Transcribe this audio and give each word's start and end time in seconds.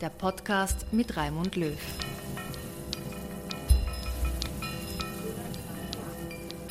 der 0.00 0.10
Podcast 0.10 0.92
mit 0.92 1.16
Raimund 1.16 1.56
Löw. 1.56 1.78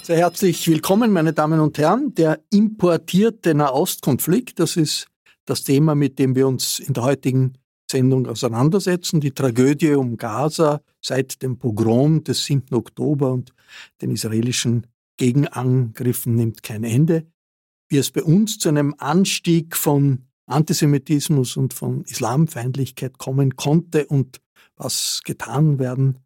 Sehr 0.03 0.17
herzlich 0.17 0.67
willkommen, 0.67 1.11
meine 1.11 1.33
Damen 1.33 1.59
und 1.59 1.77
Herren. 1.79 2.13
Der 2.13 2.39
importierte 2.51 3.55
Nahostkonflikt, 3.55 4.59
das 4.59 4.77
ist 4.77 5.07
das 5.45 5.63
Thema, 5.63 5.95
mit 5.95 6.19
dem 6.19 6.35
wir 6.35 6.47
uns 6.47 6.79
in 6.79 6.93
der 6.93 7.03
heutigen 7.03 7.53
Sendung 7.89 8.27
auseinandersetzen. 8.27 9.21
Die 9.21 9.31
Tragödie 9.31 9.93
um 9.93 10.17
Gaza 10.17 10.81
seit 11.01 11.41
dem 11.41 11.57
Pogrom 11.57 12.23
des 12.23 12.45
7. 12.45 12.75
Oktober 12.75 13.31
und 13.31 13.53
den 14.01 14.11
israelischen 14.11 14.85
Gegenangriffen 15.17 16.35
nimmt 16.35 16.61
kein 16.61 16.83
Ende. 16.83 17.25
Wie 17.87 17.97
es 17.97 18.11
bei 18.11 18.23
uns 18.23 18.59
zu 18.59 18.69
einem 18.69 18.93
Anstieg 18.99 19.75
von 19.75 20.25
Antisemitismus 20.47 21.57
und 21.57 21.73
von 21.73 22.03
Islamfeindlichkeit 22.03 23.17
kommen 23.17 23.55
konnte 23.55 24.05
und 24.07 24.41
was 24.75 25.21
getan 25.23 25.79
werden 25.79 26.19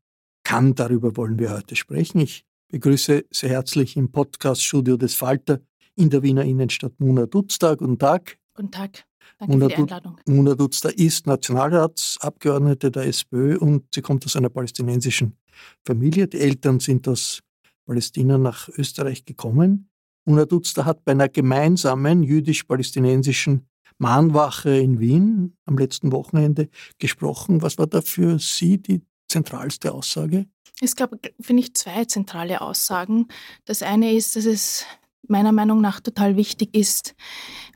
kann, 0.44 0.76
darüber 0.76 1.16
wollen 1.16 1.40
wir 1.40 1.52
heute 1.52 1.76
sprechen. 1.76 2.22
Ich 2.22 2.46
begrüße 2.70 3.26
sehr 3.32 3.50
herzlich 3.50 3.96
im 3.96 4.12
Podcaststudio 4.12 4.98
des 4.98 5.16
Falter 5.16 5.62
in 5.96 6.10
der 6.10 6.24
Wiener 6.24 6.44
Innenstadt 6.44 7.00
Mona 7.00 7.26
Dutztag. 7.26 7.80
Guten 7.80 7.98
Tag. 7.98 8.38
Guten 8.54 8.72
Tag. 8.72 9.06
Danke 9.38 9.54
Mona, 9.54 9.70
für 9.70 9.76
die 9.76 9.82
Einladung. 9.82 10.20
Mona 10.26 10.56
Dutzter 10.56 10.98
ist 10.98 11.28
Nationalratsabgeordnete 11.28 12.92
der 12.92 13.06
SPÖ 13.06 13.58
und 13.58 13.86
sie 13.94 14.02
kommt 14.02 14.26
aus 14.26 14.36
einer 14.36 14.50
palästinensischen 14.50 15.38
Familie. 15.86 16.28
Die 16.28 16.40
Eltern 16.40 16.80
sind 16.80 17.08
aus 17.08 17.42
Palästina 17.86 18.38
nach 18.38 18.70
Österreich 18.70 19.26
gekommen. 19.26 19.90
Mona 20.26 20.46
Dutzter 20.46 20.86
hat 20.86 21.06
bei 21.06 21.14
einer 21.14 21.30
gemeinsamen 21.30 22.24
jüdisch-palästinensischen 22.24 23.69
Mahnwache 24.00 24.72
in 24.78 25.00
Wien 25.00 25.56
am 25.66 25.78
letzten 25.78 26.12
Wochenende 26.12 26.70
gesprochen. 26.98 27.62
Was 27.62 27.78
war 27.78 27.88
da 27.88 28.02
für 28.02 28.40
Sie 28.40 28.82
die 28.82 29.02
zentralste 29.28 29.94
Aussage? 29.94 30.48
Es 30.82 30.96
gab, 30.96 31.12
finde 31.40 31.64
ich, 31.64 31.76
zwei 31.76 32.06
zentrale 32.06 32.62
Aussagen. 32.62 33.28
Das 33.66 33.84
eine 33.84 34.14
ist, 34.14 34.36
dass 34.36 34.46
es 34.46 34.86
meiner 35.28 35.52
Meinung 35.52 35.82
nach 35.82 36.00
total 36.00 36.38
wichtig 36.38 36.74
ist, 36.74 37.16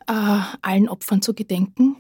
äh, 0.07 0.39
allen 0.62 0.89
Opfern 0.89 1.22
zu 1.22 1.33
gedenken 1.33 1.97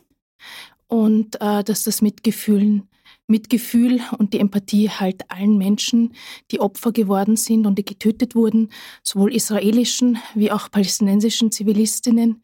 und 0.87 1.39
äh, 1.41 1.63
dass 1.63 1.83
das 1.83 2.01
Mitgefühlen 2.01 2.89
Mitgefühl 3.27 4.01
und 4.17 4.33
die 4.33 4.39
Empathie 4.39 4.89
halt 4.89 5.29
allen 5.31 5.57
Menschen, 5.57 6.13
die 6.51 6.59
Opfer 6.59 6.91
geworden 6.91 7.37
sind 7.37 7.65
und 7.65 7.77
die 7.77 7.85
getötet 7.85 8.35
wurden, 8.35 8.69
sowohl 9.01 9.33
israelischen 9.33 10.17
wie 10.35 10.51
auch 10.51 10.69
palästinensischen 10.69 11.51
Zivilistinnen, 11.51 12.41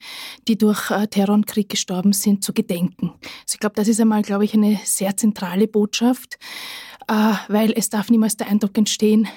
die 0.48 0.58
durch 0.58 0.90
äh, 0.90 1.08
Terror 1.08 1.36
und 1.36 1.48
Krieg 1.48 1.70
gestorben 1.70 2.14
sind, 2.14 2.44
zu 2.44 2.54
gedenken. 2.54 3.12
Also 3.12 3.54
ich 3.54 3.60
glaube, 3.60 3.76
das 3.76 3.88
ist 3.88 4.00
einmal, 4.00 4.22
glaube 4.22 4.46
ich, 4.46 4.54
eine 4.54 4.80
sehr 4.86 5.18
zentrale 5.18 5.68
Botschaft, 5.68 6.38
äh, 7.08 7.34
weil 7.50 7.74
es 7.76 7.90
darf 7.90 8.10
niemals 8.10 8.38
der 8.38 8.48
Eindruck 8.48 8.78
entstehen, 8.78 9.28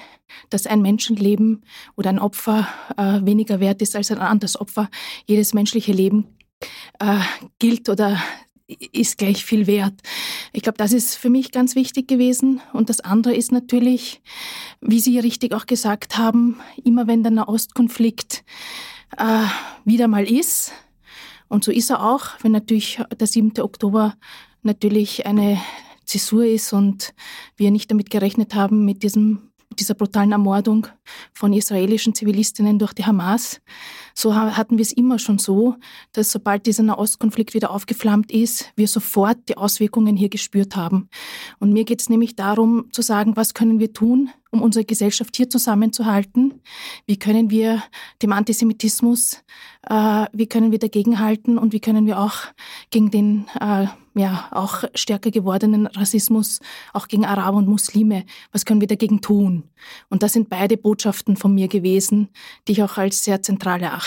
dass 0.49 0.65
ein 0.65 0.81
Menschenleben 0.81 1.65
oder 1.97 2.09
ein 2.09 2.19
Opfer 2.19 2.67
äh, 2.97 3.25
weniger 3.25 3.59
wert 3.59 3.81
ist 3.81 3.95
als 3.95 4.11
ein 4.11 4.19
anderes 4.19 4.59
Opfer. 4.59 4.89
Jedes 5.25 5.53
menschliche 5.53 5.91
Leben 5.91 6.27
gilt 7.59 7.89
oder 7.89 8.17
ist 8.67 9.17
gleich 9.17 9.43
viel 9.43 9.67
wert. 9.67 9.93
Ich 10.53 10.63
glaube, 10.63 10.77
das 10.77 10.93
ist 10.93 11.15
für 11.15 11.29
mich 11.29 11.51
ganz 11.51 11.75
wichtig 11.75 12.07
gewesen. 12.07 12.61
Und 12.71 12.89
das 12.89 13.01
andere 13.01 13.35
ist 13.35 13.51
natürlich, 13.51 14.21
wie 14.81 14.99
Sie 14.99 15.19
richtig 15.19 15.53
auch 15.53 15.65
gesagt 15.65 16.17
haben, 16.17 16.59
immer 16.83 17.07
wenn 17.07 17.23
der 17.23 17.31
Nahostkonflikt 17.31 18.43
äh, 19.17 19.45
wieder 19.85 20.07
mal 20.07 20.29
ist, 20.29 20.71
und 21.53 21.63
so 21.63 21.71
ist 21.71 21.91
er 21.91 22.03
auch, 22.03 22.29
wenn 22.41 22.51
natürlich 22.51 22.99
der 23.19 23.27
7. 23.27 23.59
Oktober 23.59 24.15
natürlich 24.63 25.27
eine 25.27 25.61
Zäsur 26.03 26.45
ist 26.45 26.73
und 26.73 27.13
wir 27.57 27.69
nicht 27.69 27.91
damit 27.91 28.09
gerechnet 28.09 28.55
haben, 28.55 28.85
mit 28.85 29.03
diesem 29.03 29.53
dieser 29.79 29.93
brutalen 29.93 30.31
Ermordung 30.31 30.87
von 31.33 31.53
israelischen 31.53 32.13
Zivilistinnen 32.13 32.79
durch 32.79 32.93
die 32.93 33.05
Hamas. 33.05 33.61
So 34.13 34.35
hatten 34.35 34.77
wir 34.77 34.83
es 34.83 34.91
immer 34.91 35.19
schon 35.19 35.39
so, 35.39 35.75
dass 36.11 36.31
sobald 36.31 36.65
dieser 36.65 36.83
Nahostkonflikt 36.83 37.53
wieder 37.53 37.71
aufgeflammt 37.71 38.31
ist, 38.31 38.71
wir 38.75 38.87
sofort 38.87 39.37
die 39.49 39.57
Auswirkungen 39.57 40.15
hier 40.15 40.29
gespürt 40.29 40.75
haben. 40.75 41.09
Und 41.59 41.73
mir 41.73 41.83
geht 41.83 42.01
es 42.01 42.09
nämlich 42.09 42.35
darum 42.35 42.91
zu 42.91 43.01
sagen, 43.01 43.35
was 43.35 43.53
können 43.53 43.79
wir 43.79 43.93
tun, 43.93 44.29
um 44.51 44.61
unsere 44.61 44.85
Gesellschaft 44.85 45.35
hier 45.35 45.49
zusammenzuhalten? 45.49 46.61
Wie 47.07 47.17
können 47.17 47.49
wir 47.49 47.81
dem 48.21 48.31
Antisemitismus, 48.31 49.43
äh, 49.89 50.25
wie 50.31 50.47
können 50.47 50.71
wir 50.71 50.79
dagegenhalten 50.79 51.57
und 51.57 51.73
wie 51.73 51.79
können 51.79 52.05
wir 52.05 52.19
auch 52.19 52.37
gegen 52.91 53.09
den 53.09 53.45
äh, 53.59 53.87
ja 54.15 54.47
auch 54.51 54.83
stärker 54.93 55.31
gewordenen 55.31 55.87
Rassismus, 55.87 56.59
auch 56.93 57.07
gegen 57.07 57.25
Araber 57.25 57.57
und 57.57 57.67
Muslime, 57.67 58.25
was 58.51 58.65
können 58.65 58.81
wir 58.81 58.87
dagegen 58.87 59.21
tun? 59.21 59.63
Und 60.09 60.23
das 60.23 60.33
sind 60.33 60.49
beide 60.49 60.77
Botschaften 60.77 61.35
von 61.35 61.53
mir 61.53 61.67
gewesen, 61.67 62.29
die 62.67 62.73
ich 62.73 62.83
auch 62.83 62.97
als 62.97 63.23
sehr 63.23 63.41
zentral 63.41 63.81
erachte. 63.81 64.02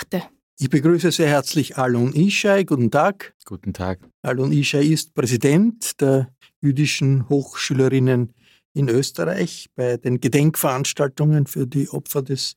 Ich 0.58 0.70
begrüße 0.70 1.12
sehr 1.12 1.28
herzlich 1.28 1.76
Alon 1.76 2.14
Ishai. 2.14 2.64
Guten 2.64 2.90
Tag. 2.90 3.34
Guten 3.44 3.75
Tag. 3.75 4.00
Alon 4.22 4.52
Ishai 4.52 4.87
ist 4.87 5.14
Präsident 5.14 6.00
der 6.00 6.34
jüdischen 6.62 7.28
Hochschülerinnen 7.28 8.32
in 8.72 8.88
Österreich 8.88 9.69
bei 9.75 9.96
den 9.96 10.20
Gedenkveranstaltungen 10.20 11.46
für 11.46 11.66
die 11.66 11.88
Opfer 11.88 12.22
des 12.22 12.56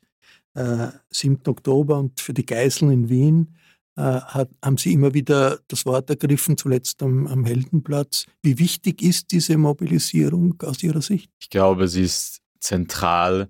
äh, 0.54 0.88
7. 1.12 1.42
Oktober 1.48 2.00
und 2.00 2.20
für 2.20 2.34
die 2.34 2.46
Geiseln 2.46 2.92
in 2.92 3.10
Wien. 3.10 3.56
Äh, 3.96 4.02
hat, 4.02 4.50
haben 4.64 4.78
Sie 4.78 4.94
immer 4.94 5.14
wieder 5.14 5.60
das 5.68 5.86
Wort 5.86 6.10
ergriffen, 6.10 6.58
zuletzt 6.58 7.04
am, 7.04 7.28
am 7.28 7.46
Heldenplatz. 7.46 8.26
Wie 8.42 8.60
wichtig 8.60 9.02
ist 9.02 9.32
diese 9.32 9.58
Mobilisierung 9.58 10.56
aus 10.64 10.82
Ihrer 10.84 11.02
Sicht? 11.02 11.30
Ich 11.40 11.50
glaube, 11.50 11.88
sie 11.88 12.04
ist 12.04 12.40
zentral 12.60 13.50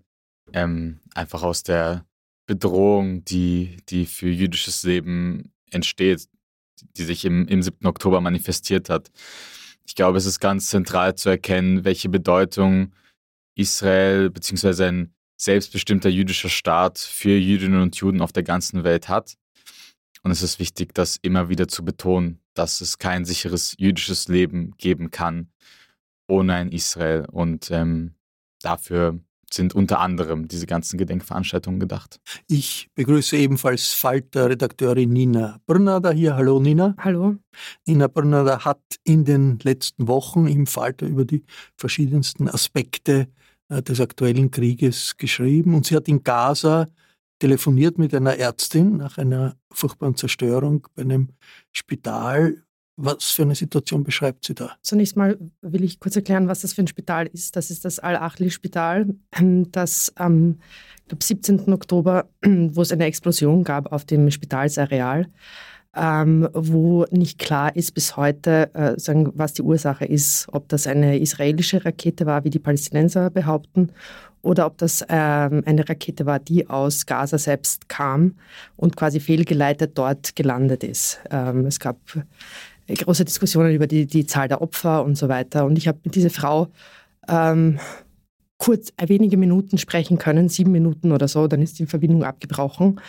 ähm, 0.54 1.00
einfach 1.14 1.44
aus 1.44 1.64
der 1.64 2.06
Bedrohung, 2.50 3.24
die, 3.26 3.78
die 3.90 4.08
für 4.08 4.28
jüdisches 4.28 4.82
Leben 4.82 5.54
entsteht, 5.70 6.28
die 6.98 7.04
sich 7.04 7.24
im, 7.24 7.48
im 7.48 7.62
7. 7.62 7.86
Oktober 7.86 8.22
manifestiert 8.22 8.90
hat. 8.90 9.12
Ich 9.86 9.94
glaube, 9.94 10.18
es 10.18 10.26
ist 10.26 10.40
ganz 10.40 10.68
zentral 10.68 11.14
zu 11.14 11.30
erkennen, 11.30 11.86
welche 11.86 12.10
Bedeutung 12.10 12.92
Israel 13.54 14.32
bzw. 14.32 14.86
ein 14.86 15.14
selbstbestimmter 15.38 16.10
jüdischer 16.10 16.50
Staat 16.50 16.98
für 16.98 17.38
Jüdinnen 17.38 17.84
und 17.84 17.96
Juden 17.98 18.20
auf 18.20 18.32
der 18.32 18.42
ganzen 18.42 18.84
Welt 18.84 19.10
hat. 19.10 19.38
Und 20.24 20.32
es 20.32 20.42
ist 20.42 20.58
wichtig, 20.58 20.96
das 20.96 21.18
immer 21.22 21.50
wieder 21.50 21.68
zu 21.68 21.86
betonen, 21.86 22.40
dass 22.56 22.82
es 22.82 22.98
kein 22.98 23.26
sicheres 23.26 23.76
jüdisches 23.78 24.28
Leben 24.28 24.72
geben 24.78 25.12
kann 25.12 25.52
ohne 26.28 26.56
ein 26.56 26.72
Israel. 26.72 27.28
Und 27.32 27.70
ähm, 27.70 28.16
dafür 28.60 29.20
sind 29.54 29.76
unter 29.76 30.00
anderem 30.00 30.48
diese 30.48 30.66
ganzen 30.66 30.98
Gedenkveranstaltungen 30.98 31.80
gedacht. 31.80 32.20
Ich 32.48 32.90
begrüße 32.96 33.38
ebenfalls 33.38 33.94
Falter-Redakteurin 33.94 35.12
Nina 35.12 35.60
Brunner 35.66 36.12
hier. 36.12 36.36
Hallo 36.36 36.60
Nina. 36.60 36.96
Hallo. 37.00 37.36
Nina 37.86 38.08
Brunner 38.08 38.64
hat 38.66 38.82
in 39.04 39.26
den 39.26 39.60
letzten 39.64 40.08
Wochen 40.08 40.48
im 40.48 40.68
Falter 40.68 41.08
über 41.08 41.26
die 41.26 41.44
verschiedensten 41.76 42.48
Aspekte 42.48 43.28
äh, 43.70 43.82
des 43.82 44.00
aktuellen 44.02 44.52
Krieges 44.52 45.18
geschrieben 45.18 45.76
und 45.76 45.86
sie 45.86 45.96
hat 45.96 46.08
in 46.08 46.24
Gaza 46.24 46.88
telefoniert 47.40 47.98
mit 47.98 48.14
einer 48.14 48.38
Ärztin 48.38 48.98
nach 48.98 49.18
einer 49.18 49.56
furchtbaren 49.72 50.16
Zerstörung 50.16 50.88
bei 50.96 51.04
einem 51.04 51.30
Spital. 51.72 52.64
Was 53.02 53.32
für 53.32 53.44
eine 53.44 53.56
Situation 53.56 54.04
beschreibt 54.04 54.44
sie 54.44 54.54
da? 54.54 54.72
Zunächst 54.82 55.16
mal 55.16 55.38
will 55.62 55.86
ich 55.86 56.02
kurz 56.02 56.18
erklären, 56.18 56.50
was 56.50 56.60
das 56.60 56.74
für 56.74 56.82
ein 56.82 56.88
Spital 56.88 57.28
ist. 57.28 57.56
Das 57.56 57.72
ist 57.72 57.86
das 57.86 58.00
Al-Achli-Spital, 58.00 59.06
das 59.72 60.12
am 60.16 60.58
glaub, 61.08 61.24
17. 61.24 61.72
Oktober, 61.72 62.28
wo 62.44 62.82
es 62.82 62.92
eine 62.92 63.06
Explosion 63.06 63.64
gab 63.64 63.94
auf 63.94 64.04
dem 64.04 64.30
Spitalsareal, 64.30 65.28
ähm, 65.96 66.50
wo 66.54 67.06
nicht 67.10 67.40
klar 67.40 67.74
ist 67.74 67.94
bis 67.94 68.18
heute, 68.18 68.70
äh, 68.74 69.00
sagen, 69.00 69.32
was 69.34 69.54
die 69.54 69.62
Ursache 69.62 70.04
ist, 70.04 70.48
ob 70.52 70.68
das 70.68 70.86
eine 70.86 71.20
israelische 71.20 71.86
Rakete 71.86 72.26
war, 72.26 72.44
wie 72.44 72.50
die 72.50 72.60
Palästinenser 72.60 73.30
behaupten, 73.30 73.94
oder 74.42 74.66
ob 74.66 74.78
das 74.78 75.06
ähm, 75.08 75.64
eine 75.66 75.88
Rakete 75.88 76.26
war, 76.26 76.40
die 76.40 76.70
aus 76.70 77.06
Gaza 77.06 77.38
selbst 77.38 77.88
kam 77.88 78.36
und 78.76 78.98
quasi 78.98 79.22
fehlgeleitet 79.22 79.98
dort 79.98 80.36
gelandet 80.36 80.84
ist. 80.84 81.22
Ähm, 81.32 81.66
es 81.66 81.80
gab 81.80 81.98
große 82.96 83.26
Diskussionen 83.26 83.74
über 83.74 83.88
die, 83.88 84.06
die 84.06 84.26
Zahl 84.26 84.48
der 84.48 84.62
Opfer 84.62 85.04
und 85.04 85.16
so 85.16 85.30
weiter. 85.30 85.66
Und 85.66 85.78
ich 85.78 85.88
habe 85.88 86.00
mit 86.04 86.16
dieser 86.16 86.30
Frau 86.30 86.68
ähm, 87.28 87.80
kurz 88.58 88.92
wenige 89.02 89.38
Minuten 89.38 89.78
sprechen 89.78 90.18
können, 90.18 90.50
sieben 90.50 90.72
Minuten 90.72 91.12
oder 91.12 91.28
so, 91.28 91.48
dann 91.48 91.62
ist 91.62 91.80
die 91.80 91.86
Verbindung 91.86 92.24
abgebrochen. 92.24 93.00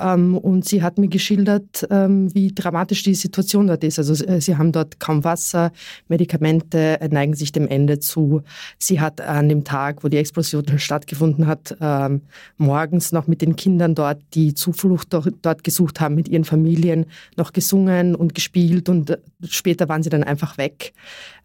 Ähm, 0.00 0.36
und 0.36 0.64
sie 0.64 0.82
hat 0.82 0.98
mir 0.98 1.08
geschildert, 1.08 1.86
ähm, 1.90 2.32
wie 2.34 2.52
dramatisch 2.52 3.02
die 3.02 3.14
Situation 3.14 3.66
dort 3.66 3.84
ist. 3.84 3.98
Also 3.98 4.24
äh, 4.24 4.40
sie 4.40 4.56
haben 4.56 4.72
dort 4.72 5.00
kaum 5.00 5.24
Wasser, 5.24 5.72
Medikamente 6.08 6.98
neigen 7.10 7.34
sich 7.34 7.52
dem 7.52 7.66
Ende 7.68 7.98
zu. 7.98 8.42
Sie 8.78 9.00
hat 9.00 9.20
an 9.20 9.48
dem 9.48 9.64
Tag, 9.64 10.04
wo 10.04 10.08
die 10.08 10.18
Explosion 10.18 10.64
stattgefunden 10.78 11.46
hat, 11.46 11.76
ähm, 11.80 12.22
morgens 12.56 13.12
noch 13.12 13.26
mit 13.26 13.42
den 13.42 13.56
Kindern 13.56 13.94
dort, 13.94 14.20
die 14.34 14.54
Zuflucht 14.54 15.08
dort 15.12 15.64
gesucht 15.64 16.00
haben, 16.00 16.14
mit 16.14 16.28
ihren 16.28 16.44
Familien 16.44 17.06
noch 17.36 17.52
gesungen 17.52 18.14
und 18.14 18.34
gespielt 18.34 18.88
und 18.88 19.10
äh, 19.10 19.18
später 19.48 19.88
waren 19.88 20.02
sie 20.02 20.10
dann 20.10 20.24
einfach 20.24 20.58
weg. 20.58 20.92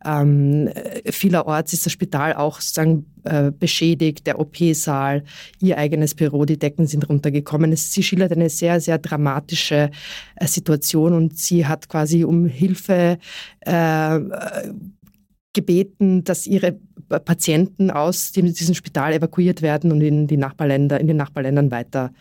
Ähm, 0.05 0.69
vielerorts 1.05 1.73
ist 1.73 1.85
das 1.85 1.93
Spital 1.93 2.33
auch 2.33 2.59
sozusagen 2.59 3.05
äh, 3.23 3.51
beschädigt, 3.51 4.27
der 4.27 4.39
OP-Saal, 4.39 5.23
ihr 5.61 5.77
eigenes 5.77 6.13
Büro, 6.13 6.43
die 6.45 6.59
Decken 6.59 6.87
sind 6.87 7.07
runtergekommen. 7.07 7.73
Sie 7.75 8.03
schildert 8.03 8.33
eine 8.33 8.42
sehr, 8.49 8.79
sehr 8.79 8.97
dramatische 8.97 9.91
äh, 10.35 10.47
Situation 10.47 11.13
und 11.13 11.37
sie 11.37 11.65
hat 11.65 11.89
quasi 11.89 12.23
um 12.23 12.45
Hilfe 12.45 13.17
äh, 13.61 14.19
gebeten, 15.53 16.23
dass 16.23 16.47
ihre 16.47 16.79
Patienten 17.07 17.91
aus 17.91 18.31
diesem 18.31 18.73
Spital 18.73 19.13
evakuiert 19.13 19.61
werden 19.61 19.91
und 19.91 20.01
in, 20.01 20.27
die 20.27 20.37
Nachbarländer, 20.37 20.99
in 20.99 21.07
den 21.07 21.17
Nachbarländern 21.17 21.69
weiter 21.69 22.11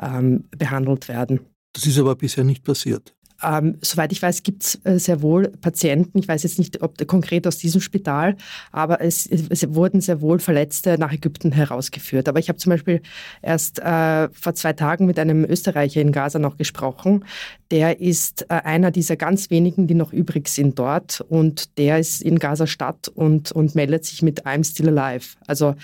ähm, 0.00 0.44
behandelt 0.50 1.08
werden. 1.08 1.40
Das 1.72 1.86
ist 1.86 1.98
aber 1.98 2.16
bisher 2.16 2.42
nicht 2.42 2.64
passiert. 2.64 3.14
Ähm, 3.42 3.78
soweit 3.80 4.12
ich 4.12 4.22
weiß, 4.22 4.42
gibt 4.42 4.64
es 4.64 4.80
äh, 4.84 4.98
sehr 4.98 5.22
wohl 5.22 5.48
Patienten, 5.48 6.18
ich 6.18 6.28
weiß 6.28 6.42
jetzt 6.42 6.58
nicht, 6.58 6.82
ob 6.82 7.06
konkret 7.06 7.46
aus 7.46 7.58
diesem 7.58 7.80
Spital, 7.80 8.36
aber 8.72 9.00
es, 9.00 9.26
es 9.26 9.74
wurden 9.74 10.00
sehr 10.00 10.20
wohl 10.20 10.38
Verletzte 10.38 10.98
nach 10.98 11.12
Ägypten 11.12 11.52
herausgeführt. 11.52 12.28
Aber 12.28 12.38
ich 12.38 12.48
habe 12.48 12.58
zum 12.58 12.70
Beispiel 12.70 13.00
erst 13.42 13.78
äh, 13.78 14.28
vor 14.32 14.54
zwei 14.54 14.72
Tagen 14.72 15.06
mit 15.06 15.18
einem 15.18 15.44
Österreicher 15.44 16.00
in 16.00 16.12
Gaza 16.12 16.38
noch 16.38 16.56
gesprochen. 16.56 17.24
Der 17.70 18.00
ist 18.00 18.42
äh, 18.50 18.54
einer 18.54 18.90
dieser 18.90 19.16
ganz 19.16 19.50
wenigen, 19.50 19.86
die 19.86 19.94
noch 19.94 20.12
übrig 20.12 20.48
sind 20.48 20.78
dort 20.78 21.20
und 21.20 21.78
der 21.78 21.98
ist 21.98 22.22
in 22.22 22.38
Gaza 22.38 22.66
Stadt 22.66 23.08
und, 23.08 23.52
und 23.52 23.74
meldet 23.74 24.04
sich 24.04 24.22
mit 24.22 24.46
I'm 24.46 24.64
Still 24.68 24.88
Alive. 24.88 25.36
Also 25.46 25.74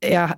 er 0.00 0.36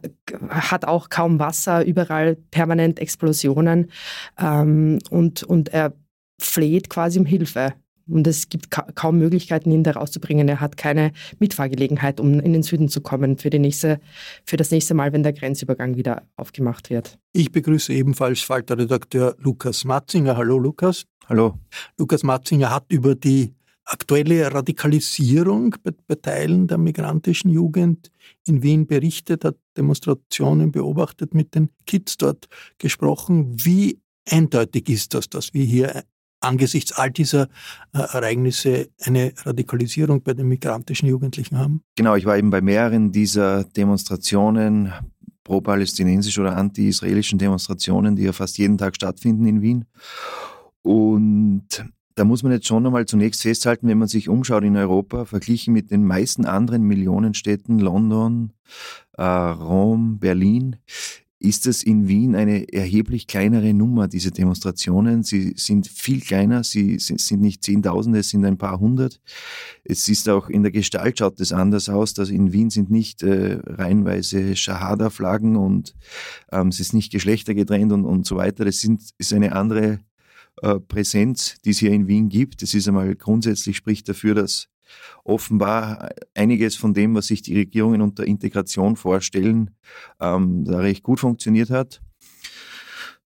hat 0.48 0.84
auch 0.84 1.08
kaum 1.08 1.38
Wasser, 1.38 1.84
überall 1.84 2.36
permanent 2.50 2.98
Explosionen 2.98 3.90
ähm, 4.38 4.98
und, 5.10 5.42
und 5.42 5.70
er 5.72 5.94
fleht 6.40 6.90
quasi 6.90 7.18
um 7.18 7.26
Hilfe. 7.26 7.74
Und 8.06 8.26
es 8.26 8.50
gibt 8.50 8.70
ka 8.70 8.82
kaum 8.94 9.18
Möglichkeiten, 9.18 9.70
ihn 9.70 9.82
da 9.82 9.92
rauszubringen. 9.92 10.46
Er 10.46 10.60
hat 10.60 10.76
keine 10.76 11.12
Mitfahrgelegenheit, 11.38 12.20
um 12.20 12.38
in 12.38 12.52
den 12.52 12.62
Süden 12.62 12.88
zu 12.88 13.00
kommen 13.00 13.38
für, 13.38 13.48
die 13.48 13.58
nächste, 13.58 13.98
für 14.44 14.58
das 14.58 14.70
nächste 14.70 14.92
Mal, 14.92 15.12
wenn 15.12 15.22
der 15.22 15.32
Grenzübergang 15.32 15.96
wieder 15.96 16.22
aufgemacht 16.36 16.90
wird. 16.90 17.18
Ich 17.32 17.50
begrüße 17.50 17.94
ebenfalls 17.94 18.40
Falter-Redakteur 18.42 19.36
Lukas 19.38 19.84
Matzinger. 19.84 20.36
Hallo 20.36 20.58
Lukas. 20.58 21.06
Hallo. 21.28 21.58
Lukas 21.96 22.22
Matzinger 22.22 22.70
hat 22.70 22.84
über 22.88 23.14
die 23.14 23.54
aktuelle 23.86 24.52
Radikalisierung 24.52 25.76
bei, 25.82 25.92
bei 26.06 26.14
Teilen 26.16 26.66
der 26.66 26.78
migrantischen 26.78 27.50
Jugend 27.50 28.10
in 28.46 28.62
Wien 28.62 28.86
berichtet, 28.86 29.44
hat 29.44 29.56
Demonstrationen 29.76 30.72
beobachtet, 30.72 31.34
mit 31.34 31.54
den 31.54 31.70
Kids 31.86 32.16
dort 32.16 32.48
gesprochen. 32.78 33.46
Wie 33.64 33.98
eindeutig 34.28 34.88
ist 34.88 35.14
das, 35.14 35.28
dass 35.28 35.54
wir 35.54 35.64
hier 35.64 36.04
angesichts 36.44 36.92
all 36.92 37.10
dieser 37.10 37.48
äh, 37.92 37.98
Ereignisse 37.98 38.88
eine 39.02 39.32
Radikalisierung 39.44 40.22
bei 40.22 40.34
den 40.34 40.48
migrantischen 40.48 41.08
Jugendlichen 41.08 41.58
haben? 41.58 41.82
Genau, 41.96 42.14
ich 42.14 42.24
war 42.24 42.36
eben 42.36 42.50
bei 42.50 42.60
mehreren 42.60 43.12
dieser 43.12 43.64
Demonstrationen, 43.64 44.92
pro-palästinensischen 45.44 46.42
oder 46.42 46.56
anti-israelischen 46.56 47.38
Demonstrationen, 47.38 48.16
die 48.16 48.24
ja 48.24 48.32
fast 48.32 48.58
jeden 48.58 48.78
Tag 48.78 48.96
stattfinden 48.96 49.46
in 49.46 49.60
Wien. 49.60 49.84
Und 50.82 51.66
da 52.14 52.24
muss 52.24 52.42
man 52.42 52.52
jetzt 52.52 52.66
schon 52.66 52.86
einmal 52.86 53.06
zunächst 53.06 53.42
festhalten, 53.42 53.88
wenn 53.88 53.98
man 53.98 54.08
sich 54.08 54.28
umschaut 54.28 54.64
in 54.64 54.76
Europa, 54.76 55.24
verglichen 55.24 55.74
mit 55.74 55.90
den 55.90 56.04
meisten 56.04 56.44
anderen 56.44 56.82
Millionenstädten, 56.82 57.78
London, 57.78 58.52
äh, 59.18 59.22
Rom, 59.22 60.18
Berlin, 60.18 60.76
ist 61.38 61.66
es 61.66 61.82
in 61.82 62.08
Wien 62.08 62.34
eine 62.36 62.72
erheblich 62.72 63.26
kleinere 63.26 63.74
Nummer, 63.74 64.08
diese 64.08 64.30
Demonstrationen. 64.30 65.22
Sie 65.22 65.54
sind 65.56 65.86
viel 65.86 66.20
kleiner, 66.20 66.64
sie 66.64 66.98
sind 66.98 67.40
nicht 67.40 67.62
Zehntausende, 67.62 68.20
es 68.20 68.30
sind 68.30 68.44
ein 68.44 68.56
paar 68.56 68.80
hundert. 68.80 69.20
Es 69.84 70.08
ist 70.08 70.28
auch 70.28 70.48
in 70.48 70.62
der 70.62 70.72
Gestalt 70.72 71.18
schaut 71.18 71.40
es 71.40 71.52
anders 71.52 71.88
aus, 71.88 72.14
dass 72.14 72.30
in 72.30 72.52
Wien 72.52 72.70
sind 72.70 72.90
nicht 72.90 73.22
äh, 73.22 73.58
reihenweise 73.66 74.56
Shahada-Flaggen 74.56 75.56
und 75.56 75.94
ähm, 76.52 76.68
es 76.68 76.80
ist 76.80 76.94
nicht 76.94 77.12
geschlechtergetrennt 77.12 77.92
und, 77.92 78.04
und 78.04 78.26
so 78.26 78.36
weiter. 78.36 78.66
Es 78.66 78.80
sind, 78.80 79.02
ist 79.18 79.32
eine 79.32 79.52
andere 79.52 80.00
äh, 80.62 80.78
Präsenz, 80.78 81.56
die 81.64 81.70
es 81.70 81.78
hier 81.78 81.92
in 81.92 82.06
Wien 82.06 82.28
gibt. 82.28 82.62
Es 82.62 82.74
ist 82.74 82.88
einmal 82.88 83.14
grundsätzlich 83.16 83.76
spricht 83.76 84.08
dafür, 84.08 84.34
dass 84.34 84.68
offenbar 85.24 86.10
einiges 86.34 86.76
von 86.76 86.94
dem, 86.94 87.14
was 87.14 87.26
sich 87.28 87.42
die 87.42 87.56
Regierungen 87.56 88.00
unter 88.00 88.26
Integration 88.26 88.96
vorstellen, 88.96 89.70
ähm, 90.20 90.64
da 90.64 90.78
recht 90.78 91.02
gut 91.02 91.20
funktioniert 91.20 91.70
hat. 91.70 92.00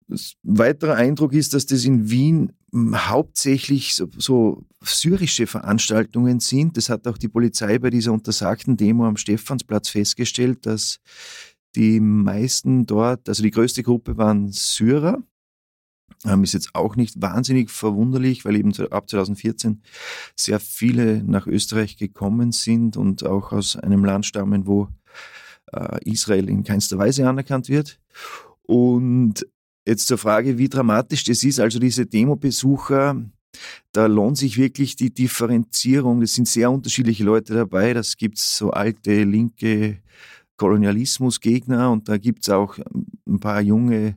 Das 0.09 0.35
weiterer 0.42 0.97
Eindruck 0.97 1.32
ist, 1.32 1.54
dass 1.54 1.66
das 1.66 1.85
in 1.85 2.11
Wien 2.11 2.52
hm, 2.73 3.09
hauptsächlich 3.09 3.94
so, 3.94 4.09
so, 4.16 4.64
syrische 4.82 5.47
Veranstaltungen 5.47 6.40
sind. 6.40 6.76
Das 6.76 6.88
hat 6.88 7.06
auch 7.06 7.16
die 7.16 7.28
Polizei 7.28 7.78
bei 7.78 7.90
dieser 7.90 8.12
untersagten 8.12 8.76
Demo 8.76 9.06
am 9.06 9.16
Stephansplatz 9.16 9.88
festgestellt, 9.88 10.66
dass 10.66 11.00
die 11.76 12.00
meisten 12.00 12.85
dort, 12.85 13.28
also 13.28 13.42
die 13.42 13.50
größte 13.50 13.82
Gruppe 13.82 14.16
waren 14.16 14.49
Syrer 14.52 15.23
ist 16.25 16.55
jetzt 16.55 16.75
auch 16.75 16.97
nicht 16.97 17.21
wahnsinnig 17.21 17.71
verwunderlich, 17.71 18.45
weil 18.45 18.57
eben 18.57 18.73
ab 18.91 19.11
2014 19.11 19.83
sehr 20.37 20.61
viele 20.61 21.23
nach 21.25 21.47
Österreich 21.47 21.97
gekommen 21.97 22.52
sind 22.52 22.97
und 22.97 23.26
auch 23.26 23.52
aus 23.52 23.76
einem 23.76 24.05
Land 24.05 24.26
stammen, 24.26 24.67
wo 24.67 24.88
äh, 25.73 25.99
Israel 26.09 26.49
in 26.49 26.64
keinster 26.64 26.99
Weise 26.99 27.29
anerkannt 27.29 27.69
wird. 27.69 27.99
Und 28.62 29.47
jetzt 29.87 30.07
zur 30.07 30.19
Frage, 30.19 30.59
wie 30.59 30.69
dramatisch 30.69 31.25
das 31.25 31.43
ist. 31.43 31.61
Also 31.61 31.79
diese 31.79 32.07
Demo-Besucher, 32.07 33.21
da 33.93 34.07
lohnt 34.07 34.38
sich 34.38 34.57
wirklich 34.57 34.97
die 34.97 35.12
Differenzierung. 35.12 36.23
Es 36.23 36.35
sind 36.35 36.49
sehr 36.49 36.71
unterschiedliche 36.71 37.25
Leute 37.25 37.55
dabei. 37.55 37.95
Das 37.95 38.17
gibt 38.17 38.38
so 38.38 38.71
alte 38.71 39.25
linke 39.25 39.99
Kolonialismusgegner 40.57 41.91
und 41.91 42.09
da 42.09 42.19
gibt 42.19 42.43
es 42.43 42.50
auch 42.50 42.79
ein 43.33 43.41
paar 43.41 43.61
junge 43.61 44.17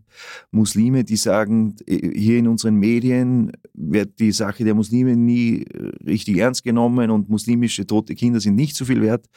Muslime, 0.52 1.04
die 1.04 1.16
sagen, 1.16 1.76
hier 1.88 2.38
in 2.38 2.48
unseren 2.48 2.76
Medien 2.76 3.52
wird 3.74 4.20
die 4.20 4.32
Sache 4.32 4.64
der 4.64 4.76
Muslime 4.76 5.16
nie 5.16 5.66
richtig 6.06 6.38
ernst 6.38 6.64
genommen 6.64 7.10
und 7.10 7.30
muslimische 7.30 7.88
tote 7.88 8.16
Kinder 8.16 8.40
sind 8.40 8.56
nicht 8.56 8.76
so 8.76 8.86
viel 8.86 9.02
wert. 9.02 9.28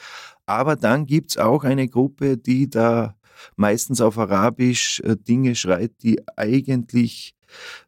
Aber 0.45 0.75
dann 0.75 1.05
gibt 1.05 1.31
es 1.31 1.37
auch 1.37 1.63
eine 1.63 1.87
Gruppe, 1.87 2.37
die 2.37 2.69
da 2.69 3.15
meistens 3.55 4.01
auf 4.01 4.17
Arabisch 4.17 4.99
äh, 5.01 5.15
Dinge 5.15 5.55
schreit, 5.55 5.91
die 6.03 6.19
eigentlich 6.35 7.35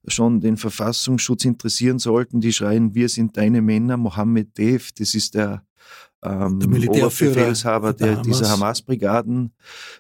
schon 0.08 0.40
den 0.40 0.58
Verfassungsschutz 0.58 1.46
interessieren 1.46 2.00
sollten. 2.00 2.42
Die 2.42 2.54
schreien, 2.54 2.96
wir 2.96 3.10
sind 3.10 3.38
deine 3.38 3.62
Männer, 3.62 3.98
Mohammed 3.98 4.58
Dev, 4.58 4.90
das 4.98 5.14
ist 5.14 5.36
der 5.36 5.64
ähm, 6.24 6.60
der 6.60 6.70
Militärführer 6.70 7.54
der, 7.94 8.12
Hamas. 8.12 8.22
dieser 8.28 8.50
Hamas-Brigaden, 8.50 9.54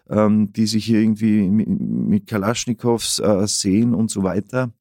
ähm, 0.10 0.54
die 0.54 0.68
sich 0.68 0.86
hier 0.86 1.00
irgendwie 1.00 1.50
mit, 1.50 1.68
mit 1.68 2.28
Kalaschnikows 2.28 3.20
äh, 3.20 3.48
sehen 3.48 3.94
und 3.96 4.12
so 4.12 4.24
weiter. 4.24 4.72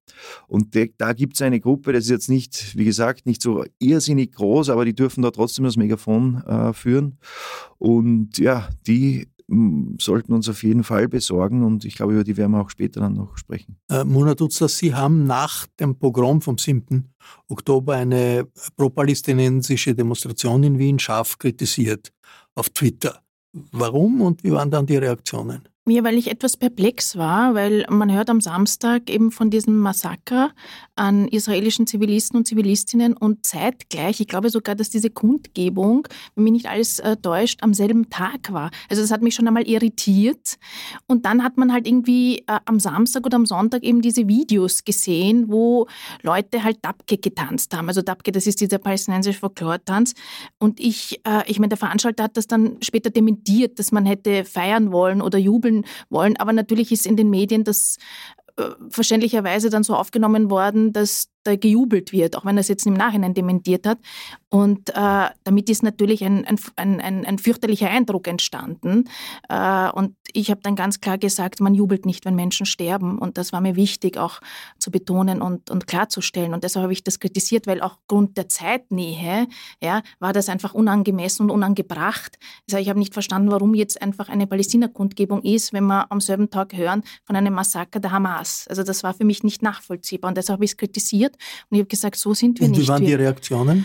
Und 0.49 0.75
de, 0.75 0.92
da 0.99 1.12
gibt 1.14 1.35
es 1.35 1.42
eine 1.42 1.61
Gruppe, 1.61 1.92
das 1.92 2.04
ist 2.04 2.11
jetzt 2.11 2.28
nicht, 2.28 2.76
wie 2.76 2.85
gesagt, 2.85 3.25
nicht 3.25 3.40
so 3.40 3.64
irrsinnig 3.78 4.32
groß, 4.32 4.68
aber 4.68 4.85
die 4.85 4.94
dürfen 4.94 5.23
da 5.23 5.30
trotzdem 5.30 5.64
das 5.64 5.76
Megafon 5.76 6.42
äh, 6.47 6.73
führen. 6.75 7.18
Und 7.78 8.38
ja, 8.38 8.68
die 8.87 9.29
sollten 10.00 10.33
uns 10.33 10.49
auf 10.49 10.62
jeden 10.62 10.85
Fall 10.85 11.09
besorgen 11.09 11.64
und 11.64 11.85
ich 11.85 11.97
glaube, 11.97 12.12
über 12.12 12.25
die 12.25 12.37
werden 12.37 12.52
wir 12.52 12.61
auch 12.61 12.71
später 12.71 13.00
dann 13.00 13.14
noch 13.14 13.37
sprechen. 13.37 13.76
Äh, 13.90 14.04
Mona 14.04 14.35
Dutzler, 14.35 14.69
Sie 14.69 14.95
haben 14.95 15.26
nach 15.26 15.66
dem 15.78 15.97
Pogrom 15.97 16.40
vom 16.40 16.57
7. 16.57 17.12
Oktober 17.49 17.95
eine 17.95 18.47
pro-palästinensische 18.76 19.95
Demonstration 19.95 20.62
in 20.62 20.78
Wien 20.78 20.99
scharf 20.99 21.38
kritisiert 21.38 22.12
auf 22.54 22.71
Twitter. 22.71 23.23
Warum 23.73 24.21
und 24.21 24.45
wie 24.45 24.52
waren 24.52 24.71
dann 24.71 24.87
die 24.87 24.97
Reaktionen? 24.97 25.69
Ja, 25.90 26.04
weil 26.04 26.18
ich 26.18 26.30
etwas 26.30 26.56
perplex 26.56 27.16
war, 27.16 27.54
weil 27.54 27.85
man 27.90 28.12
hört 28.12 28.30
am 28.30 28.40
Samstag 28.40 29.11
eben 29.11 29.32
von 29.32 29.50
diesem 29.50 29.76
Massaker 29.76 30.52
an 30.94 31.26
israelischen 31.26 31.88
Zivilisten 31.88 32.37
und 32.37 32.47
Zivilistinnen 32.47 33.14
und 33.16 33.44
zeitgleich, 33.44 34.20
ich 34.20 34.28
glaube 34.28 34.50
sogar, 34.50 34.76
dass 34.76 34.90
diese 34.90 35.11
Kundgebung, 35.11 36.06
wenn 36.37 36.44
mich 36.44 36.52
nicht 36.52 36.68
alles 36.68 37.00
äh, 37.00 37.16
täuscht, 37.16 37.64
am 37.64 37.75
selben 37.75 38.09
Tag 38.09 38.52
war. 38.52 38.70
Also 38.88 39.02
das 39.02 39.11
hat 39.11 39.20
mich 39.20 39.35
schon 39.35 39.49
einmal 39.49 39.66
irritiert. 39.66 40.59
Und 41.09 41.25
dann 41.25 41.42
hat 41.42 41.56
man 41.56 41.73
halt 41.73 41.88
irgendwie 41.88 42.38
äh, 42.47 42.61
am 42.66 42.78
Samstag 42.78 43.26
oder 43.26 43.37
am 43.37 43.47
Sonntag 43.47 43.82
eben 43.82 44.00
diese 44.00 44.28
Videos 44.28 44.85
gesehen, 44.85 45.47
wo 45.49 45.88
Leute 46.23 46.62
halt 46.62 46.78
Dabke 46.82 47.18
getanzt 47.18 47.75
haben. 47.75 47.88
Also 47.88 48.02
Dabke, 48.02 48.30
das 48.30 48.47
ist 48.47 48.61
dieser 48.61 48.78
palästinensische 48.78 49.40
Folklore-Tanz. 49.40 50.14
Und 50.59 50.78
ich, 50.78 51.20
äh, 51.26 51.50
ich 51.50 51.59
meine, 51.59 51.70
der 51.70 51.78
Veranstalter 51.78 52.25
hat 52.25 52.37
das 52.37 52.47
dann 52.47 52.76
später 52.80 53.11
dementiert, 53.11 53.78
dass 53.80 53.90
man 53.90 54.06
hätte 54.06 54.44
feiern 54.44 54.92
wollen 54.92 55.20
oder 55.20 55.38
jubeln 55.38 55.79
wollen. 56.08 56.37
Aber 56.37 56.52
natürlich 56.52 56.92
ist 56.92 57.06
in 57.06 57.16
den 57.16 57.30
Medien 57.30 57.64
das 57.64 57.96
äh, 58.56 58.70
verständlicherweise 58.90 59.70
dann 59.70 59.82
so 59.82 59.94
aufgenommen 59.94 60.50
worden, 60.50 60.92
dass 60.92 61.29
da 61.44 61.56
gejubelt 61.56 62.12
wird, 62.12 62.37
auch 62.37 62.44
wenn 62.44 62.56
er 62.56 62.61
es 62.61 62.68
jetzt 62.68 62.87
im 62.87 62.94
Nachhinein 62.94 63.35
dementiert 63.35 63.87
hat. 63.87 63.99
Und 64.49 64.90
äh, 64.90 65.28
damit 65.44 65.70
ist 65.70 65.82
natürlich 65.82 66.25
ein, 66.25 66.44
ein, 66.44 67.00
ein, 67.00 67.25
ein 67.25 67.38
fürchterlicher 67.38 67.88
Eindruck 67.88 68.26
entstanden. 68.26 69.04
Äh, 69.49 69.90
und 69.90 70.16
ich 70.32 70.50
habe 70.50 70.61
dann 70.62 70.76
ganz 70.76 71.00
klar 71.00 71.18
gesagt, 71.18 71.61
man 71.61 71.75
jubelt 71.75 72.04
nicht, 72.04 72.25
wenn 72.25 72.35
Menschen 72.35 72.66
sterben. 72.66 73.18
Und 73.18 73.38
das 73.38 73.52
war 73.52 73.61
mir 73.61 73.76
wichtig 73.76 74.18
auch 74.18 74.40
zu 74.78 74.90
betonen 74.90 75.40
und, 75.40 75.70
und 75.70 75.87
klarzustellen. 75.87 76.52
Und 76.52 76.64
deshalb 76.64 76.82
habe 76.82 76.92
ich 76.92 77.04
das 77.04 77.20
kritisiert, 77.20 77.66
weil 77.66 77.80
auch 77.80 77.97
aufgrund 78.00 78.37
der 78.37 78.49
Zeitnähe 78.49 79.47
ja, 79.80 80.02
war 80.18 80.32
das 80.32 80.49
einfach 80.49 80.75
unangemessen 80.75 81.44
und 81.44 81.50
unangebracht. 81.50 82.38
Also 82.68 82.78
ich 82.78 82.88
habe 82.88 82.99
nicht 82.99 83.14
verstanden, 83.14 83.50
warum 83.50 83.75
jetzt 83.75 84.02
einfach 84.02 84.28
eine 84.28 84.47
Palästina-Kundgebung 84.47 85.42
ist, 85.42 85.73
wenn 85.73 85.85
wir 85.85 86.11
am 86.11 86.20
selben 86.20 86.50
Tag 86.50 86.76
hören 86.76 87.02
von 87.25 87.37
einem 87.37 87.54
Massaker 87.54 88.00
der 88.00 88.11
Hamas. 88.11 88.66
Also 88.68 88.82
das 88.82 89.02
war 89.04 89.14
für 89.14 89.25
mich 89.25 89.44
nicht 89.44 89.62
nachvollziehbar. 89.62 90.28
Und 90.30 90.37
deshalb 90.37 90.56
habe 90.56 90.64
ich 90.64 90.73
es 90.73 90.76
kritisiert 90.76 91.29
kritisiert. 91.30 91.37
Und 91.70 91.76
ich 91.76 91.80
habe 91.80 91.88
gesagt, 91.88 92.16
so 92.16 92.34
sind 92.34 92.60
wir 92.60 92.66
und 92.66 92.72
nicht. 92.72 92.82
Wie 92.82 92.88
waren 92.88 93.04
die 93.04 93.14
Reaktionen? 93.14 93.84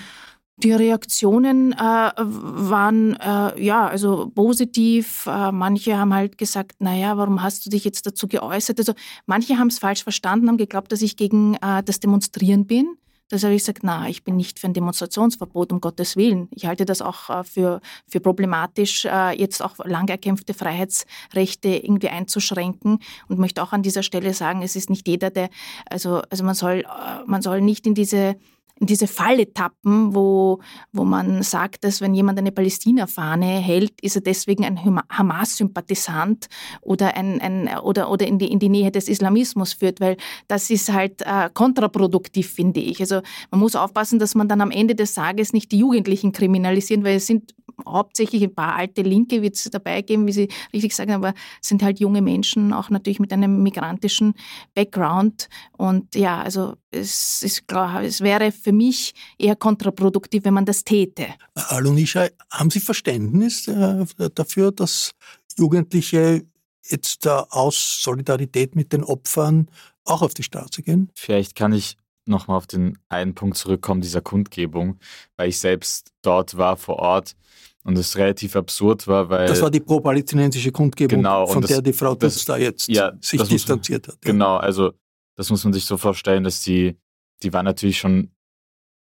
Die 0.57 0.71
Reaktionen 0.71 1.73
äh, 1.73 1.75
waren 1.77 3.17
äh, 3.19 3.61
ja 3.61 3.87
also 3.87 4.31
positiv. 4.33 5.25
Äh, 5.27 5.51
manche 5.51 5.97
haben 5.97 6.13
halt 6.13 6.37
gesagt, 6.37 6.79
naja, 6.79 7.17
warum 7.17 7.43
hast 7.43 7.65
du 7.65 7.69
dich 7.69 7.83
jetzt 7.83 8.05
dazu 8.05 8.29
geäußert? 8.29 8.79
Also 8.79 8.93
manche 9.25 9.57
haben 9.57 9.67
es 9.67 9.79
falsch 9.79 10.03
verstanden, 10.03 10.47
haben 10.47 10.57
geglaubt, 10.57 10.93
dass 10.93 11.01
ich 11.01 11.17
gegen 11.17 11.55
äh, 11.55 11.83
das 11.83 11.99
Demonstrieren 11.99 12.67
bin. 12.67 12.95
Das 13.29 13.44
habe 13.44 13.55
ich 13.55 13.62
gesagt, 13.62 13.79
na, 13.82 14.08
ich 14.08 14.24
bin 14.24 14.36
nicht 14.36 14.60
für 14.60 14.67
ein 14.67 14.74
Demonstrationsverbot, 14.74 15.72
um 15.72 15.82
Gottes 15.82 16.15
Willen. 16.15 16.48
Ich 16.51 16.67
halte 16.67 16.86
das 16.86 17.01
auch 17.01 17.29
äh, 17.32 17.44
für, 17.44 17.82
für 18.08 18.20
problematisch, 18.20 19.05
äh, 19.05 19.32
jetzt 19.32 19.63
auch 19.63 19.84
lang 19.84 20.08
erkämpfte 20.10 20.53
Freiheitsrechte 20.53 21.70
irgendwie 21.70 22.10
einzuschränken 22.10 23.00
und 23.27 23.39
möchte 23.39 23.63
auch 23.63 23.74
an 23.74 23.82
dieser 23.82 24.03
Stelle 24.03 24.34
sagen, 24.36 24.62
es 24.62 24.75
ist 24.75 24.91
nicht 24.91 25.08
jeder, 25.08 25.32
der, 25.32 25.50
also, 25.89 26.22
also 26.29 26.44
man 26.44 26.53
soll, 26.53 26.82
äh, 26.82 27.24
man 27.25 27.41
soll 27.41 27.62
nicht 27.62 27.88
in 27.88 27.96
diese 27.96 28.36
in 28.79 28.88
diese 28.88 29.08
Falle 29.08 29.53
tappen, 29.53 30.13
wo, 30.13 30.60
wo 30.91 31.05
man 31.05 31.44
sagt, 31.44 31.86
dass 31.86 32.01
wenn 32.01 32.13
jemand 32.13 32.38
eine 32.39 32.51
Palästina-Fahne 32.51 33.46
hält, 33.46 34.01
ist 34.01 34.17
er 34.17 34.22
deswegen 34.22 34.65
ein 34.65 34.84
Hamas-Sympathisant 35.10 36.48
oder, 36.82 37.15
ein, 37.15 37.39
ein, 37.39 37.70
oder, 37.79 38.12
oder 38.12 38.27
in, 38.27 38.38
die, 38.38 38.51
in 38.51 38.60
die 38.60 38.70
Nähe 38.70 38.91
des 38.91 39.08
Islamismus 39.08 39.74
führt, 39.74 40.01
weil 40.01 40.17
das 40.50 40.70
ist 40.70 40.91
halt 40.91 41.22
äh, 41.22 41.50
kontraproduktiv, 41.53 42.51
finde 42.51 42.82
ich. 42.82 43.00
Also 43.00 43.22
man 43.50 43.62
muss 43.62 43.77
aufpassen, 43.77 44.20
dass 44.20 44.36
man 44.36 44.50
dann 44.50 44.60
am 44.60 44.72
Ende 44.72 44.96
des 44.96 45.13
Tages 45.13 45.53
nicht 45.53 45.72
die 45.72 45.79
Jugendlichen 45.79 46.34
kriminalisieren, 46.34 47.05
weil 47.05 47.15
es 47.15 47.27
sind 47.27 47.53
hauptsächlich 47.86 48.44
ein 48.44 48.53
paar 48.53 48.75
alte 48.75 49.01
Linke 49.01 49.41
wird 49.41 49.55
es 49.55 49.63
dabei 49.65 50.01
geben, 50.01 50.27
wie 50.27 50.32
Sie 50.32 50.50
richtig 50.74 50.96
sagen, 50.96 51.12
aber 51.12 51.34
es 51.62 51.67
sind 51.67 51.84
halt 51.84 52.00
junge 52.00 52.22
Menschen, 52.22 52.74
auch 52.74 52.89
natürlich 52.89 53.20
mit 53.20 53.34
einem 53.34 53.63
migrantischen 53.63 54.34
Background. 54.74 55.50
Und 55.77 56.15
ja, 56.15 56.41
also 56.41 56.75
es, 56.91 57.44
ist 57.44 57.67
klar, 57.67 58.03
es 58.03 58.22
wäre 58.22 58.51
für 58.51 58.72
mich 58.72 59.13
eher 59.38 59.55
kontraproduktiv, 59.55 60.46
wenn 60.46 60.53
man 60.53 60.65
das 60.65 60.84
täte. 60.84 61.27
Alunisha, 61.53 62.27
haben 62.51 62.70
Sie 62.70 62.79
Verständnis 62.79 63.67
äh, 63.67 64.05
dafür, 64.34 64.72
dass 64.72 65.12
Jugendliche 65.58 66.46
jetzt 66.88 67.27
aus 67.27 68.01
Solidarität 68.01 68.75
mit 68.75 68.94
den 68.94 69.03
Opfern 69.03 69.70
auch 70.03 70.22
auf 70.22 70.34
die 70.34 70.44
Straße 70.44 70.84
gehen? 70.84 71.12
Vielleicht 71.15 71.55
kann 71.55 71.74
ich 71.74 71.98
nochmal 72.27 72.58
auf 72.58 72.67
den 72.67 72.98
einen 73.10 73.36
Punkt 73.36 73.58
zurückkommen, 73.58 74.01
dieser 74.01 74.22
Kundgebung, 74.22 75.00
weil 75.38 75.50
ich 75.50 75.60
selbst 75.60 76.12
dort 76.22 76.58
war 76.58 76.77
vor 76.77 76.98
Ort 76.98 77.36
und 77.84 77.98
es 77.98 78.17
relativ 78.17 78.55
absurd 78.55 79.08
war, 79.08 79.29
weil. 79.29 79.48
Das 79.48 79.62
war 79.62 79.70
die 79.70 79.79
pro-palästinensische 79.79 80.72
Kundgebung, 80.72 81.20
genau, 81.20 81.46
von 81.48 81.62
das, 81.62 81.72
der 81.72 81.82
die 81.82 81.94
Frau 81.94 82.15
das, 82.15 82.44
da 82.46 82.58
jetzt 82.58 82.88
ja, 82.88 83.13
sich 83.22 83.41
distanziert 83.44 84.08
man, 84.08 84.15
hat. 84.15 84.25
Ja. 84.25 84.32
Genau, 84.32 84.58
also 84.58 84.94
das 85.36 85.50
muss 85.50 85.63
man 85.63 85.74
sich 85.74 85.86
so 85.86 85.98
vorstellen, 85.98 86.44
dass 86.44 86.62
die, 86.62 86.98
die 87.44 87.53
war 87.53 87.62
natürlich 87.62 88.00
schon, 88.00 88.32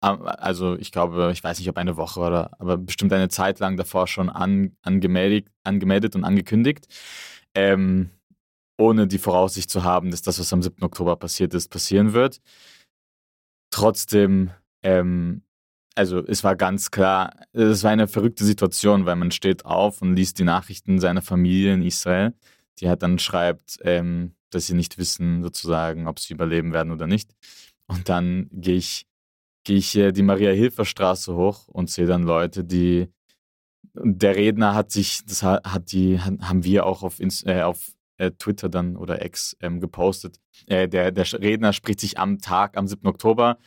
also 0.01 0.77
ich 0.77 0.93
glaube, 0.93 1.31
ich 1.33 1.43
weiß 1.43 1.59
nicht, 1.59 1.69
ob 1.69 1.79
eine 1.79 1.97
Woche 1.97 2.21
oder, 2.21 2.51
aber 2.61 2.77
bestimmt 2.77 3.13
eine 3.13 3.29
Zeit 3.29 3.61
lang 3.61 3.77
davor 3.77 4.07
schon 4.07 4.29
an, 4.29 4.77
angemeldet, 4.83 5.49
angemeldet 5.65 6.15
und 6.15 6.25
angekündigt. 6.25 6.87
Ähm, 7.55 8.11
ohne 8.79 9.07
die 9.07 9.19
Voraussicht 9.19 9.71
zu 9.71 9.85
haben, 9.85 10.11
dass 10.11 10.21
das, 10.23 10.39
was 10.39 10.53
am 10.53 10.63
7. 10.63 10.83
Oktober 10.83 11.17
passiert 11.17 11.55
ist, 11.55 11.69
passieren 11.69 12.13
wird. 12.13 12.41
Trotzdem, 13.71 14.51
ähm, 14.83 15.43
also 15.95 16.25
es 16.27 16.45
war 16.45 16.57
ganz 16.57 16.91
klar, 16.91 17.33
es 17.53 17.83
war 17.83 17.91
eine 17.91 18.09
verrückte 18.09 18.45
Situation, 18.45 19.07
weil 19.07 19.17
man 19.17 19.31
steht 19.31 19.65
auf 19.65 20.03
und 20.03 20.15
liest 20.15 20.39
die 20.39 20.45
Nachrichten 20.45 20.99
seiner 20.99 21.23
Familie 21.23 21.75
in 21.75 21.83
Israel, 21.83 22.35
die 22.79 22.89
halt 22.89 23.03
dann 23.03 23.19
schreibt, 23.19 23.79
ähm, 23.83 24.35
dass 24.51 24.67
sie 24.67 24.75
nicht 24.75 24.99
wissen, 24.99 25.43
sozusagen, 25.43 26.07
ob 26.07 26.21
sie 26.21 26.35
überleben 26.35 26.73
werden 26.73 26.93
oder 26.93 27.07
nicht. 27.07 27.35
Und 27.87 28.09
dann 28.09 28.49
gehe 28.53 28.77
ich, 28.77 29.07
gehe 29.65 29.79
ich 29.79 29.93
die 29.93 30.23
Maria-Hilfer-Straße 30.23 31.35
hoch 31.35 31.69
und 31.69 31.91
sehe 31.91 32.07
dann 32.07 32.23
Leute, 32.23 32.65
die 32.65 33.09
der 33.95 34.37
Redner 34.37 34.75
hat 34.75 34.91
sich, 34.91 35.25
das 35.25 35.43
hat 35.43 35.93
die, 35.93 36.21
haben 36.21 36.65
wir 36.65 36.87
auch 36.87 37.03
auf, 37.03 37.19
äh, 37.21 37.63
auf 37.63 37.96
äh, 38.19 38.31
Twitter 38.33 38.69
dann 38.69 38.97
oder 38.97 39.25
X 39.25 39.57
ähm, 39.61 39.81
gepostet. 39.81 40.39
Äh, 40.67 40.89
der, 40.89 41.13
der 41.13 41.33
Redner 41.35 41.73
spricht 41.73 42.01
sich 42.01 42.19
am 42.19 42.39
Tag, 42.39 42.77
am 42.77 42.87
7. 42.87 43.07
Oktober, 43.07 43.59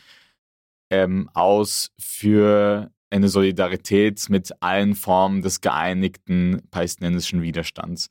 ähm, 0.89 1.29
aus 1.33 1.91
für 1.99 2.91
eine 3.09 3.29
Solidarität 3.29 4.29
mit 4.29 4.51
allen 4.61 4.95
Formen 4.95 5.41
des 5.41 5.61
geeinigten 5.61 6.61
palästinensischen 6.71 7.41
Widerstands. 7.41 8.09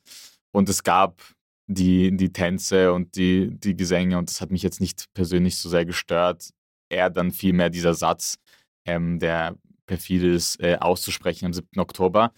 Und 0.51 0.69
es 0.69 0.83
gab 0.83 1.21
die, 1.67 2.15
die 2.15 2.33
Tänze 2.33 2.93
und 2.93 3.15
die, 3.15 3.51
die 3.51 3.75
Gesänge 3.75 4.17
und 4.17 4.29
das 4.29 4.41
hat 4.41 4.51
mich 4.51 4.63
jetzt 4.63 4.81
nicht 4.81 5.05
persönlich 5.13 5.57
so 5.57 5.69
sehr 5.69 5.85
gestört. 5.85 6.49
Eher 6.89 7.09
dann 7.09 7.31
vielmehr 7.31 7.69
dieser 7.69 7.93
Satz, 7.93 8.37
ähm, 8.85 9.19
der 9.19 9.55
perfide 9.85 10.33
ist, 10.33 10.59
äh, 10.61 10.77
auszusprechen 10.79 11.45
am 11.45 11.53
7. 11.53 11.79
Oktober. 11.79 12.33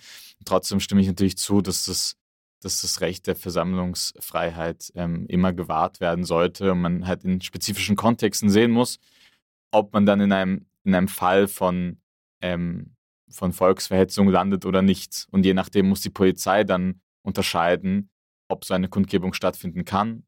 Trotzdem 0.46 0.79
stimme 0.79 1.01
ich 1.01 1.08
natürlich 1.08 1.38
zu, 1.38 1.62
dass 1.62 1.86
das 1.86 2.15
dass 2.61 2.81
das 2.81 3.01
Recht 3.01 3.27
der 3.27 3.35
Versammlungsfreiheit 3.35 4.91
ähm, 4.95 5.25
immer 5.27 5.51
gewahrt 5.51 5.99
werden 5.99 6.23
sollte 6.23 6.71
und 6.71 6.81
man 6.81 7.07
halt 7.07 7.23
in 7.23 7.41
spezifischen 7.41 7.95
Kontexten 7.95 8.49
sehen 8.49 8.71
muss, 8.71 8.99
ob 9.71 9.93
man 9.93 10.05
dann 10.05 10.21
in 10.21 10.31
einem, 10.31 10.65
in 10.83 10.95
einem 10.95 11.07
Fall 11.07 11.47
von, 11.47 11.99
ähm, 12.41 12.95
von 13.29 13.51
Volksverhetzung 13.51 14.29
landet 14.29 14.65
oder 14.65 14.81
nicht. 14.81 15.27
Und 15.31 15.45
je 15.45 15.53
nachdem 15.53 15.89
muss 15.89 16.01
die 16.01 16.09
Polizei 16.09 16.63
dann 16.63 17.01
unterscheiden, 17.23 18.09
ob 18.47 18.65
so 18.65 18.73
eine 18.73 18.89
Kundgebung 18.89 19.33
stattfinden 19.33 19.85
kann 19.85 20.23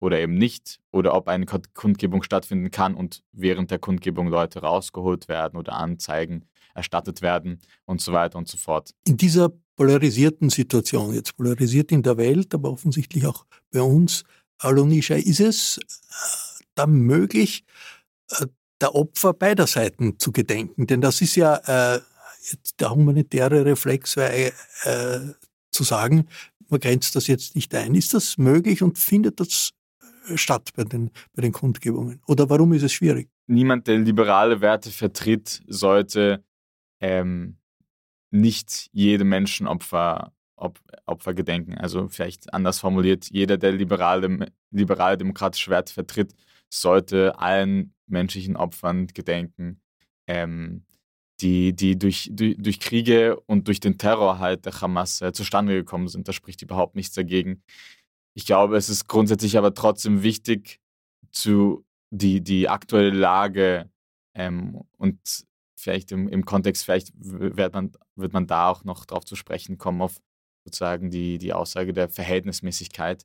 oder 0.00 0.18
eben 0.18 0.34
nicht, 0.34 0.80
oder 0.92 1.14
ob 1.14 1.28
eine 1.28 1.46
Kundgebung 1.46 2.22
stattfinden 2.22 2.70
kann 2.70 2.94
und 2.94 3.22
während 3.32 3.70
der 3.70 3.78
Kundgebung 3.78 4.28
Leute 4.28 4.60
rausgeholt 4.60 5.28
werden 5.28 5.58
oder 5.58 5.74
Anzeigen 5.74 6.48
erstattet 6.78 7.20
werden 7.20 7.60
und 7.84 8.00
so 8.00 8.12
weiter 8.12 8.38
und 8.38 8.48
so 8.48 8.56
fort. 8.56 8.94
In 9.06 9.16
dieser 9.16 9.50
polarisierten 9.76 10.50
Situation, 10.50 11.14
jetzt 11.14 11.36
polarisiert 11.36 11.92
in 11.92 12.02
der 12.02 12.16
Welt, 12.16 12.54
aber 12.54 12.70
offensichtlich 12.70 13.26
auch 13.26 13.44
bei 13.70 13.82
uns, 13.82 14.24
Alonisha, 14.58 15.14
ist 15.14 15.40
es 15.40 15.78
äh, 15.78 16.64
da 16.74 16.86
möglich, 16.86 17.64
äh, 18.30 18.46
der 18.80 18.94
Opfer 18.94 19.34
beider 19.34 19.66
Seiten 19.66 20.18
zu 20.18 20.32
gedenken? 20.32 20.86
Denn 20.86 21.00
das 21.00 21.20
ist 21.20 21.36
ja 21.36 21.56
äh, 21.94 22.00
der 22.80 22.90
humanitäre 22.90 23.64
Reflex, 23.64 24.16
weil, 24.16 24.52
äh, 24.84 25.18
zu 25.70 25.84
sagen, 25.84 26.26
man 26.68 26.80
grenzt 26.80 27.14
das 27.16 27.26
jetzt 27.26 27.54
nicht 27.54 27.74
ein. 27.74 27.94
Ist 27.94 28.14
das 28.14 28.38
möglich 28.38 28.82
und 28.82 28.98
findet 28.98 29.40
das 29.40 29.70
äh, 30.28 30.36
statt 30.36 30.70
bei 30.74 30.84
den, 30.84 31.10
bei 31.34 31.42
den 31.42 31.52
Kundgebungen? 31.52 32.20
Oder 32.26 32.50
warum 32.50 32.72
ist 32.72 32.82
es 32.82 32.92
schwierig? 32.92 33.28
Niemand, 33.46 33.86
der 33.86 33.98
liberale 33.98 34.60
Werte 34.60 34.90
vertritt, 34.90 35.62
sollte 35.68 36.44
ähm, 37.00 37.58
nicht 38.30 38.90
jedem 38.92 39.28
Menschenopfer 39.30 40.32
Op 40.56 40.80
Opfer 41.06 41.34
gedenken. 41.34 41.78
Also 41.78 42.08
vielleicht 42.08 42.52
anders 42.52 42.80
formuliert, 42.80 43.30
jeder, 43.30 43.58
der 43.58 43.72
liberale, 43.72 44.52
liberale 44.72 45.16
demokratische 45.16 45.70
Werte 45.70 45.92
vertritt, 45.92 46.34
sollte 46.68 47.38
allen 47.38 47.94
menschlichen 48.08 48.56
Opfern 48.56 49.06
gedenken, 49.06 49.80
ähm, 50.26 50.84
die, 51.40 51.74
die 51.74 51.96
durch, 51.96 52.28
durch, 52.32 52.56
durch, 52.58 52.80
Kriege 52.80 53.38
und 53.46 53.68
durch 53.68 53.78
den 53.80 53.98
Terror 53.98 54.40
halt 54.40 54.66
der 54.66 54.80
Hamas 54.80 55.20
äh, 55.22 55.32
zustande 55.32 55.74
gekommen 55.74 56.08
sind. 56.08 56.26
Da 56.26 56.32
spricht 56.32 56.60
überhaupt 56.62 56.96
nichts 56.96 57.14
dagegen. 57.14 57.62
Ich 58.34 58.44
glaube, 58.44 58.76
es 58.76 58.88
ist 58.88 59.06
grundsätzlich 59.06 59.56
aber 59.58 59.74
trotzdem 59.74 60.22
wichtig, 60.22 60.80
zu 61.30 61.84
die, 62.10 62.40
die 62.40 62.68
aktuelle 62.68 63.10
Lage 63.10 63.90
ähm, 64.34 64.82
und 64.96 65.46
vielleicht 65.78 66.12
im, 66.12 66.28
im 66.28 66.44
Kontext, 66.44 66.84
vielleicht 66.84 67.12
wird 67.16 67.72
man, 67.72 67.92
wird 68.16 68.32
man 68.32 68.46
da 68.46 68.68
auch 68.68 68.84
noch 68.84 69.04
drauf 69.04 69.24
zu 69.24 69.36
sprechen 69.36 69.78
kommen, 69.78 70.02
auf 70.02 70.20
sozusagen 70.64 71.10
die, 71.10 71.38
die 71.38 71.52
Aussage 71.52 71.92
der 71.92 72.08
Verhältnismäßigkeit. 72.08 73.24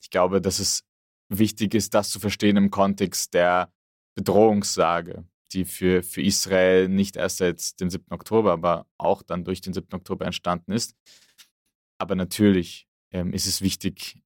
Ich 0.00 0.10
glaube, 0.10 0.40
dass 0.40 0.58
es 0.58 0.84
wichtig 1.28 1.74
ist, 1.74 1.94
das 1.94 2.10
zu 2.10 2.20
verstehen 2.20 2.56
im 2.56 2.70
Kontext 2.70 3.34
der 3.34 3.72
Bedrohungssage, 4.14 5.24
die 5.52 5.64
für, 5.64 6.02
für 6.02 6.22
Israel 6.22 6.88
nicht 6.88 7.16
erst 7.16 7.38
seit 7.38 7.80
dem 7.80 7.90
7. 7.90 8.06
Oktober, 8.10 8.52
aber 8.52 8.86
auch 8.98 9.22
dann 9.22 9.44
durch 9.44 9.60
den 9.60 9.72
7. 9.72 9.88
Oktober 9.92 10.26
entstanden 10.26 10.72
ist. 10.72 10.94
Aber 11.98 12.14
natürlich 12.14 12.86
ähm, 13.12 13.32
ist 13.32 13.46
es 13.46 13.62
wichtig, 13.62 14.22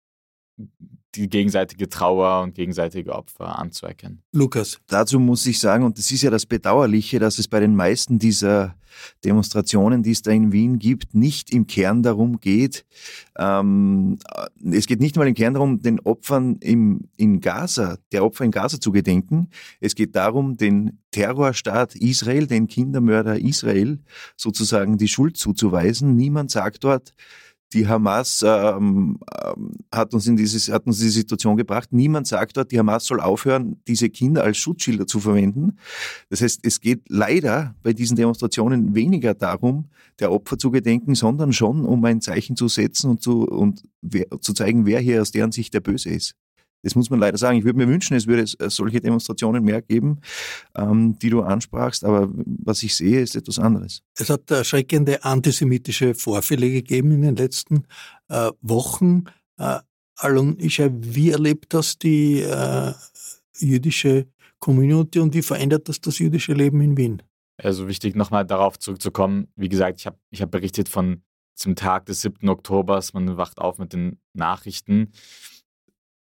die 1.15 1.29
gegenseitige 1.29 1.88
Trauer 1.88 2.43
und 2.43 2.55
gegenseitige 2.55 3.15
Opfer 3.15 3.59
anzuerkennen. 3.59 4.23
Lukas. 4.33 4.79
Dazu 4.87 5.19
muss 5.19 5.47
ich 5.47 5.59
sagen, 5.59 5.85
und 5.85 5.99
das 5.99 6.11
ist 6.11 6.23
ja 6.23 6.31
das 6.31 6.47
Bedauerliche, 6.47 7.19
dass 7.19 7.38
es 7.38 7.49
bei 7.49 7.61
den 7.61 7.75
meisten 7.75 8.19
dieser 8.19 8.75
Demonstrationen, 9.25 10.03
die 10.03 10.11
es 10.11 10.23
da 10.23 10.31
in 10.31 10.53
Wien 10.53 10.79
gibt, 10.79 11.15
nicht 11.15 11.53
im 11.53 11.67
Kern 11.67 12.03
darum 12.03 12.41
geht, 12.41 12.85
ähm, 13.38 14.19
es 14.71 14.87
geht 14.87 15.00
nicht 15.00 15.17
mal 15.17 15.29
im 15.29 15.35
Kern 15.35 15.55
darum, 15.55 15.81
den 15.81 16.00
Opfern 16.00 16.57
im, 16.57 17.09
in 17.17 17.41
Gaza, 17.41 17.99
der 18.12 18.25
Opfer 18.25 18.45
in 18.45 18.50
Gaza 18.50 18.81
zu 18.81 18.93
gedenken. 18.93 19.49
Es 19.81 19.95
geht 19.95 20.17
darum, 20.17 20.57
den 20.57 20.99
Terrorstaat 21.11 21.95
Israel, 21.97 22.47
den 22.47 22.67
Kindermörder 22.69 23.38
Israel 23.38 24.00
sozusagen 24.37 24.99
die 24.99 25.09
Schuld 25.09 25.37
zuzuweisen. 25.37 26.17
Niemand 26.17 26.50
sagt 26.50 26.85
dort, 26.85 27.15
die 27.73 27.87
Hamas 27.87 28.45
ähm, 28.47 29.19
ähm, 29.45 29.73
hat, 29.93 30.15
uns 30.15 30.27
in 30.27 30.37
dieses, 30.37 30.71
hat 30.71 30.87
uns 30.87 31.01
in 31.01 31.07
die 31.07 31.13
Situation 31.13 31.57
gebracht. 31.57 31.93
Niemand 31.93 32.27
sagt 32.27 32.57
dort, 32.57 32.73
die 32.73 32.79
Hamas 32.79 33.04
soll 33.04 33.21
aufhören, 33.21 33.81
diese 33.87 34.09
Kinder 34.09 34.43
als 34.43 34.57
Schutzschilder 34.57 35.07
zu 35.07 35.21
verwenden. 35.21 35.78
Das 36.31 36.41
heißt, 36.41 36.61
es 36.63 36.81
geht 36.81 37.02
leider 37.09 37.75
bei 37.83 37.93
diesen 37.93 38.17
Demonstrationen 38.17 38.95
weniger 38.95 39.35
darum, 39.35 39.91
der 40.19 40.33
Opfer 40.33 40.59
zu 40.59 40.71
gedenken, 40.71 41.15
sondern 41.15 41.52
schon 41.52 41.85
um 41.85 42.04
ein 42.04 42.21
Zeichen 42.21 42.57
zu 42.57 42.69
setzen 42.69 43.11
und 43.11 43.23
zu, 43.23 43.47
und 43.47 43.83
wer, 44.00 44.26
zu 44.41 44.54
zeigen, 44.54 44.87
wer 44.87 45.00
hier 45.00 45.21
aus 45.21 45.31
deren 45.31 45.52
Sicht 45.52 45.75
der 45.75 45.81
Böse 45.81 46.11
ist. 46.11 46.35
Das 46.82 46.95
muss 46.95 47.10
man 47.10 47.19
leider 47.19 47.36
sagen. 47.36 47.58
Ich 47.58 47.64
würde 47.64 47.78
mir 47.78 47.88
wünschen, 47.88 48.17
es 48.17 48.26
würde 48.26 48.43
äh, 48.43 48.71
solche 48.71 49.00
Demonstrationen 49.00 49.64
mehr 49.64 49.82
geben, 49.82 50.21
ähm, 50.76 51.19
die 51.19 51.30
du 51.30 51.43
ansprachst, 51.43 52.04
aber 52.04 52.28
was 52.32 52.82
ich 52.82 52.95
sehe, 52.95 53.21
ist 53.21 53.36
etwas 53.36 53.58
anderes. 53.58 54.02
Es 54.17 54.30
hat 54.30 54.50
erschreckende 54.50 55.25
antisemitische 55.25 56.14
Vorfälle 56.14 56.71
gegeben 56.71 57.12
in 57.12 57.23
den 57.23 57.36
letzten 57.36 57.84
äh, 58.28 58.50
Wochen. 58.60 59.25
Äh, 59.58 59.78
Alon 60.17 60.56
Isha, 60.58 60.88
wie 60.93 61.30
erlebt 61.30 61.75
das 61.75 61.99
die 61.99 62.41
äh, 62.41 62.93
jüdische 63.58 64.26
Community 64.58 65.21
und 65.21 65.34
wie 65.34 65.43
verändert 65.43 65.88
das 65.88 66.00
das 66.00 66.19
jüdische 66.19 66.52
Leben 66.52 66.80
in 66.80 66.97
Wien? 66.97 67.23
Also 67.56 67.88
wichtig, 67.88 68.14
nochmal 68.14 68.45
darauf 68.45 68.78
zurückzukommen. 68.78 69.49
Wie 69.56 69.69
gesagt, 69.69 70.00
ich 70.00 70.06
habe 70.06 70.19
ich 70.30 70.43
hab 70.43 70.50
berichtet 70.50 70.88
von 70.88 71.23
zum 71.54 71.75
Tag 71.75 72.06
des 72.06 72.21
7. 72.21 72.49
Oktobers. 72.49 73.14
Man 73.14 73.36
wacht 73.36 73.58
auf 73.58 73.78
mit 73.78 73.93
den 73.93 74.21
Nachrichten 74.32 75.12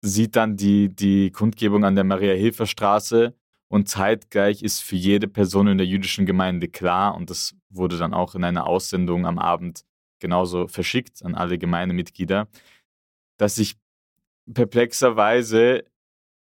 sieht 0.05 0.37
dann 0.37 0.57
die, 0.57 0.95
die 0.95 1.31
Kundgebung 1.31 1.85
an 1.85 1.95
der 1.95 2.05
Maria-Hilfer-Straße 2.05 3.35
und 3.69 3.89
zeitgleich 3.89 4.63
ist 4.63 4.83
für 4.83 4.97
jede 4.97 5.29
Person 5.29 5.67
in 5.67 5.79
der 5.79 5.87
jüdischen 5.87 6.27
Gemeinde 6.27 6.69
klar, 6.69 7.15
und 7.15 7.31
das 7.31 7.55
wurde 7.71 7.97
dann 7.97 8.13
auch 8.13 8.35
in 8.35 8.45
einer 8.45 8.67
Aussendung 8.67 9.27
am 9.27 9.39
Abend 9.39 9.85
genauso 10.21 10.69
verschickt 10.69 11.25
an 11.25 11.35
alle 11.35 11.59
Gemeindemitglieder, 11.59 12.49
dass 13.39 13.57
sich 13.57 13.77
perplexerweise 14.53 15.85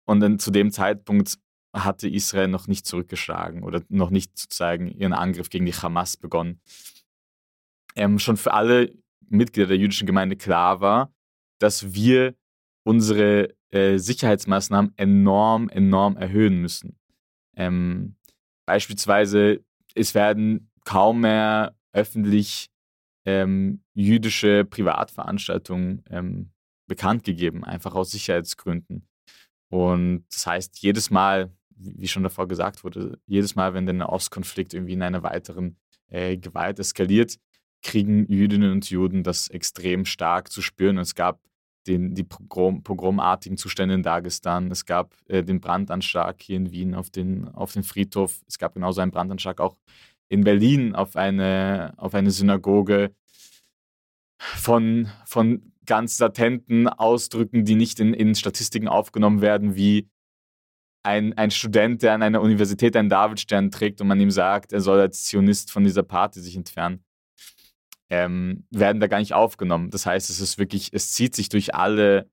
und 0.06 0.20
dann 0.20 0.40
zu 0.40 0.52
dem 0.52 0.72
Zeitpunkt 0.72 1.38
hatte 1.74 2.08
Israel 2.08 2.48
noch 2.48 2.68
nicht 2.68 2.86
zurückgeschlagen 2.86 3.64
oder 3.64 3.82
noch 3.90 4.12
nicht 4.12 4.38
sozusagen 4.38 4.88
ihren 4.88 5.14
Angriff 5.14 5.50
gegen 5.50 5.66
die 5.66 5.74
Hamas 5.74 6.18
begonnen. 6.18 6.62
Ähm, 7.96 8.20
schon 8.20 8.38
für 8.38 8.54
alle 8.54 8.94
Mitglieder 9.28 9.68
der 9.68 9.78
jüdischen 9.78 10.08
Gemeinde 10.08 10.36
klar 10.36 10.82
war, 10.82 11.12
dass 11.60 11.94
wir 11.94 12.36
unsere 12.84 13.54
äh, 13.72 13.98
Sicherheitsmaßnahmen 13.98 14.94
enorm, 14.98 15.70
enorm 15.70 16.18
erhöhen 16.18 16.62
müssen. 16.62 16.98
Ähm, 17.56 18.16
beispielsweise, 18.66 19.64
es 19.96 20.16
werden 20.16 20.72
kaum 20.86 21.22
mehr 21.22 21.76
öffentlich 21.94 22.70
ähm, 23.26 23.84
jüdische 23.94 24.66
Privatveranstaltungen 24.66 26.04
ähm, 26.10 26.52
bekannt 26.88 27.24
gegeben, 27.24 27.64
einfach 27.64 27.96
aus 27.96 28.12
Sicherheitsgründen. 28.12 29.08
Und 29.70 30.26
das 30.32 30.48
heißt, 30.48 30.80
jedes 30.82 31.12
Mal, 31.12 31.52
wie 31.76 32.08
schon 32.08 32.24
davor 32.24 32.48
gesagt 32.48 32.84
wurde, 32.84 33.20
jedes 33.28 33.56
Mal, 33.56 33.74
wenn 33.74 33.86
der 33.86 34.10
Ostkonflikt 34.10 34.74
irgendwie 34.74 34.94
in 34.94 35.04
einer 35.04 35.24
weiteren 35.24 35.78
äh, 36.08 36.38
Gewalt 36.38 36.80
eskaliert, 36.80 37.38
kriegen 37.82 38.28
Jüdinnen 38.28 38.72
und 38.72 38.90
Juden 38.90 39.24
das 39.24 39.48
extrem 39.48 40.06
stark 40.06 40.52
zu 40.52 40.62
spüren. 40.62 40.98
Und 40.98 41.04
es 41.04 41.16
gab 41.16 41.40
den, 41.88 42.14
die 42.14 42.24
Pogrom, 42.24 42.84
pogromartigen 42.84 43.58
Zustände 43.58 43.96
in 43.96 44.04
Dagestan. 44.04 44.72
Es 44.72 44.86
gab 44.86 45.16
äh, 45.28 45.44
den 45.44 45.62
Brandanschlag 45.62 46.42
hier 46.42 46.58
in 46.58 46.72
Wien 46.72 46.96
auf 46.96 47.10
den, 47.10 47.48
auf 47.50 47.74
den 47.74 47.84
Friedhof. 47.84 48.42
Es 48.48 48.58
gab 48.58 48.74
genauso 48.74 49.02
einen 49.02 49.12
Brandanschlag 49.12 49.60
auch 49.60 49.78
in 50.30 50.44
Berlin 50.44 50.96
auf 50.96 51.16
eine, 51.16 51.94
auf 51.98 52.14
eine 52.14 52.32
Synagoge 52.32 53.14
von, 54.40 55.10
von 55.26 55.74
ganz 55.86 56.20
latenten 56.20 56.88
Ausdrücken, 56.88 57.66
die 57.66 57.76
nicht 57.76 58.00
in, 58.00 58.14
in 58.14 58.36
Statistiken 58.36 58.88
aufgenommen 58.88 59.42
werden, 59.42 59.76
wie 59.76 60.08
ein, 61.04 61.34
ein 61.38 61.50
Student, 61.50 62.04
der 62.04 62.14
an 62.14 62.22
einer 62.22 62.42
Universität 62.42 62.96
einen 62.96 63.10
Davidstern 63.10 63.72
trägt 63.72 64.02
und 64.02 64.08
man 64.08 64.20
ihm 64.20 64.32
sagt, 64.32 64.74
er 64.74 64.82
soll 64.82 65.00
als 65.00 65.24
Zionist 65.24 65.72
von 65.72 65.84
dieser 65.84 66.04
Party 66.04 66.42
sich 66.42 66.56
entfernen 66.56 67.04
ähm, 68.10 68.66
werden 68.72 69.00
da 69.00 69.08
gar 69.08 69.20
nicht 69.20 69.34
aufgenommen. 69.34 69.90
Das 69.92 70.06
heißt, 70.06 70.30
es 70.30 70.40
ist 70.40 70.58
wirklich, 70.58 70.90
es 70.94 71.12
zieht 71.12 71.36
sich 71.36 71.50
durch 71.50 71.76
alle, 71.76 72.30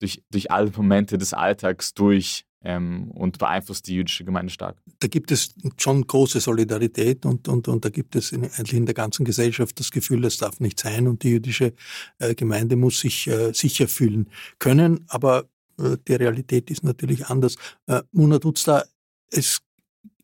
durch, 0.00 0.22
durch 0.30 0.50
alle 0.50 0.70
Momente 0.70 1.18
des 1.18 1.32
Alltags 1.32 1.94
durch 1.94 2.44
ähm, 2.62 3.10
und 3.12 3.38
beeinflusst 3.38 3.86
die 3.86 3.94
jüdische 3.94 4.24
Gemeinde 4.24 4.52
stark. 4.52 4.82
Da 4.98 5.08
gibt 5.08 5.30
es 5.30 5.54
schon 5.78 6.06
große 6.06 6.40
Solidarität 6.40 7.24
und, 7.24 7.48
und, 7.48 7.68
und 7.68 7.84
da 7.84 7.88
gibt 7.88 8.16
es 8.16 8.32
in, 8.32 8.44
eigentlich 8.44 8.74
in 8.74 8.86
der 8.86 8.94
ganzen 8.94 9.24
Gesellschaft 9.24 9.78
das 9.80 9.90
Gefühl, 9.90 10.20
das 10.20 10.36
darf 10.36 10.60
nicht 10.60 10.78
sein 10.78 11.08
und 11.08 11.22
die 11.22 11.30
jüdische 11.30 11.72
äh, 12.18 12.34
Gemeinde 12.34 12.76
muss 12.76 13.00
sich 13.00 13.26
äh, 13.28 13.52
sicher 13.52 13.88
fühlen 13.88 14.28
können. 14.58 15.04
Aber 15.08 15.48
äh, 15.78 15.96
die 16.06 16.14
Realität 16.14 16.70
ist 16.70 16.84
natürlich 16.84 17.26
anders. 17.26 17.56
Äh, 17.86 18.02
Muna 18.12 18.38
Dutzda, 18.38 18.84
es 19.30 19.62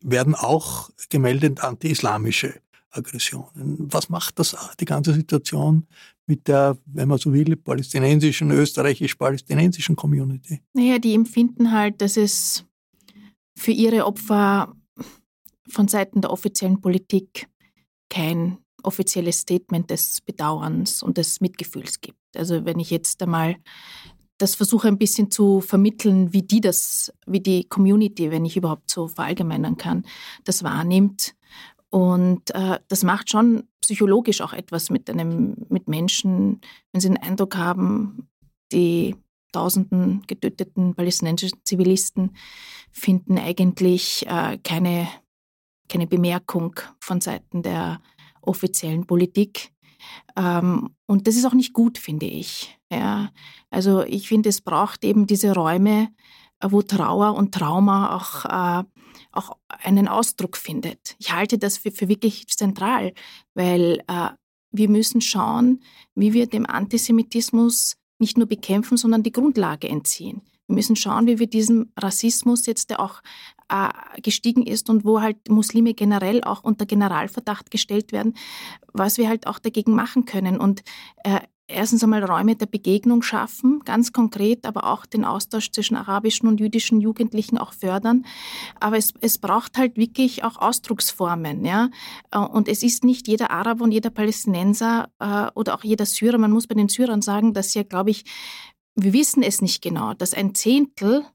werden 0.02 0.34
auch 0.34 0.90
gemeldet 1.08 1.64
anti-islamische 1.64 2.60
Aggressionen. 2.90 3.92
Was 3.92 4.08
macht 4.08 4.38
das 4.38 4.56
die 4.80 4.84
ganze 4.84 5.12
Situation 5.12 5.86
mit 6.26 6.48
der, 6.48 6.78
wenn 6.86 7.08
man 7.08 7.18
so 7.18 7.32
will, 7.32 7.56
palästinensischen, 7.56 8.50
österreichisch-palästinensischen 8.50 9.96
Community? 9.96 10.62
Naja, 10.72 10.98
die 10.98 11.14
empfinden 11.14 11.72
halt, 11.72 12.00
dass 12.00 12.16
es 12.16 12.64
für 13.58 13.72
ihre 13.72 14.06
Opfer 14.06 14.74
von 15.68 15.88
Seiten 15.88 16.20
der 16.20 16.30
offiziellen 16.30 16.80
Politik 16.80 17.48
kein 18.08 18.58
offizielles 18.82 19.40
Statement 19.40 19.90
des 19.90 20.20
Bedauerns 20.20 21.02
und 21.02 21.18
des 21.18 21.40
Mitgefühls 21.40 22.00
gibt. 22.00 22.18
Also 22.36 22.64
wenn 22.64 22.78
ich 22.78 22.90
jetzt 22.90 23.20
einmal 23.22 23.56
das 24.38 24.54
versuche 24.54 24.88
ein 24.88 24.98
bisschen 24.98 25.30
zu 25.30 25.60
vermitteln, 25.60 26.32
wie 26.32 26.42
die 26.42 26.60
das, 26.60 27.12
wie 27.26 27.40
die 27.40 27.64
Community, 27.64 28.30
wenn 28.30 28.44
ich 28.44 28.56
überhaupt 28.56 28.90
so 28.90 29.08
verallgemeinern 29.08 29.76
kann, 29.76 30.04
das 30.44 30.62
wahrnimmt. 30.62 31.34
Und 31.90 32.54
äh, 32.54 32.78
das 32.88 33.04
macht 33.04 33.30
schon 33.30 33.64
psychologisch 33.80 34.40
auch 34.40 34.52
etwas 34.52 34.90
mit 34.90 35.08
einem, 35.08 35.54
mit 35.68 35.88
Menschen, 35.88 36.60
wenn 36.92 37.00
sie 37.00 37.08
den 37.08 37.18
Eindruck 37.18 37.56
haben, 37.56 38.28
die 38.72 39.14
tausenden 39.52 40.22
getöteten 40.26 40.94
palästinensischen 40.94 41.60
Zivilisten 41.64 42.36
finden 42.90 43.38
eigentlich 43.38 44.26
äh, 44.26 44.58
keine, 44.58 45.08
keine 45.88 46.06
Bemerkung 46.06 46.78
von 47.00 47.20
Seiten 47.20 47.62
der 47.62 48.00
offiziellen 48.42 49.06
Politik. 49.06 49.72
Ähm, 50.36 50.90
und 51.06 51.26
das 51.26 51.36
ist 51.36 51.44
auch 51.44 51.54
nicht 51.54 51.72
gut, 51.72 51.98
finde 51.98 52.26
ich. 52.26 52.78
Ja, 52.92 53.30
also 53.70 54.02
ich 54.02 54.28
finde, 54.28 54.48
es 54.48 54.60
braucht 54.60 55.04
eben 55.04 55.26
diese 55.26 55.54
Räume, 55.54 56.08
äh, 56.60 56.68
wo 56.70 56.82
Trauer 56.82 57.34
und 57.34 57.54
Trauma 57.54 58.16
auch, 58.16 58.44
äh, 58.44 58.84
auch 59.36 59.56
einen 59.68 60.08
Ausdruck 60.08 60.56
findet. 60.56 61.16
Ich 61.18 61.32
halte 61.32 61.58
das 61.58 61.78
für, 61.78 61.90
für 61.90 62.08
wirklich 62.08 62.48
zentral, 62.48 63.12
weil 63.54 64.02
äh, 64.08 64.30
wir 64.72 64.88
müssen 64.88 65.20
schauen, 65.20 65.80
wie 66.14 66.32
wir 66.32 66.46
dem 66.46 66.66
Antisemitismus 66.66 67.96
nicht 68.18 68.38
nur 68.38 68.46
bekämpfen, 68.46 68.96
sondern 68.96 69.22
die 69.22 69.32
Grundlage 69.32 69.88
entziehen. 69.88 70.42
Wir 70.66 70.74
müssen 70.74 70.96
schauen, 70.96 71.26
wie 71.26 71.38
wir 71.38 71.46
diesem 71.46 71.92
Rassismus 71.96 72.66
jetzt, 72.66 72.90
der 72.90 73.00
auch 73.00 73.22
äh, 73.68 74.20
gestiegen 74.20 74.66
ist 74.66 74.90
und 74.90 75.04
wo 75.04 75.20
halt 75.20 75.48
Muslime 75.48 75.94
generell 75.94 76.42
auch 76.42 76.64
unter 76.64 76.86
Generalverdacht 76.86 77.70
gestellt 77.70 78.12
werden, 78.12 78.34
was 78.92 79.18
wir 79.18 79.28
halt 79.28 79.46
auch 79.46 79.58
dagegen 79.58 79.94
machen 79.94 80.24
können. 80.24 80.58
Und 80.58 80.82
äh, 81.24 81.40
erstens 81.68 82.02
einmal 82.02 82.24
Räume 82.24 82.56
der 82.56 82.66
Begegnung 82.66 83.22
schaffen, 83.22 83.80
ganz 83.84 84.12
konkret, 84.12 84.66
aber 84.66 84.84
auch 84.84 85.06
den 85.06 85.24
Austausch 85.24 85.70
zwischen 85.70 85.96
arabischen 85.96 86.48
und 86.48 86.60
jüdischen 86.60 87.00
Jugendlichen 87.00 87.58
auch 87.58 87.72
fördern. 87.72 88.24
Aber 88.80 88.96
es, 88.96 89.12
es 89.20 89.38
braucht 89.38 89.76
halt 89.78 89.96
wirklich 89.96 90.44
auch 90.44 90.58
Ausdrucksformen. 90.58 91.64
Ja? 91.64 91.90
Äh, 92.30 92.38
und 92.38 92.68
es 92.68 92.82
ist 92.82 93.04
nicht 93.04 93.28
jeder 93.28 93.50
Araber 93.50 93.84
und 93.84 93.92
jeder 93.92 94.10
Palästinenser 94.10 95.08
äh, 95.18 95.46
oder 95.54 95.74
auch 95.74 95.84
jeder 95.84 96.06
Syrer. 96.06 96.38
Man 96.38 96.52
muss 96.52 96.66
bei 96.66 96.74
den 96.74 96.88
Syrern 96.88 97.22
sagen, 97.22 97.52
dass 97.52 97.74
ja, 97.74 97.82
glaube 97.82 98.10
ich, 98.10 98.24
wir 98.94 99.12
wissen 99.12 99.42
es 99.42 99.60
nicht 99.60 99.82
genau, 99.82 100.14
dass 100.14 100.32
ein 100.32 100.54
Zehntel 100.54 101.26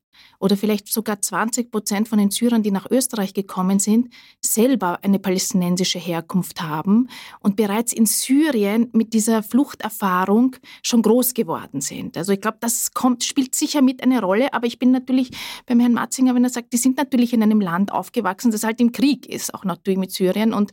oder 0.41 0.57
vielleicht 0.57 0.91
sogar 0.91 1.21
20 1.21 1.71
Prozent 1.71 2.09
von 2.09 2.17
den 2.17 2.31
Syrern, 2.31 2.63
die 2.63 2.71
nach 2.71 2.89
Österreich 2.89 3.33
gekommen 3.33 3.79
sind, 3.79 4.09
selber 4.41 4.99
eine 5.03 5.19
palästinensische 5.19 5.99
Herkunft 5.99 6.61
haben 6.61 7.07
und 7.39 7.55
bereits 7.55 7.93
in 7.93 8.07
Syrien 8.07 8.89
mit 8.91 9.13
dieser 9.13 9.43
Fluchterfahrung 9.43 10.55
schon 10.81 11.03
groß 11.03 11.35
geworden 11.35 11.81
sind. 11.81 12.17
Also 12.17 12.33
ich 12.33 12.41
glaube, 12.41 12.57
das 12.59 12.93
kommt, 12.93 13.23
spielt 13.23 13.53
sicher 13.53 13.81
mit 13.81 14.01
eine 14.01 14.21
Rolle, 14.21 14.53
aber 14.53 14.65
ich 14.65 14.79
bin 14.79 14.91
natürlich 14.91 15.31
beim 15.67 15.79
Herrn 15.79 15.93
Matzinger, 15.93 16.33
wenn 16.33 16.43
er 16.43 16.49
sagt, 16.49 16.73
die 16.73 16.77
sind 16.77 16.97
natürlich 16.97 17.33
in 17.33 17.43
einem 17.43 17.61
Land 17.61 17.91
aufgewachsen, 17.91 18.51
das 18.51 18.63
halt 18.63 18.81
im 18.81 18.91
Krieg 18.91 19.27
ist, 19.27 19.53
auch 19.53 19.63
natürlich 19.63 19.99
mit 19.99 20.11
Syrien 20.11 20.53
und 20.53 20.71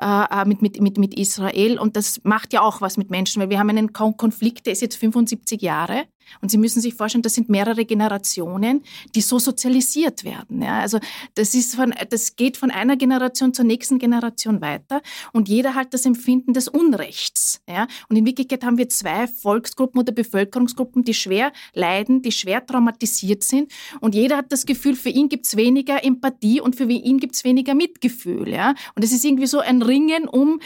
äh, 0.00 0.44
mit, 0.44 0.60
mit, 0.60 0.80
mit, 0.80 0.98
mit 0.98 1.18
Israel 1.18 1.78
und 1.78 1.96
das 1.96 2.20
macht 2.22 2.52
ja 2.52 2.60
auch 2.60 2.82
was 2.82 2.98
mit 2.98 3.10
Menschen, 3.10 3.40
weil 3.40 3.48
wir 3.48 3.58
haben 3.58 3.70
einen 3.70 3.92
Konflikt, 3.94 4.66
der 4.66 4.74
ist 4.74 4.82
jetzt 4.82 4.96
75 4.96 5.62
Jahre 5.62 6.04
und 6.40 6.50
Sie 6.50 6.58
müssen 6.58 6.80
sich 6.80 6.94
vorstellen, 6.94 7.22
das 7.22 7.34
sind 7.34 7.48
mehrere 7.48 7.84
Generationen, 7.84 8.82
die 9.14 9.20
so 9.20 9.38
sozialisiert 9.38 10.24
werden. 10.24 10.62
Ja, 10.62 10.80
also 10.80 10.98
das, 11.34 11.54
ist 11.54 11.74
von, 11.74 11.94
das 12.10 12.36
geht 12.36 12.56
von 12.56 12.70
einer 12.70 12.96
Generation 12.96 13.54
zur 13.54 13.64
nächsten 13.64 13.98
Generation 13.98 14.60
weiter 14.60 15.02
und 15.32 15.48
jeder 15.48 15.74
hat 15.74 15.94
das 15.94 16.06
Empfinden 16.06 16.52
des 16.52 16.68
Unrechts. 16.68 17.62
Ja, 17.68 17.86
und 18.08 18.16
in 18.16 18.26
Wirklichkeit 18.26 18.64
haben 18.64 18.78
wir 18.78 18.88
zwei 18.88 19.26
Volksgruppen 19.26 20.00
oder 20.00 20.12
Bevölkerungsgruppen, 20.12 21.04
die 21.04 21.14
schwer 21.14 21.52
leiden, 21.74 22.22
die 22.22 22.32
schwer 22.32 22.64
traumatisiert 22.64 23.44
sind 23.44 23.72
und 24.00 24.14
jeder 24.14 24.38
hat 24.38 24.52
das 24.52 24.66
Gefühl, 24.66 24.96
für 24.96 25.10
ihn 25.10 25.28
gibt 25.28 25.46
es 25.46 25.56
weniger 25.56 26.04
Empathie 26.04 26.60
und 26.60 26.76
für 26.76 26.84
ihn 26.84 27.18
gibt 27.18 27.34
es 27.34 27.44
weniger 27.44 27.74
Mitgefühl. 27.74 28.48
Ja, 28.48 28.74
und 28.94 29.04
es 29.04 29.12
ist 29.12 29.24
irgendwie 29.24 29.46
so 29.46 29.60
ein 29.60 29.82
Ringen 29.82 30.28
um 30.28 30.60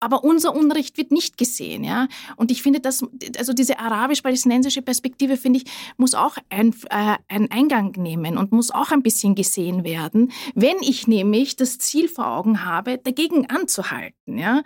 aber 0.00 0.24
unser 0.24 0.54
Unrecht 0.54 0.98
wird 0.98 1.10
nicht 1.10 1.38
gesehen. 1.38 1.82
Ja? 1.82 2.08
Und 2.36 2.50
ich 2.50 2.62
finde, 2.62 2.80
dass, 2.80 3.04
also 3.38 3.52
diese 3.52 3.78
arabisch-palästinensische 3.78 4.82
Perspektive, 4.82 5.36
finde 5.36 5.60
ich, 5.60 5.64
muss 5.96 6.14
auch 6.14 6.36
ein, 6.50 6.74
äh, 6.90 7.16
einen 7.28 7.50
Eingang 7.50 7.92
nehmen 7.96 8.36
und 8.36 8.52
muss 8.52 8.70
auch 8.70 8.90
ein 8.90 9.02
bisschen 9.02 9.34
gesehen 9.34 9.84
werden, 9.84 10.32
wenn 10.54 10.76
ich 10.80 11.06
nämlich 11.06 11.56
das 11.56 11.78
Ziel 11.78 12.08
vor 12.08 12.26
Augen 12.26 12.64
habe, 12.64 12.98
dagegen 12.98 13.46
anzuhalten. 13.46 14.36
Ja? 14.38 14.58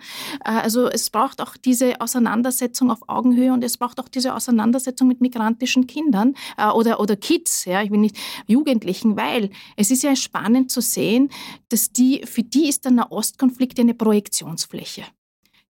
Äh, 0.43 0.51
also 0.51 0.87
es 0.89 1.09
braucht 1.09 1.41
auch 1.41 1.55
diese 1.55 2.01
Auseinandersetzung 2.01 2.91
auf 2.91 3.07
Augenhöhe 3.07 3.53
und 3.53 3.63
es 3.63 3.77
braucht 3.77 3.99
auch 4.01 4.09
diese 4.09 4.35
Auseinandersetzung 4.35 5.07
mit 5.07 5.21
migrantischen 5.21 5.87
Kindern 5.87 6.35
äh, 6.57 6.67
oder, 6.67 6.99
oder 6.99 7.15
Kids, 7.15 7.65
ja? 7.65 7.81
ich 7.81 7.91
will 7.91 7.99
nicht 7.99 8.17
Jugendlichen, 8.47 9.15
weil 9.15 9.49
es 9.77 9.91
ist 9.91 10.03
ja 10.03 10.13
spannend 10.15 10.71
zu 10.71 10.81
sehen, 10.81 11.29
dass 11.69 11.91
die, 11.91 12.21
für 12.25 12.43
die 12.43 12.67
ist 12.67 12.83
der 12.83 12.91
Nahostkonflikt 12.91 13.79
eine 13.79 13.93
Projektionsfläche 13.93 15.05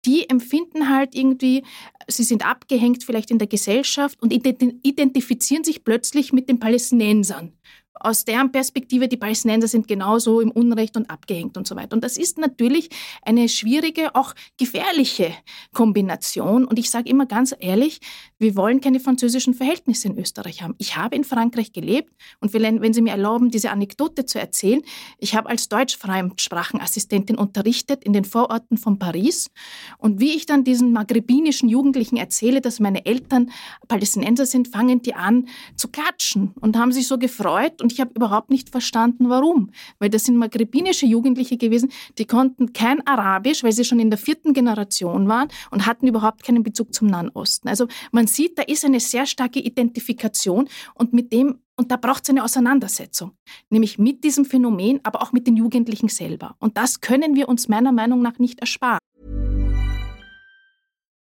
die 0.07 0.29
empfinden 0.29 0.89
halt 0.89 1.13
irgendwie, 1.13 1.63
sie 2.07 2.23
sind 2.23 2.45
abgehängt 2.45 3.03
vielleicht 3.03 3.29
in 3.29 3.37
der 3.37 3.47
Gesellschaft 3.47 4.21
und 4.21 4.31
identifizieren 4.31 5.63
sich 5.63 5.83
plötzlich 5.83 6.31
mit 6.31 6.49
den 6.49 6.59
Palästinensern 6.59 7.51
aus 7.99 8.25
deren 8.25 8.51
Perspektive, 8.51 9.07
die 9.07 9.17
Palästinenser 9.17 9.67
sind 9.67 9.87
genauso 9.87 10.41
im 10.41 10.51
Unrecht 10.51 10.97
und 10.97 11.09
abgehängt 11.09 11.57
und 11.57 11.67
so 11.67 11.75
weiter. 11.75 11.95
Und 11.95 12.03
das 12.03 12.17
ist 12.17 12.37
natürlich 12.37 12.89
eine 13.21 13.49
schwierige, 13.49 14.15
auch 14.15 14.33
gefährliche 14.57 15.31
Kombination. 15.73 16.65
Und 16.65 16.79
ich 16.79 16.89
sage 16.89 17.09
immer 17.09 17.25
ganz 17.25 17.55
ehrlich, 17.59 17.99
wir 18.39 18.55
wollen 18.55 18.81
keine 18.81 18.99
französischen 18.99 19.53
Verhältnisse 19.53 20.07
in 20.07 20.17
Österreich 20.17 20.61
haben. 20.61 20.75
Ich 20.77 20.95
habe 20.95 21.15
in 21.15 21.23
Frankreich 21.23 21.71
gelebt 21.71 22.13
und 22.39 22.53
wenn 22.53 22.93
Sie 22.93 23.01
mir 23.01 23.11
erlauben, 23.11 23.49
diese 23.49 23.71
Anekdote 23.71 24.25
zu 24.25 24.39
erzählen, 24.39 24.81
ich 25.17 25.35
habe 25.35 25.49
als 25.49 25.69
Deutsch-Fremdsprachenassistentin 25.69 27.37
unterrichtet 27.37 28.03
in 28.03 28.13
den 28.13 28.25
Vororten 28.25 28.77
von 28.77 28.99
Paris. 28.99 29.49
Und 29.97 30.19
wie 30.19 30.35
ich 30.35 30.45
dann 30.45 30.63
diesen 30.63 30.91
maghrebinischen 30.91 31.69
Jugendlichen 31.69 32.17
erzähle, 32.17 32.61
dass 32.61 32.79
meine 32.79 33.05
Eltern 33.05 33.51
Palästinenser 33.87 34.45
sind, 34.45 34.67
fangen 34.67 35.01
die 35.01 35.13
an 35.13 35.47
zu 35.75 35.87
klatschen 35.87 36.53
und 36.59 36.77
haben 36.77 36.91
sich 36.91 37.07
so 37.07 37.17
gefreut 37.17 37.81
und 37.87 37.93
ich 37.93 38.01
habe 38.01 38.11
überhaupt 38.15 38.49
nicht 38.49 38.69
verstanden, 38.69 39.29
warum. 39.29 39.71
Weil 39.97 40.09
das 40.09 40.25
sind 40.25 40.35
maghrebinische 40.35 41.05
Jugendliche 41.05 41.55
gewesen, 41.55 41.89
die 42.17 42.25
konnten 42.25 42.73
kein 42.73 43.05
Arabisch, 43.07 43.63
weil 43.63 43.71
sie 43.71 43.85
schon 43.85 44.01
in 44.01 44.09
der 44.09 44.17
vierten 44.17 44.51
Generation 44.51 45.29
waren 45.29 45.47
und 45.71 45.85
hatten 45.85 46.05
überhaupt 46.05 46.43
keinen 46.43 46.63
Bezug 46.63 46.93
zum 46.93 47.07
Nahen 47.07 47.29
Osten. 47.29 47.69
Also 47.69 47.87
man 48.11 48.27
sieht, 48.27 48.59
da 48.59 48.63
ist 48.63 48.83
eine 48.83 48.99
sehr 48.99 49.25
starke 49.25 49.59
Identifikation 49.59 50.67
und 50.95 51.13
mit 51.13 51.31
dem 51.31 51.59
und 51.77 51.91
da 51.91 51.95
braucht 51.95 52.23
es 52.23 52.29
eine 52.29 52.43
Auseinandersetzung, 52.43 53.33
nämlich 53.69 53.99
mit 53.99 54.25
diesem 54.25 54.43
Phänomen, 54.43 54.99
aber 55.03 55.21
auch 55.21 55.31
mit 55.31 55.47
den 55.47 55.55
Jugendlichen 55.55 56.09
selber. 56.09 56.55
Und 56.59 56.75
das 56.75 56.99
können 56.99 57.35
wir 57.35 57.47
uns 57.47 57.69
meiner 57.69 57.93
Meinung 57.93 58.21
nach 58.21 58.37
nicht 58.37 58.59
ersparen. 58.59 58.99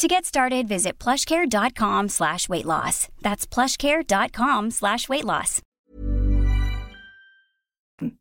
To 0.00 0.08
get 0.08 0.24
started, 0.24 0.66
visit 0.66 0.98
plushcare.com 0.98 2.08
slash 2.08 2.48
weight 2.48 2.64
loss. 2.64 3.08
That's 3.20 3.46
plushcare.com 3.46 4.70
slash 4.70 5.10
weight 5.10 5.24
loss. 5.24 5.60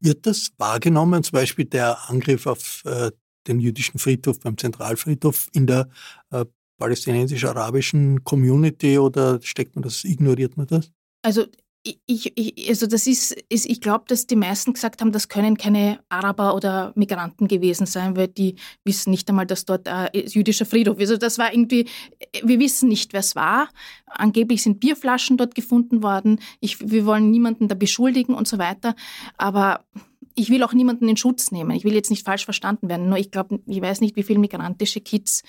Wird 0.02 0.26
das 0.26 0.52
wahrgenommen, 0.58 1.24
zum 1.24 1.32
Beispiel 1.32 1.64
der 1.64 2.10
Angriff 2.10 2.48
auf 2.48 2.84
äh, 2.84 3.12
den 3.48 3.62
jüdischen 3.62 3.98
Friedhof 3.98 4.42
beim 4.42 4.58
Zentralfriedhof 4.58 5.48
in 5.54 5.68
der 5.68 5.88
äh, 6.32 6.44
palästinensisch-arabischen 6.80 8.26
Community 8.26 9.00
oder 9.00 9.40
steckt 9.42 9.76
man 9.76 9.84
das, 9.84 10.04
ignoriert 10.04 10.58
man 10.58 10.68
das? 10.68 10.92
Also 11.22 11.46
ich, 11.84 12.34
ich, 12.36 12.70
also 12.70 12.88
das 12.88 13.08
ist, 13.08 13.32
ist 13.50 13.66
ich 13.66 13.80
glaube, 13.80 14.06
dass 14.08 14.28
die 14.28 14.36
meisten 14.36 14.74
gesagt 14.74 15.02
haben, 15.02 15.12
das 15.12 15.30
können 15.30 15.58
keine 15.58 16.00
Araber 16.10 16.54
oder 16.54 16.92
Migranten 16.96 17.48
gewesen 17.48 17.86
sein, 17.86 18.18
weil 18.18 18.28
die 18.28 18.56
wissen 18.84 19.12
nicht 19.12 19.30
einmal, 19.30 19.46
dass 19.46 19.66
dort 19.66 19.88
ein 19.88 20.10
jüdischer 20.14 20.66
Friedhof 20.66 21.00
ist. 21.00 21.10
Also 21.10 21.20
das 21.20 21.38
war 21.38 21.54
irgendwie, 21.54 21.88
wir 22.44 22.60
wissen 22.60 22.90
nicht, 22.90 23.14
wer 23.14 23.22
es 23.22 23.36
war. 23.36 23.70
Angeblich 24.08 24.62
sind 24.62 24.80
Bierflaschen 24.80 25.38
dort 25.38 25.56
gefunden 25.56 26.04
worden. 26.04 26.40
Ich, 26.60 26.80
wir 26.82 27.06
wollen 27.06 27.32
niemanden 27.32 27.70
da 27.70 27.76
beschuldigen 27.76 28.34
und 28.34 28.48
so 28.48 28.58
weiter. 28.58 28.96
Aber 29.38 29.86
ich 30.40 30.50
will 30.50 30.64
auch 30.64 30.74
niemanden 30.74 31.08
in 31.10 31.18
Schutz 31.18 31.52
nehmen. 31.52 31.72
Ich 31.72 31.84
will 31.84 31.94
jetzt 31.94 32.10
nicht 32.10 32.26
falsch 32.26 32.46
verstanden 32.46 32.88
werden. 32.88 33.10
Nur 33.10 33.18
ich 33.18 33.30
glaube, 33.30 33.60
ich 33.66 33.82
weiß 33.82 34.00
nicht, 34.00 34.16
wie 34.16 34.24
viele 34.24 34.40
migrantische 34.40 35.02
Kids 35.02 35.44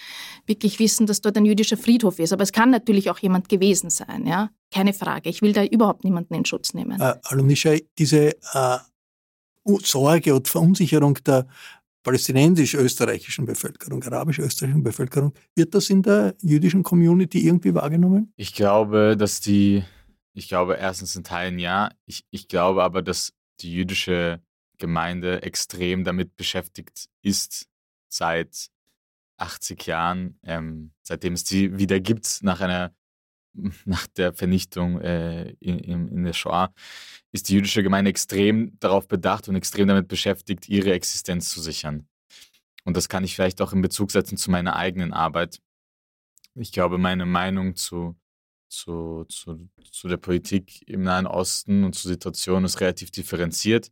wirklich 0.46 0.79
wissen, 0.81 1.07
dass 1.07 1.20
dort 1.20 1.37
ein 1.37 1.44
jüdischer 1.44 1.76
Friedhof 1.76 2.18
ist. 2.18 2.33
Aber 2.33 2.42
es 2.42 2.53
kann 2.53 2.70
natürlich 2.70 3.09
auch 3.11 3.18
jemand 3.18 3.48
gewesen 3.48 3.90
sein, 3.90 4.26
ja. 4.26 4.50
Keine 4.72 4.92
Frage. 4.92 5.31
Ich 5.31 5.42
will 5.42 5.53
da 5.53 5.64
überhaupt 5.64 6.05
niemanden 6.05 6.35
in 6.35 6.44
Schutz 6.44 6.74
nehmen. 6.74 7.00
Äh, 7.00 7.14
Alunisha, 7.22 7.76
diese 7.98 8.37
äh, 8.53 8.79
Sorge 9.83 10.35
und 10.35 10.48
Verunsicherung 10.48 11.14
der 11.24 11.46
palästinensisch-österreichischen 12.03 13.46
Bevölkerung, 13.46 14.03
arabisch-österreichischen 14.03 14.83
Bevölkerung, 14.83 15.33
wird 15.55 15.74
das 15.74 15.90
in 15.90 16.03
der 16.03 16.35
jüdischen 16.42 16.83
Community 16.83 17.46
irgendwie 17.46 17.74
wahrgenommen? 17.74 18.33
Ich 18.37 18.55
glaube, 18.55 19.16
dass 19.16 19.40
die, 19.40 19.85
ich 20.33 20.48
glaube 20.48 20.76
erstens 20.76 21.14
in 21.14 21.24
Teilen 21.24 21.59
ja, 21.59 21.90
ich, 22.07 22.24
ich 22.31 22.48
glaube 22.48 22.83
aber, 22.83 23.03
dass 23.03 23.33
die 23.61 23.72
jüdische 23.72 24.40
Gemeinde 24.80 25.42
extrem 25.42 26.02
damit 26.02 26.34
beschäftigt 26.34 27.08
ist 27.22 27.68
seit 28.08 28.70
80 29.36 29.86
Jahren, 29.86 30.38
ähm, 30.42 30.92
seitdem 31.02 31.34
es 31.34 31.44
die 31.44 31.78
wieder 31.78 32.00
gibt 32.00 32.40
nach 32.42 32.60
einer 32.60 32.92
nach 33.84 34.06
der 34.08 34.32
Vernichtung 34.32 35.00
äh, 35.00 35.50
in, 35.60 36.08
in, 36.08 36.24
der 36.24 36.32
Shoah, 36.32 36.72
ist 37.32 37.48
die 37.48 37.54
jüdische 37.54 37.82
Gemeinde 37.82 38.10
extrem 38.10 38.78
darauf 38.80 39.08
bedacht 39.08 39.48
und 39.48 39.56
extrem 39.56 39.88
damit 39.88 40.08
beschäftigt, 40.08 40.68
ihre 40.68 40.92
Existenz 40.92 41.50
zu 41.50 41.60
sichern. 41.60 42.08
Und 42.84 42.96
das 42.96 43.08
kann 43.08 43.24
ich 43.24 43.34
vielleicht 43.34 43.60
auch 43.60 43.72
in 43.72 43.82
Bezug 43.82 44.10
setzen 44.10 44.36
zu 44.36 44.50
meiner 44.50 44.76
eigenen 44.76 45.12
Arbeit. 45.12 45.60
Ich 46.54 46.72
glaube, 46.72 46.98
meine 46.98 47.26
Meinung 47.26 47.76
zu, 47.76 48.16
zu, 48.68 49.24
zu, 49.28 49.68
zu 49.90 50.08
der 50.08 50.16
Politik 50.16 50.88
im 50.88 51.02
Nahen 51.02 51.26
Osten 51.26 51.84
und 51.84 51.94
zur 51.94 52.10
Situation 52.10 52.64
ist 52.64 52.80
relativ 52.80 53.10
differenziert. 53.10 53.90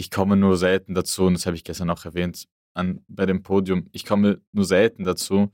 Ich 0.00 0.10
komme 0.10 0.34
nur 0.34 0.56
selten 0.56 0.94
dazu, 0.94 1.24
und 1.24 1.34
das 1.34 1.44
habe 1.44 1.56
ich 1.56 1.62
gestern 1.62 1.90
auch 1.90 2.06
erwähnt 2.06 2.48
an, 2.72 3.04
bei 3.06 3.26
dem 3.26 3.42
Podium, 3.42 3.90
ich 3.92 4.06
komme 4.06 4.40
nur 4.50 4.64
selten 4.64 5.04
dazu, 5.04 5.52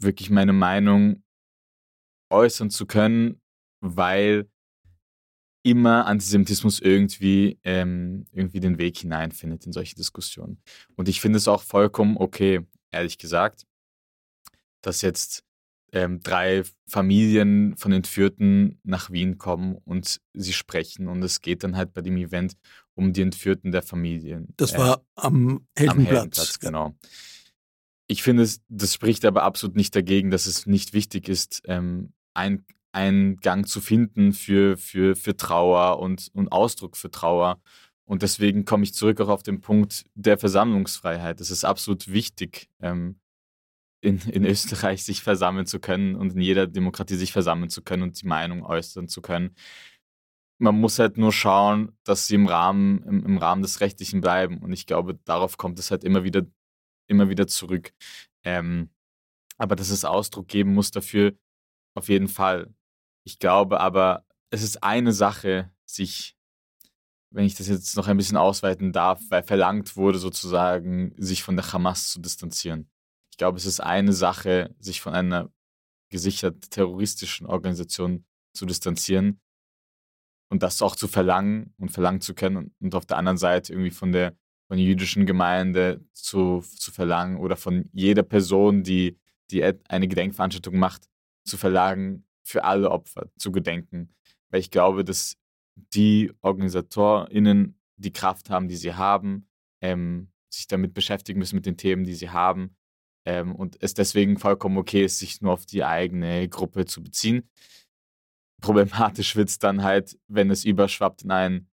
wirklich 0.00 0.30
meine 0.30 0.54
Meinung 0.54 1.22
äußern 2.30 2.70
zu 2.70 2.86
können, 2.86 3.42
weil 3.82 4.48
immer 5.62 6.06
Antisemitismus 6.06 6.80
irgendwie, 6.80 7.58
ähm, 7.62 8.24
irgendwie 8.32 8.60
den 8.60 8.78
Weg 8.78 8.96
hineinfindet 8.96 9.66
in 9.66 9.72
solche 9.74 9.96
Diskussionen. 9.96 10.62
Und 10.96 11.10
ich 11.10 11.20
finde 11.20 11.36
es 11.36 11.46
auch 11.46 11.62
vollkommen 11.62 12.16
okay, 12.16 12.66
ehrlich 12.90 13.18
gesagt, 13.18 13.66
dass 14.80 15.02
jetzt 15.02 15.44
ähm, 15.92 16.20
drei 16.20 16.62
Familien 16.88 17.76
von 17.76 17.92
Entführten 17.92 18.80
nach 18.82 19.10
Wien 19.10 19.36
kommen 19.36 19.76
und 19.84 20.22
sie 20.32 20.54
sprechen. 20.54 21.06
Und 21.06 21.22
es 21.22 21.42
geht 21.42 21.62
dann 21.64 21.76
halt 21.76 21.92
bei 21.92 22.00
dem 22.00 22.16
Event 22.16 22.56
um 22.94 23.12
die 23.12 23.22
Entführten 23.22 23.72
der 23.72 23.82
Familien. 23.82 24.48
Das 24.56 24.74
äh, 24.74 24.78
war 24.78 25.04
am 25.14 25.66
Heldenplatz. 25.76 25.90
Am 25.90 26.04
Heldenplatz, 26.06 26.58
genau. 26.58 26.94
Ich 28.06 28.22
finde, 28.22 28.48
das 28.68 28.94
spricht 28.94 29.24
aber 29.24 29.42
absolut 29.42 29.76
nicht 29.76 29.94
dagegen, 29.96 30.30
dass 30.30 30.46
es 30.46 30.66
nicht 30.66 30.92
wichtig 30.92 31.28
ist, 31.28 31.62
ähm, 31.66 32.12
ein, 32.34 32.64
einen 32.92 33.36
Gang 33.36 33.66
zu 33.66 33.80
finden 33.80 34.32
für, 34.32 34.76
für, 34.76 35.16
für 35.16 35.36
Trauer 35.36 35.98
und, 36.00 36.30
und 36.34 36.52
Ausdruck 36.52 36.96
für 36.96 37.10
Trauer. 37.10 37.60
Und 38.04 38.22
deswegen 38.22 38.66
komme 38.66 38.84
ich 38.84 38.92
zurück 38.92 39.20
auch 39.20 39.28
auf 39.28 39.42
den 39.42 39.60
Punkt 39.60 40.04
der 40.14 40.36
Versammlungsfreiheit. 40.36 41.40
Es 41.40 41.50
ist 41.50 41.64
absolut 41.64 42.12
wichtig, 42.12 42.68
ähm, 42.80 43.18
in, 44.02 44.18
in 44.30 44.44
Österreich 44.44 45.02
sich 45.02 45.22
versammeln 45.22 45.66
zu 45.66 45.80
können 45.80 46.14
und 46.14 46.34
in 46.34 46.40
jeder 46.42 46.66
Demokratie 46.66 47.16
sich 47.16 47.32
versammeln 47.32 47.70
zu 47.70 47.80
können 47.82 48.02
und 48.02 48.20
die 48.20 48.26
Meinung 48.26 48.62
äußern 48.62 49.08
zu 49.08 49.22
können. 49.22 49.54
Man 50.58 50.80
muss 50.80 50.98
halt 50.98 51.16
nur 51.18 51.32
schauen, 51.32 51.96
dass 52.04 52.26
sie 52.26 52.36
im 52.36 52.46
Rahmen, 52.46 53.02
im, 53.02 53.24
im 53.24 53.38
Rahmen 53.38 53.62
des 53.62 53.80
Rechtlichen 53.80 54.20
bleiben. 54.20 54.58
Und 54.62 54.72
ich 54.72 54.86
glaube, 54.86 55.18
darauf 55.24 55.56
kommt 55.56 55.78
es 55.78 55.90
halt 55.90 56.04
immer 56.04 56.24
wieder, 56.24 56.42
immer 57.06 57.28
wieder 57.28 57.46
zurück. 57.46 57.92
Ähm, 58.44 58.90
aber 59.58 59.76
dass 59.76 59.90
es 59.90 60.04
Ausdruck 60.04 60.48
geben 60.48 60.74
muss 60.74 60.90
dafür, 60.90 61.34
auf 61.94 62.08
jeden 62.08 62.28
Fall. 62.28 62.72
Ich 63.24 63.38
glaube 63.38 63.80
aber, 63.80 64.24
es 64.50 64.62
ist 64.62 64.82
eine 64.82 65.12
Sache, 65.12 65.72
sich, 65.86 66.36
wenn 67.30 67.44
ich 67.44 67.54
das 67.54 67.68
jetzt 67.68 67.96
noch 67.96 68.08
ein 68.08 68.16
bisschen 68.16 68.36
ausweiten 68.36 68.92
darf, 68.92 69.20
weil 69.30 69.42
verlangt 69.42 69.96
wurde, 69.96 70.18
sozusagen, 70.18 71.14
sich 71.16 71.42
von 71.42 71.56
der 71.56 71.72
Hamas 71.72 72.10
zu 72.10 72.20
distanzieren. 72.20 72.90
Ich 73.30 73.38
glaube, 73.38 73.58
es 73.58 73.66
ist 73.66 73.80
eine 73.80 74.12
Sache, 74.12 74.74
sich 74.78 75.00
von 75.00 75.14
einer 75.14 75.50
gesichert 76.10 76.70
terroristischen 76.70 77.46
Organisation 77.46 78.24
zu 78.52 78.66
distanzieren 78.66 79.40
und 80.54 80.62
das 80.62 80.80
auch 80.82 80.94
zu 80.94 81.08
verlangen 81.08 81.74
und 81.78 81.90
verlangen 81.90 82.20
zu 82.20 82.32
können 82.32 82.72
und 82.78 82.94
auf 82.94 83.06
der 83.06 83.16
anderen 83.16 83.38
Seite 83.38 83.72
irgendwie 83.72 83.90
von 83.90 84.12
der, 84.12 84.36
von 84.68 84.76
der 84.76 84.86
jüdischen 84.86 85.26
Gemeinde 85.26 86.00
zu, 86.12 86.60
zu 86.60 86.92
verlangen 86.92 87.38
oder 87.38 87.56
von 87.56 87.90
jeder 87.92 88.22
Person, 88.22 88.84
die, 88.84 89.18
die 89.50 89.64
eine 89.88 90.06
Gedenkveranstaltung 90.06 90.78
macht, 90.78 91.08
zu 91.44 91.56
verlagen, 91.56 92.24
für 92.44 92.62
alle 92.62 92.92
Opfer 92.92 93.32
zu 93.36 93.50
gedenken. 93.50 94.14
Weil 94.50 94.60
ich 94.60 94.70
glaube, 94.70 95.04
dass 95.04 95.36
die 95.92 96.30
OrganisatorInnen 96.40 97.76
die 97.96 98.12
Kraft 98.12 98.48
haben, 98.48 98.68
die 98.68 98.76
sie 98.76 98.94
haben, 98.94 99.48
ähm, 99.80 100.28
sich 100.50 100.68
damit 100.68 100.94
beschäftigen 100.94 101.40
müssen 101.40 101.56
mit 101.56 101.66
den 101.66 101.76
Themen, 101.76 102.04
die 102.04 102.14
sie 102.14 102.30
haben. 102.30 102.76
Ähm, 103.24 103.56
und 103.56 103.76
es 103.82 103.94
deswegen 103.94 104.38
vollkommen 104.38 104.78
okay 104.78 105.04
ist, 105.04 105.18
sich 105.18 105.40
nur 105.40 105.52
auf 105.52 105.66
die 105.66 105.82
eigene 105.82 106.48
Gruppe 106.48 106.84
zu 106.84 107.02
beziehen. 107.02 107.50
Problematisch 108.60 109.36
wird 109.36 109.48
es 109.48 109.58
dann 109.58 109.82
halt, 109.82 110.18
wenn 110.28 110.50
es 110.50 110.64
überschwappt 110.64 111.22
in, 111.22 111.30
ein, 111.30 111.68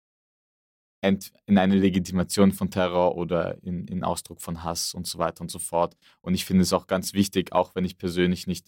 in 1.01 1.57
eine 1.57 1.75
Legitimation 1.75 2.51
von 2.51 2.71
Terror 2.71 3.15
oder 3.15 3.61
in, 3.63 3.87
in 3.87 4.03
Ausdruck 4.03 4.41
von 4.41 4.63
Hass 4.63 4.93
und 4.93 5.07
so 5.07 5.19
weiter 5.19 5.41
und 5.41 5.51
so 5.51 5.59
fort. 5.59 5.95
Und 6.21 6.33
ich 6.33 6.45
finde 6.45 6.63
es 6.63 6.73
auch 6.73 6.87
ganz 6.87 7.13
wichtig, 7.13 7.53
auch 7.53 7.75
wenn 7.75 7.85
ich 7.85 7.97
persönlich 7.97 8.47
nicht 8.47 8.67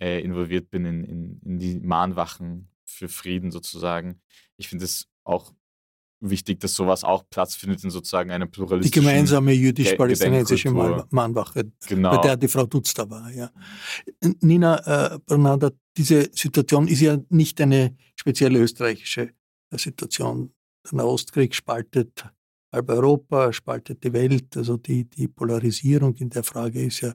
äh, 0.00 0.20
involviert 0.20 0.70
bin 0.70 0.84
in, 0.84 1.04
in, 1.04 1.40
in 1.44 1.58
die 1.58 1.80
Mahnwachen 1.80 2.68
für 2.84 3.08
Frieden 3.08 3.50
sozusagen. 3.50 4.20
Ich 4.56 4.68
finde 4.68 4.84
es 4.84 5.08
auch 5.24 5.52
wichtig, 6.22 6.60
dass 6.60 6.74
sowas 6.74 7.04
auch 7.04 7.24
Platz 7.28 7.54
findet 7.54 7.82
in 7.84 7.90
sozusagen 7.90 8.30
einer 8.30 8.46
pluralistischen 8.46 9.02
Die 9.02 9.08
gemeinsame 9.08 9.52
jüdisch-palästinensische 9.52 10.70
Mahnwache, 10.70 11.72
genau. 11.86 12.16
bei 12.16 12.22
der 12.22 12.36
die 12.36 12.48
Frau 12.48 12.64
Dutz 12.66 12.94
da 12.94 13.08
war. 13.10 13.30
Ja. 13.30 13.50
Nina 14.40 15.14
äh, 15.14 15.18
Bernarda, 15.26 15.70
diese 15.96 16.30
Situation 16.32 16.88
ist 16.88 17.00
ja 17.00 17.18
nicht 17.28 17.60
eine 17.60 17.96
spezielle 18.16 18.58
österreichische 18.58 19.30
äh, 19.70 19.78
Situation. 19.78 20.52
Der 20.84 20.96
Nahostkrieg 20.98 21.54
spaltet 21.54 22.24
halb 22.72 22.88
Europa, 22.88 23.52
spaltet 23.52 24.02
die 24.02 24.12
Welt. 24.12 24.56
Also 24.56 24.76
die, 24.76 25.04
die 25.04 25.28
Polarisierung 25.28 26.14
in 26.16 26.30
der 26.30 26.42
Frage 26.42 26.82
ist 26.82 27.02
ja 27.02 27.12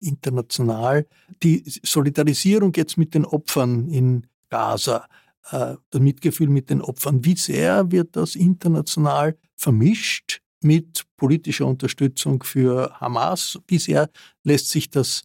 international. 0.00 1.06
Die 1.42 1.62
Solidarisierung 1.82 2.72
jetzt 2.74 2.98
mit 2.98 3.14
den 3.14 3.24
Opfern 3.24 3.88
in 3.88 4.26
Gaza, 4.48 5.08
äh, 5.50 5.76
das 5.90 6.00
Mitgefühl 6.00 6.48
mit 6.48 6.70
den 6.70 6.82
Opfern, 6.82 7.24
wie 7.24 7.36
sehr 7.36 7.90
wird 7.90 8.16
das 8.16 8.34
international 8.34 9.38
vermischt 9.54 10.40
mit 10.62 11.04
politischer 11.16 11.66
Unterstützung 11.66 12.42
für 12.42 12.92
Hamas? 13.00 13.58
Wie 13.68 13.78
sehr 13.78 14.10
lässt 14.42 14.70
sich 14.70 14.90
das 14.90 15.24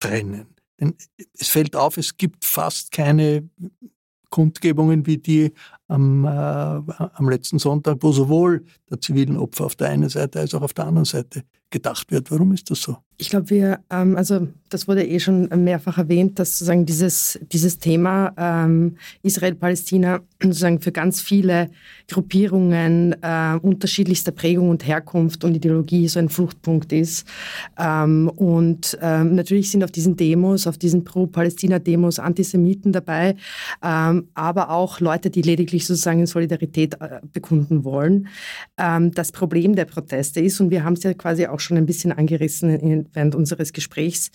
trennen? 0.00 0.57
Denn 0.80 0.94
es 1.34 1.48
fällt 1.48 1.74
auf, 1.76 1.96
es 1.96 2.16
gibt 2.16 2.44
fast 2.44 2.92
keine 2.92 3.48
Kundgebungen 4.30 5.06
wie 5.06 5.18
die 5.18 5.52
am, 5.88 6.24
äh, 6.24 6.28
am 6.28 7.28
letzten 7.28 7.58
Sonntag, 7.58 7.98
wo 8.00 8.12
sowohl 8.12 8.64
der 8.90 9.00
zivilen 9.00 9.36
Opfer 9.36 9.66
auf 9.66 9.76
der 9.76 9.88
einen 9.88 10.08
Seite 10.08 10.40
als 10.40 10.54
auch 10.54 10.62
auf 10.62 10.74
der 10.74 10.86
anderen 10.86 11.06
Seite 11.06 11.44
gedacht 11.70 12.10
wird. 12.10 12.30
Warum 12.30 12.52
ist 12.52 12.70
das 12.70 12.82
so? 12.82 12.98
Ich 13.20 13.30
glaube, 13.30 13.50
wir, 13.50 13.80
ähm, 13.90 14.16
also 14.16 14.46
das 14.68 14.86
wurde 14.86 15.04
eh 15.04 15.18
schon 15.18 15.48
mehrfach 15.64 15.98
erwähnt, 15.98 16.38
dass 16.38 16.52
sozusagen 16.58 16.86
dieses, 16.86 17.38
dieses 17.50 17.78
Thema 17.78 18.32
ähm, 18.36 18.96
Israel-Palästina 19.22 20.20
sozusagen 20.42 20.80
für 20.80 20.92
ganz 20.92 21.20
viele 21.20 21.70
Gruppierungen 22.08 23.16
äh, 23.22 23.58
unterschiedlichster 23.60 24.32
Prägung 24.32 24.70
und 24.70 24.86
Herkunft 24.86 25.44
und 25.44 25.54
Ideologie 25.54 26.08
so 26.08 26.18
ein 26.18 26.28
Fluchtpunkt 26.28 26.92
ist. 26.92 27.26
Ähm, 27.78 28.30
und 28.36 28.96
ähm, 29.02 29.34
natürlich 29.34 29.70
sind 29.70 29.84
auf 29.84 29.90
diesen 29.90 30.16
Demos, 30.16 30.66
auf 30.66 30.78
diesen 30.78 31.04
Pro-Palästina-Demos 31.04 32.18
Antisemiten 32.18 32.92
dabei, 32.92 33.36
ähm, 33.82 34.28
aber 34.34 34.70
auch 34.70 35.00
Leute, 35.00 35.30
die 35.30 35.42
lediglich 35.42 35.86
sozusagen 35.86 36.26
Solidarität 36.26 37.00
äh, 37.00 37.20
bekunden 37.32 37.84
wollen. 37.84 38.28
Ähm, 38.76 39.12
das 39.12 39.32
Problem 39.32 39.74
der 39.74 39.86
Proteste 39.86 40.40
ist, 40.40 40.60
und 40.60 40.70
wir 40.70 40.84
haben 40.84 40.94
es 40.94 41.02
ja 41.02 41.14
quasi 41.14 41.46
auch 41.46 41.60
schon 41.60 41.76
ein 41.76 41.86
bisschen 41.86 42.12
angerissen 42.12 42.70
in, 42.70 43.07
während 43.12 43.34
unseres 43.34 43.72
Gesprächs, 43.72 44.30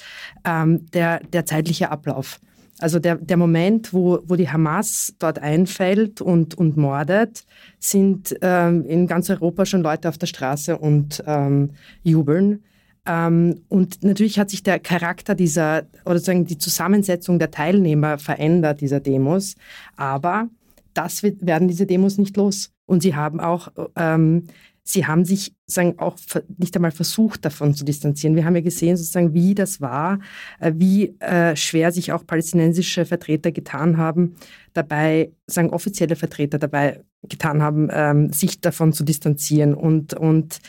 ähm, 0.45 0.85
der, 0.91 1.19
der 1.19 1.45
zeitliche 1.45 1.91
Ablauf. 1.91 2.39
Also 2.79 2.99
der, 2.99 3.15
der 3.15 3.37
Moment, 3.37 3.93
wo, 3.93 4.19
wo 4.25 4.35
die 4.35 4.49
Hamas 4.49 5.13
dort 5.19 5.39
einfällt 5.39 6.21
und, 6.21 6.55
und 6.55 6.75
mordet, 6.75 7.45
sind 7.79 8.35
ähm, 8.41 8.83
in 8.85 9.07
ganz 9.07 9.29
Europa 9.29 9.65
schon 9.65 9.83
Leute 9.83 10.09
auf 10.09 10.17
der 10.17 10.27
Straße 10.27 10.77
und 10.77 11.23
ähm, 11.27 11.71
jubeln. 12.01 12.63
Ähm, 13.05 13.61
und 13.69 14.03
natürlich 14.03 14.39
hat 14.39 14.49
sich 14.49 14.63
der 14.63 14.79
Charakter 14.79 15.35
dieser, 15.35 15.83
oder 16.05 16.15
sozusagen 16.15 16.45
die 16.45 16.57
Zusammensetzung 16.57 17.37
der 17.37 17.51
Teilnehmer 17.51 18.17
verändert, 18.17 18.81
dieser 18.81 18.99
Demos. 18.99 19.55
Aber 19.95 20.49
das 20.93 21.21
wird, 21.21 21.45
werden 21.45 21.67
diese 21.67 21.85
Demos 21.85 22.17
nicht 22.17 22.35
los. 22.37 22.71
Und 22.85 23.01
sie 23.01 23.15
haben 23.15 23.39
auch 23.39 23.69
ähm, 23.95 24.47
sie 24.83 25.07
haben 25.07 25.25
sich 25.25 25.55
sagen, 25.65 25.97
auch 25.97 26.17
nicht 26.57 26.75
einmal 26.75 26.91
versucht, 26.91 27.45
davon 27.45 27.73
zu 27.73 27.85
distanzieren. 27.85 28.35
Wir 28.35 28.45
haben 28.45 28.55
ja 28.55 28.61
gesehen, 28.61 28.97
sozusagen, 28.97 29.33
wie 29.33 29.55
das 29.55 29.81
war, 29.81 30.19
äh, 30.59 30.73
wie 30.75 31.15
äh, 31.19 31.55
schwer 31.55 31.91
sich 31.91 32.11
auch 32.11 32.25
palästinensische 32.25 33.05
Vertreter 33.05 33.51
getan 33.51 33.97
haben, 33.97 34.35
dabei, 34.73 35.31
sagen 35.47 35.69
offizielle 35.69 36.15
Vertreter 36.15 36.59
dabei 36.59 37.03
getan 37.29 37.61
haben, 37.61 37.89
ähm, 37.91 38.33
sich 38.33 38.59
davon 38.59 38.93
zu 38.93 39.03
distanzieren. 39.03 39.73
Und, 39.73 40.13
und 40.13 40.59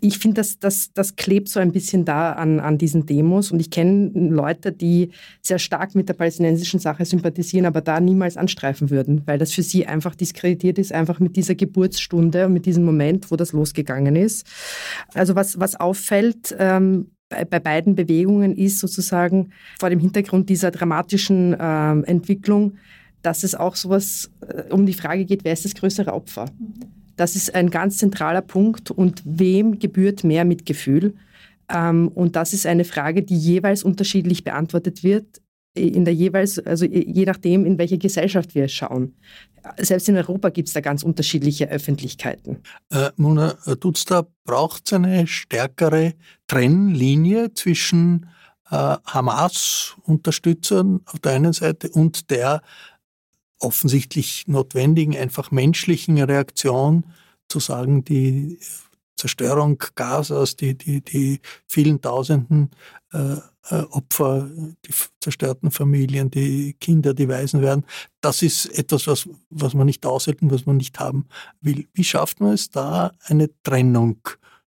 ich 0.00 0.18
finde, 0.18 0.40
das, 0.40 0.58
das, 0.58 0.92
das 0.92 1.16
klebt 1.16 1.48
so 1.48 1.60
ein 1.60 1.72
bisschen 1.72 2.04
da 2.04 2.32
an, 2.32 2.60
an 2.60 2.78
diesen 2.78 3.06
Demos. 3.06 3.50
Und 3.50 3.60
ich 3.60 3.70
kenne 3.70 4.10
Leute, 4.14 4.72
die 4.72 5.10
sehr 5.40 5.58
stark 5.58 5.94
mit 5.94 6.08
der 6.08 6.14
palästinensischen 6.14 6.80
Sache 6.80 7.04
sympathisieren, 7.04 7.66
aber 7.66 7.80
da 7.80 8.00
niemals 8.00 8.36
anstreifen 8.36 8.90
würden, 8.90 9.22
weil 9.26 9.38
das 9.38 9.52
für 9.52 9.62
sie 9.62 9.86
einfach 9.86 10.14
diskreditiert 10.14 10.78
ist, 10.78 10.92
einfach 10.92 11.20
mit 11.20 11.36
dieser 11.36 11.54
Geburtsstunde 11.54 12.46
und 12.46 12.52
mit 12.52 12.66
diesem 12.66 12.84
Moment, 12.84 13.30
wo 13.30 13.36
das 13.36 13.52
losgegangen 13.52 14.16
ist. 14.16 14.46
Also 15.14 15.34
was, 15.34 15.58
was 15.58 15.78
auffällt, 15.78 16.54
ähm, 16.58 17.12
bei, 17.32 17.44
bei 17.44 17.60
beiden 17.60 17.94
Bewegungen 17.94 18.54
ist 18.56 18.78
sozusagen 18.78 19.52
vor 19.80 19.88
dem 19.88 19.98
Hintergrund 19.98 20.50
dieser 20.50 20.70
dramatischen 20.70 21.56
ähm, 21.58 22.04
Entwicklung, 22.04 22.74
dass 23.22 23.44
es 23.44 23.54
auch 23.54 23.76
sowas 23.76 24.30
äh, 24.46 24.72
um 24.72 24.86
die 24.86 24.94
Frage 24.94 25.24
geht, 25.24 25.44
wer 25.44 25.52
ist 25.52 25.64
das 25.64 25.74
größere 25.74 26.12
Opfer? 26.12 26.46
Das 27.16 27.36
ist 27.36 27.54
ein 27.54 27.70
ganz 27.70 27.98
zentraler 27.98 28.42
Punkt 28.42 28.90
und 28.90 29.22
wem 29.24 29.78
gebührt 29.78 30.24
mehr 30.24 30.44
Mitgefühl? 30.44 31.14
Ähm, 31.68 32.08
und 32.08 32.36
das 32.36 32.52
ist 32.52 32.66
eine 32.66 32.84
Frage, 32.84 33.22
die 33.22 33.36
jeweils 33.36 33.82
unterschiedlich 33.82 34.44
beantwortet 34.44 35.02
wird, 35.02 35.40
in 35.74 36.04
der 36.04 36.14
jeweils, 36.14 36.58
also 36.58 36.84
je 36.84 37.24
nachdem, 37.24 37.64
in 37.64 37.78
welche 37.78 37.96
Gesellschaft 37.96 38.54
wir 38.54 38.68
schauen. 38.68 39.14
Selbst 39.78 40.08
in 40.08 40.16
Europa 40.16 40.50
gibt 40.50 40.68
es 40.68 40.74
da 40.74 40.80
ganz 40.80 41.02
unterschiedliche 41.02 41.70
Öffentlichkeiten. 41.70 42.58
Äh, 42.90 43.10
Mona 43.16 43.54
Dutzda, 43.80 44.26
braucht 44.44 44.82
es 44.86 44.92
eine 44.92 45.26
stärkere 45.26 46.14
Trennlinie 46.46 47.54
zwischen 47.54 48.26
äh, 48.70 48.96
Hamas-Unterstützern 49.06 51.00
auf 51.06 51.20
der 51.20 51.32
einen 51.32 51.52
Seite 51.52 51.88
und 51.90 52.30
der 52.30 52.60
offensichtlich 53.62 54.46
notwendigen, 54.46 55.16
einfach 55.16 55.50
menschlichen 55.50 56.18
Reaktion 56.18 57.04
zu 57.48 57.60
sagen, 57.60 58.04
die 58.04 58.58
Zerstörung 59.16 59.82
Gazas, 59.94 60.56
die, 60.56 60.76
die, 60.76 61.00
die 61.00 61.40
vielen 61.68 62.00
tausenden 62.00 62.70
äh, 63.12 63.36
äh, 63.70 63.82
Opfer, 63.90 64.50
die 64.84 64.92
zerstörten 65.20 65.70
Familien, 65.70 66.30
die 66.30 66.74
Kinder, 66.74 67.14
die 67.14 67.28
Waisen 67.28 67.62
werden, 67.62 67.84
das 68.20 68.42
ist 68.42 68.66
etwas, 68.66 69.06
was, 69.06 69.28
was 69.50 69.74
man 69.74 69.86
nicht 69.86 70.04
aushalten, 70.04 70.50
was 70.50 70.66
man 70.66 70.76
nicht 70.76 70.98
haben 70.98 71.28
will. 71.60 71.86
Wie 71.92 72.04
schafft 72.04 72.40
man 72.40 72.54
es 72.54 72.70
da, 72.70 73.12
eine 73.24 73.48
Trennung 73.62 74.18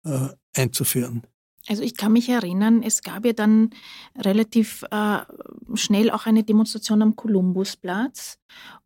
äh, 0.04 0.28
einzuführen? 0.56 1.22
Also 1.68 1.82
ich 1.82 1.96
kann 1.96 2.12
mich 2.12 2.28
erinnern, 2.28 2.82
es 2.82 3.02
gab 3.02 3.24
ja 3.24 3.32
dann 3.32 3.70
relativ 4.16 4.84
äh, 4.90 5.18
schnell 5.74 6.10
auch 6.10 6.26
eine 6.26 6.42
Demonstration 6.42 7.02
am 7.02 7.14
Kolumbusplatz 7.14 8.38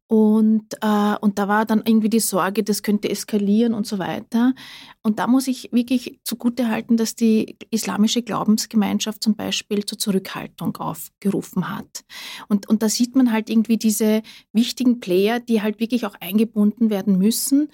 und, 0.09 0.75
äh, 0.83 1.17
und 1.21 1.39
da 1.39 1.49
war 1.49 1.65
dann 1.65 1.83
irgendwie 1.85 2.09
die 2.09 2.21
Sorge, 2.21 2.63
das 2.63 2.85
könnte 2.85 3.11
eskalieren 3.11 3.75
und 3.75 3.89
so 3.89 3.99
weiter. 3.99 4.55
Und 5.03 5.19
da 5.19 5.27
muss 5.27 5.49
ich 5.49 5.73
wirklich 5.73 6.21
zugutehalten, 6.23 6.97
dass 6.97 7.15
die 7.17 7.57
islamische 7.71 8.23
Glaubensgemeinschaft 8.23 9.23
zum 9.23 9.35
Beispiel 9.35 9.85
zur 9.85 9.99
Zurückhaltung 9.99 10.77
aufgerufen 10.77 11.77
hat. 11.77 12.05
Und, 12.49 12.69
und 12.69 12.83
da 12.83 12.89
sieht 12.89 13.17
man 13.17 13.33
halt 13.33 13.51
irgendwie 13.51 13.79
diese 13.79 14.23
wichtigen 14.53 15.01
Player, 15.01 15.41
die 15.41 15.63
halt 15.63 15.81
wirklich 15.81 16.07
auch 16.07 16.15
eingebunden 16.21 16.89
werden 16.89 17.19
müssen. 17.19 17.69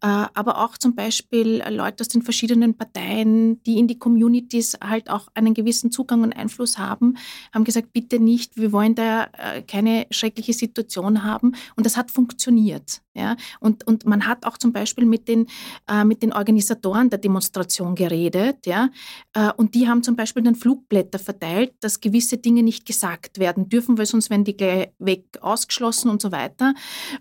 Äh, 0.00 0.06
aber 0.06 0.64
auch 0.64 0.78
zum 0.78 0.94
Beispiel 0.94 1.62
Leute 1.68 2.02
aus 2.02 2.08
den 2.08 2.22
verschiedenen 2.22 2.74
Parteien, 2.74 3.62
die 3.64 3.78
in 3.78 3.88
die 3.88 3.98
Communities 3.98 4.78
halt 4.82 5.10
auch 5.10 5.28
einen 5.34 5.52
gewissen 5.52 5.90
Zugang 5.90 6.22
und 6.22 6.32
Einfluss 6.32 6.78
haben, 6.78 7.16
haben 7.52 7.64
gesagt, 7.64 7.92
bitte 7.92 8.18
nicht, 8.20 8.56
wir 8.56 8.72
wollen 8.72 8.94
da 8.94 9.28
äh, 9.32 9.62
keine 9.62 10.06
schreckliche 10.10 10.54
Situation 10.54 11.24
haben. 11.24 11.54
Und 11.76 11.86
das 11.86 11.96
hat 11.96 12.10
funktioniert. 12.10 13.02
Ja? 13.14 13.36
Und, 13.60 13.86
und 13.86 14.06
man 14.06 14.26
hat 14.26 14.46
auch 14.46 14.58
zum 14.58 14.72
Beispiel 14.72 15.06
mit 15.06 15.28
den, 15.28 15.46
äh, 15.88 16.04
mit 16.04 16.22
den 16.22 16.32
Organisatoren 16.32 17.10
der 17.10 17.18
Demonstration 17.18 17.94
geredet. 17.94 18.66
Ja? 18.66 18.90
Äh, 19.32 19.52
und 19.56 19.74
die 19.74 19.88
haben 19.88 20.02
zum 20.02 20.16
Beispiel 20.16 20.42
dann 20.42 20.54
Flugblätter 20.54 21.18
verteilt, 21.18 21.74
dass 21.80 22.00
gewisse 22.00 22.38
Dinge 22.38 22.62
nicht 22.62 22.86
gesagt 22.86 23.38
werden 23.38 23.68
dürfen, 23.68 23.98
weil 23.98 24.06
sonst 24.06 24.30
werden 24.30 24.44
die 24.44 24.56
gleich 24.56 24.90
weg 24.98 25.24
ausgeschlossen 25.40 26.10
und 26.10 26.20
so 26.22 26.32
weiter. 26.32 26.74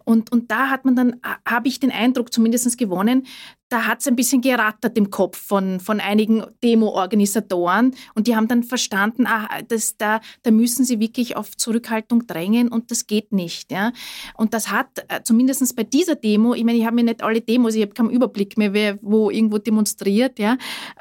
Und, 0.05 0.31
und 0.31 0.51
da 0.51 0.69
hat 0.69 0.85
man 0.85 0.95
dann, 0.95 1.21
habe 1.47 1.67
ich 1.67 1.79
den 1.79 1.91
Eindruck 1.91 2.33
zumindest 2.33 2.77
gewonnen, 2.77 3.25
da 3.73 3.87
hat 3.87 4.01
es 4.01 4.07
ein 4.07 4.15
bisschen 4.15 4.41
gerattert 4.41 4.95
im 4.99 5.09
Kopf 5.09 5.35
von, 5.35 5.79
von 5.79 5.99
einigen 5.99 6.43
Demo-Organisatoren 6.63 7.95
und 8.13 8.27
die 8.27 8.35
haben 8.35 8.47
dann 8.47 8.61
verstanden, 8.61 9.25
ah, 9.25 9.49
das, 9.67 9.97
da, 9.97 10.21
da 10.43 10.51
müssen 10.51 10.85
sie 10.85 10.99
wirklich 10.99 11.35
auf 11.35 11.57
Zurückhaltung 11.57 12.27
drängen 12.27 12.67
und 12.67 12.91
das 12.91 13.07
geht 13.07 13.31
nicht. 13.31 13.71
Ja? 13.71 13.91
Und 14.35 14.53
das 14.53 14.69
hat 14.69 15.05
äh, 15.07 15.23
zumindest 15.23 15.75
bei 15.75 15.81
dieser 15.81 16.13
Demo, 16.13 16.53
ich 16.53 16.63
meine, 16.63 16.77
ich 16.77 16.85
habe 16.85 16.95
mir 16.95 17.03
nicht 17.03 17.23
alle 17.23 17.41
Demos, 17.41 17.73
ich 17.73 17.81
habe 17.81 17.93
keinen 17.93 18.11
Überblick 18.11 18.59
mehr, 18.59 18.73
wer 18.73 18.99
wo 19.01 19.31
irgendwo 19.31 19.57
demonstriert, 19.57 20.37
ja, 20.37 20.57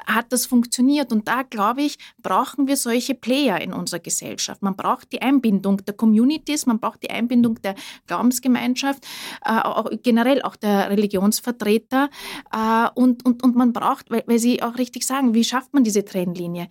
hat 0.06 0.32
das 0.32 0.46
funktioniert. 0.46 1.12
Und 1.12 1.28
da, 1.28 1.42
glaube 1.42 1.82
ich, 1.82 1.98
brauchen 2.22 2.68
wir 2.68 2.78
solche 2.78 3.14
Player 3.14 3.60
in 3.60 3.74
unserer 3.74 4.00
Gesellschaft. 4.00 4.62
Man 4.62 4.76
braucht 4.76 5.12
die 5.12 5.20
Einbindung 5.20 5.84
der 5.84 5.92
Communities, 5.92 6.64
man 6.64 6.80
braucht 6.80 7.02
die 7.02 7.10
Einbindung 7.10 7.60
der 7.60 7.74
Glaubensgemeinschaft, 8.06 9.04
äh, 9.44 9.58
auch, 9.58 9.90
generell 10.02 10.40
auch 10.40 10.56
der 10.56 10.88
Religionsvertreter. 10.88 12.08
Äh, 12.50 12.61
und, 12.94 13.24
und, 13.24 13.42
und 13.42 13.56
man 13.56 13.72
braucht, 13.72 14.10
weil, 14.10 14.24
weil 14.26 14.38
Sie 14.38 14.62
auch 14.62 14.78
richtig 14.78 15.06
sagen, 15.06 15.34
wie 15.34 15.44
schafft 15.44 15.72
man 15.74 15.84
diese 15.84 16.04
Trennlinie? 16.04 16.68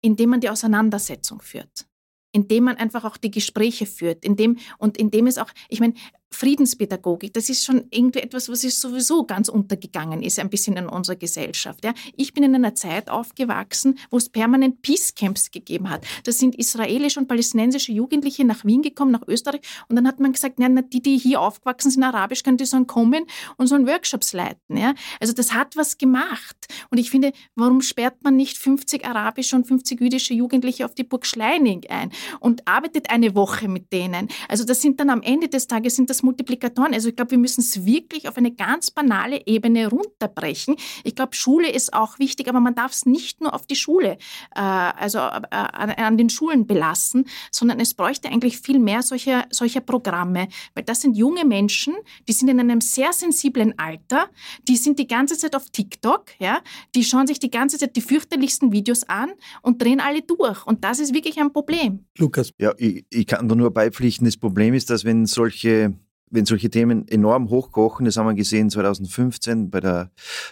Indem 0.00 0.30
man 0.30 0.40
die 0.40 0.50
Auseinandersetzung 0.50 1.40
führt 1.40 1.86
indem 2.34 2.64
man 2.64 2.76
einfach 2.76 3.04
auch 3.04 3.16
die 3.16 3.30
Gespräche 3.30 3.86
führt, 3.86 4.24
indem 4.24 4.58
und 4.78 4.98
indem 4.98 5.28
es 5.28 5.38
auch, 5.38 5.50
ich 5.68 5.78
meine, 5.78 5.94
Friedenspädagogik, 6.34 7.32
das 7.32 7.48
ist 7.48 7.64
schon 7.64 7.84
irgendwie 7.90 8.20
etwas, 8.20 8.48
was 8.48 8.64
ist 8.64 8.80
sowieso 8.80 9.24
ganz 9.24 9.48
untergegangen 9.48 10.22
ist, 10.22 10.38
ein 10.38 10.50
bisschen 10.50 10.76
in 10.76 10.88
unserer 10.88 11.16
Gesellschaft. 11.16 11.84
Ja. 11.84 11.94
Ich 12.16 12.34
bin 12.34 12.44
in 12.44 12.54
einer 12.54 12.74
Zeit 12.74 13.08
aufgewachsen, 13.08 13.98
wo 14.10 14.16
es 14.16 14.28
permanent 14.28 14.82
Peacecamps 14.82 15.50
gegeben 15.50 15.90
hat. 15.90 16.04
Da 16.24 16.32
sind 16.32 16.54
israelische 16.56 17.20
und 17.20 17.28
palästinensische 17.28 17.92
Jugendliche 17.92 18.44
nach 18.44 18.64
Wien 18.64 18.82
gekommen, 18.82 19.12
nach 19.12 19.26
Österreich, 19.26 19.60
und 19.88 19.96
dann 19.96 20.06
hat 20.06 20.20
man 20.20 20.32
gesagt, 20.32 20.56
na, 20.58 20.68
die, 20.82 21.00
die 21.00 21.18
hier 21.18 21.40
aufgewachsen 21.40 21.90
sind, 21.90 22.02
arabisch, 22.02 22.42
können 22.42 22.56
die 22.56 22.64
sollen 22.64 22.86
kommen 22.86 23.24
und 23.56 23.66
sollen 23.66 23.86
Workshops 23.86 24.32
leiten. 24.32 24.76
Ja. 24.76 24.94
Also 25.20 25.32
das 25.32 25.54
hat 25.54 25.76
was 25.76 25.98
gemacht. 25.98 26.56
Und 26.90 26.98
ich 26.98 27.10
finde, 27.10 27.32
warum 27.54 27.80
sperrt 27.80 28.22
man 28.22 28.36
nicht 28.36 28.58
50 28.58 29.04
arabische 29.04 29.56
und 29.56 29.66
50 29.66 30.00
jüdische 30.00 30.34
Jugendliche 30.34 30.84
auf 30.84 30.94
die 30.94 31.04
Burg 31.04 31.26
Schleining 31.26 31.84
ein 31.88 32.10
und 32.40 32.66
arbeitet 32.66 33.10
eine 33.10 33.34
Woche 33.34 33.68
mit 33.68 33.92
denen? 33.92 34.28
Also 34.48 34.64
das 34.64 34.82
sind 34.82 35.00
dann 35.00 35.10
am 35.10 35.22
Ende 35.22 35.48
des 35.48 35.68
Tages 35.68 35.96
sind 35.96 36.10
das 36.10 36.22
Multiplikatoren. 36.24 36.94
Also 36.94 37.08
ich 37.08 37.16
glaube, 37.16 37.32
wir 37.32 37.38
müssen 37.38 37.60
es 37.60 37.84
wirklich 37.84 38.28
auf 38.28 38.36
eine 38.36 38.52
ganz 38.52 38.90
banale 38.90 39.46
Ebene 39.46 39.88
runterbrechen. 39.88 40.76
Ich 41.04 41.14
glaube, 41.14 41.34
Schule 41.34 41.70
ist 41.70 41.92
auch 41.92 42.18
wichtig, 42.18 42.48
aber 42.48 42.60
man 42.60 42.74
darf 42.74 42.92
es 42.92 43.06
nicht 43.06 43.40
nur 43.40 43.54
auf 43.54 43.66
die 43.66 43.76
Schule, 43.76 44.18
äh, 44.54 44.60
also 44.60 45.18
äh, 45.18 45.46
an, 45.50 45.90
an, 45.90 46.18
den 46.18 46.30
Schulen 46.30 46.66
belassen, 46.66 47.26
sondern 47.50 47.80
es 47.80 47.94
bräuchte 47.94 48.28
eigentlich 48.28 48.58
viel 48.58 48.78
mehr 48.78 49.02
solcher, 49.02 49.46
solcher 49.50 49.80
Programme, 49.80 50.48
weil 50.74 50.84
das 50.84 51.02
sind 51.02 51.16
junge 51.16 51.44
Menschen, 51.44 51.94
die 52.28 52.32
sind 52.32 52.48
in 52.48 52.60
einem 52.60 52.80
sehr 52.80 53.12
sensiblen 53.12 53.78
Alter, 53.78 54.28
die 54.68 54.76
sind 54.76 54.98
die 54.98 55.06
ganze 55.06 55.36
Zeit 55.36 55.54
auf 55.54 55.70
TikTok, 55.70 56.26
ja, 56.38 56.60
die 56.94 57.04
schauen 57.04 57.26
sich 57.26 57.38
die 57.38 57.50
ganze 57.50 57.78
Zeit 57.78 57.96
die 57.96 58.00
fürchterlichsten 58.00 58.72
Videos 58.72 59.04
an 59.04 59.32
und 59.62 59.82
drehen 59.82 60.00
alle 60.00 60.22
durch. 60.22 60.66
Und 60.66 60.84
das 60.84 60.98
ist 60.98 61.14
wirklich 61.14 61.38
ein 61.38 61.52
Problem. 61.52 62.06
Lukas. 62.18 62.52
Ja, 62.58 62.72
ich, 62.78 63.04
ich 63.10 63.26
kann 63.26 63.48
da 63.48 63.54
nur 63.54 63.70
beipflichten, 63.72 64.24
das 64.24 64.36
Problem 64.36 64.74
ist, 64.74 64.90
dass 64.90 65.04
wenn 65.04 65.26
solche 65.26 65.94
wenn 66.34 66.46
solche 66.46 66.68
Themen 66.68 67.06
enorm 67.08 67.48
hochkochen, 67.48 68.04
das 68.04 68.16
haben 68.16 68.26
wir 68.26 68.34
gesehen 68.34 68.70
2015, 68.70 69.70
bei 69.70 69.80
der, 69.80 70.10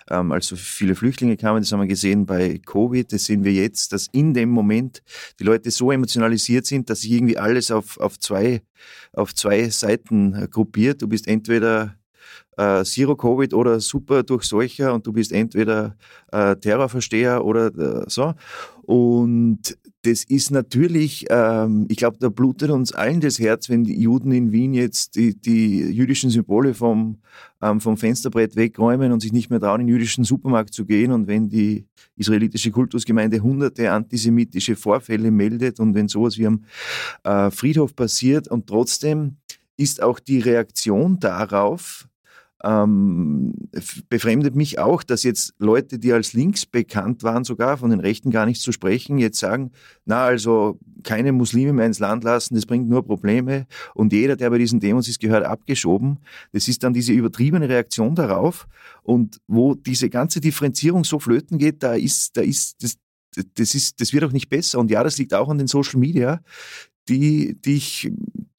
ähm, 0.09 0.33
als 0.33 0.47
so 0.47 0.57
viele 0.57 0.95
Flüchtlinge 0.95 1.37
kamen, 1.37 1.63
das 1.63 1.73
haben 1.73 1.81
wir 1.81 1.87
gesehen 1.87 2.25
bei 2.25 2.61
Covid, 2.65 3.13
das 3.13 3.25
sehen 3.25 3.45
wir 3.45 3.53
jetzt, 3.53 3.93
dass 3.93 4.07
in 4.13 4.33
dem 4.33 4.51
Moment 4.51 5.03
die 5.41 5.45
Leute 5.45 5.71
so 5.71 5.91
emotionalisiert 5.91 6.67
sind, 6.67 6.89
dass 6.89 7.01
sich 7.01 7.11
irgendwie 7.11 7.39
alles 7.39 7.71
auf, 7.71 7.99
auf, 7.99 8.19
zwei, 8.19 8.63
auf 9.13 9.35
zwei 9.35 9.69
Seiten 9.69 10.49
gruppiert. 10.51 11.03
Du 11.03 11.09
bist 11.09 11.27
entweder 11.27 11.97
äh, 12.57 12.85
Zero-Covid 12.85 13.55
oder 13.55 13.81
super 13.81 14.23
Durchseucher 14.23 14.93
und 14.93 15.07
du 15.07 15.13
bist 15.13 15.33
entweder 15.33 15.97
äh, 16.31 16.57
Terrorversteher 16.57 17.45
oder 17.45 17.67
äh, 17.67 18.05
so. 18.09 18.35
Und 18.83 19.77
das 20.03 20.25
ist 20.25 20.51
natürlich, 20.51 21.27
ähm, 21.31 21.87
ich 21.89 21.97
glaube, 21.97 22.17
da 22.19 22.29
blutet 22.29 22.71
uns 22.71 22.93
allen 22.93 23.21
das 23.21 23.39
Herz, 23.39 23.69
wenn 23.69 23.85
die 23.85 24.01
Juden 24.01 24.33
in 24.33 24.51
Wien 24.51 24.75
jetzt 24.75 25.15
die, 25.15 25.41
die 25.41 25.79
jüdischen 25.79 26.29
Symbole 26.31 26.75
vom, 26.75 27.19
ähm, 27.63 27.81
vom 27.81 27.97
Fensterbrett 27.97 28.57
wegräumen 28.57 29.13
und 29.13 29.21
sich 29.21 29.33
nicht 29.33 29.49
mehr 29.49 29.61
trauen, 29.61 29.81
in 29.81 29.87
den 29.87 29.95
jüdischen 29.95 30.25
Supermarkt 30.25 30.75
zu 30.75 30.85
gehen 30.85 31.13
und 31.13 31.29
wenn 31.29 31.49
die 31.49 31.87
israelitische 32.17 32.73
Kultusgemeinde 32.73 33.41
hunderte 33.41 33.93
antisemitische 33.93 34.75
Vorfälle 34.75 35.31
meldet 35.31 35.79
und 35.79 35.95
wenn 35.95 36.09
sowas 36.09 36.37
wie 36.37 36.49
am 36.49 36.65
äh, 37.23 37.51
Friedhof 37.53 37.95
passiert 37.95 38.49
und 38.49 38.67
trotzdem 38.67 39.37
ist 39.77 40.03
auch 40.03 40.19
die 40.19 40.41
Reaktion 40.41 41.19
darauf, 41.21 42.09
ähm, 42.65 43.55
befremdet 44.09 44.55
mich 44.55 44.79
auch, 44.79 45.03
dass 45.03 45.25
jetzt 45.25 45.55
Leute, 45.59 45.99
die 45.99 46.13
als 46.13 46.33
links 46.33 46.65
bekannt 46.65 47.23
waren, 47.23 47.45
sogar 47.45 47.77
von 47.77 47.91
den 47.91 48.01
Rechten 48.01 48.31
gar 48.31 48.47
nicht 48.47 48.61
zu 48.61 48.71
sprechen, 48.73 49.19
jetzt 49.19 49.39
sagen, 49.39 49.73
na 50.05 50.25
also 50.25 50.79
keine 51.03 51.33
Muslime 51.33 51.73
mehr 51.73 51.87
ins 51.87 51.99
Land 51.99 52.23
lassen, 52.23 52.55
das 52.55 52.67
bringt 52.67 52.89
nur 52.89 53.05
Probleme 53.05 53.67
und 53.95 54.13
jeder, 54.13 54.37
der 54.37 54.51
bei 54.51 54.59
diesen 54.59 54.79
Demos 54.79 55.09
ist, 55.09 55.21
gehört 55.21 55.45
abgeschoben. 55.45 56.21
Das 56.53 56.69
ist 56.69 56.85
dann 56.85 56.93
diese 56.93 57.13
übertriebene 57.13 57.69
Reaktion 57.69 58.15
darauf 58.15 58.69
und 59.03 59.39
wo 59.49 59.75
diese 59.75 60.09
ganze 60.09 60.41
Differenzierung 60.41 61.05
so 61.05 61.19
flöten 61.19 61.59
geht, 61.59 61.83
da 61.83 61.95
ist, 61.95 62.37
da 62.37 62.43
ist, 62.43 62.83
das, 62.83 62.95
das, 63.55 63.75
ist, 63.75 64.01
das 64.01 64.13
wird 64.13 64.25
auch 64.25 64.33
nicht 64.33 64.49
besser. 64.49 64.79
Und 64.79 64.91
ja, 64.91 65.03
das 65.03 65.19
liegt 65.19 65.35
auch 65.35 65.49
an 65.49 65.59
den 65.59 65.67
Social 65.67 65.99
Media, 65.99 66.41
die 67.09 67.61
dich 67.61 68.11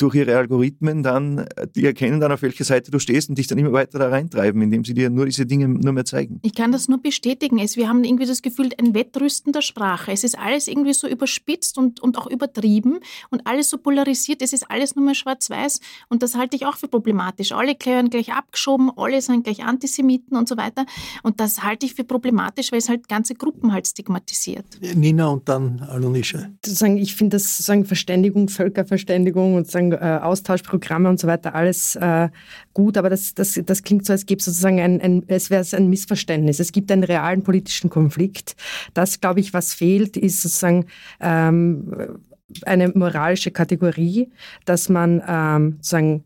durch 0.03 0.15
ihre 0.15 0.35
Algorithmen 0.35 1.01
dann, 1.01 1.45
die 1.77 1.85
erkennen 1.85 2.19
dann, 2.19 2.33
auf 2.33 2.41
welcher 2.41 2.65
Seite 2.65 2.91
du 2.91 2.99
stehst 2.99 3.29
und 3.29 3.37
dich 3.37 3.47
dann 3.47 3.57
immer 3.57 3.71
weiter 3.71 3.99
da 3.99 4.09
reintreiben, 4.09 4.61
indem 4.61 4.83
sie 4.83 4.93
dir 4.93 5.09
nur 5.09 5.25
diese 5.25 5.45
Dinge 5.45 5.69
nur 5.69 5.93
mehr 5.93 6.03
zeigen. 6.03 6.41
Ich 6.43 6.53
kann 6.53 6.73
das 6.73 6.89
nur 6.89 7.01
bestätigen. 7.01 7.57
Es, 7.57 7.77
wir 7.77 7.87
haben 7.87 8.03
irgendwie 8.03 8.25
das 8.25 8.41
Gefühl, 8.41 8.71
ein 8.77 8.93
Wettrüsten 8.93 9.53
der 9.53 9.61
Sprache. 9.61 10.11
Es 10.11 10.25
ist 10.25 10.37
alles 10.37 10.67
irgendwie 10.67 10.93
so 10.93 11.07
überspitzt 11.07 11.77
und, 11.77 12.01
und 12.01 12.17
auch 12.17 12.27
übertrieben 12.27 12.99
und 13.29 13.47
alles 13.47 13.69
so 13.69 13.77
polarisiert. 13.77 14.41
Es 14.41 14.51
ist 14.51 14.69
alles 14.69 14.97
nur 14.97 15.05
mehr 15.05 15.15
schwarz-weiß 15.15 15.79
und 16.09 16.21
das 16.21 16.35
halte 16.35 16.57
ich 16.57 16.65
auch 16.65 16.75
für 16.75 16.89
problematisch. 16.89 17.53
Alle 17.53 17.73
gehören 17.73 18.09
gleich 18.09 18.33
abgeschoben, 18.33 18.91
alle 18.97 19.21
sind 19.21 19.45
gleich 19.45 19.63
Antisemiten 19.63 20.35
und 20.35 20.49
so 20.49 20.57
weiter. 20.57 20.85
Und 21.23 21.39
das 21.39 21.63
halte 21.63 21.85
ich 21.85 21.93
für 21.93 22.03
problematisch, 22.03 22.73
weil 22.73 22.79
es 22.79 22.89
halt 22.89 23.07
ganze 23.07 23.35
Gruppen 23.35 23.71
halt 23.71 23.87
stigmatisiert. 23.87 24.65
Nina 24.95 25.27
und 25.27 25.47
dann 25.47 25.79
Alonische. 25.79 26.51
Ich 26.97 27.15
finde 27.15 27.37
das 27.37 27.55
sozusagen 27.55 27.85
Verständigung, 27.85 28.49
Völkerverständigung 28.49 29.55
und 29.55 29.71
sagen, 29.71 29.92
äh, 29.93 30.19
Austauschprogramme 30.21 31.09
und 31.09 31.19
so 31.19 31.27
weiter, 31.27 31.55
alles 31.55 31.95
äh, 31.95 32.29
gut, 32.73 32.97
aber 32.97 33.09
das, 33.09 33.33
das, 33.33 33.59
das 33.65 33.83
klingt 33.83 34.05
so, 34.05 34.13
als 34.13 34.25
gäbe 34.25 34.39
es 34.39 34.45
sozusagen 34.45 34.79
ein, 34.79 35.01
ein 35.01 35.23
es 35.27 35.49
wäre 35.49 35.65
ein 35.75 35.89
Missverständnis. 35.89 36.59
Es 36.59 36.71
gibt 36.71 36.91
einen 36.91 37.03
realen 37.03 37.43
politischen 37.43 37.89
Konflikt. 37.89 38.55
Das, 38.93 39.21
glaube 39.21 39.39
ich, 39.39 39.53
was 39.53 39.73
fehlt, 39.73 40.17
ist 40.17 40.41
sozusagen 40.41 40.85
ähm, 41.19 42.19
eine 42.65 42.89
moralische 42.89 43.51
Kategorie, 43.51 44.29
dass 44.65 44.89
man 44.89 45.21
ähm, 45.27 45.77
sozusagen 45.77 46.23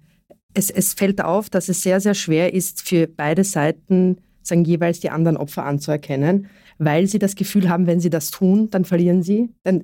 es, 0.53 0.71
es 0.71 0.93
fällt 0.93 1.21
auf, 1.21 1.49
dass 1.49 1.69
es 1.69 1.83
sehr, 1.83 2.01
sehr 2.01 2.15
schwer 2.15 2.53
ist, 2.53 2.81
für 2.81 3.07
beide 3.07 3.43
Seiten 3.43 4.17
sagen, 4.41 4.63
jeweils 4.63 4.99
die 4.99 5.09
anderen 5.09 5.37
Opfer 5.37 5.65
anzuerkennen 5.65 6.47
weil 6.79 7.07
sie 7.07 7.19
das 7.19 7.35
Gefühl 7.35 7.69
haben, 7.69 7.87
wenn 7.87 7.99
sie 7.99 8.09
das 8.09 8.31
tun, 8.31 8.69
dann 8.69 8.85
verlieren 8.85 9.23
sie, 9.23 9.49
dann, 9.63 9.81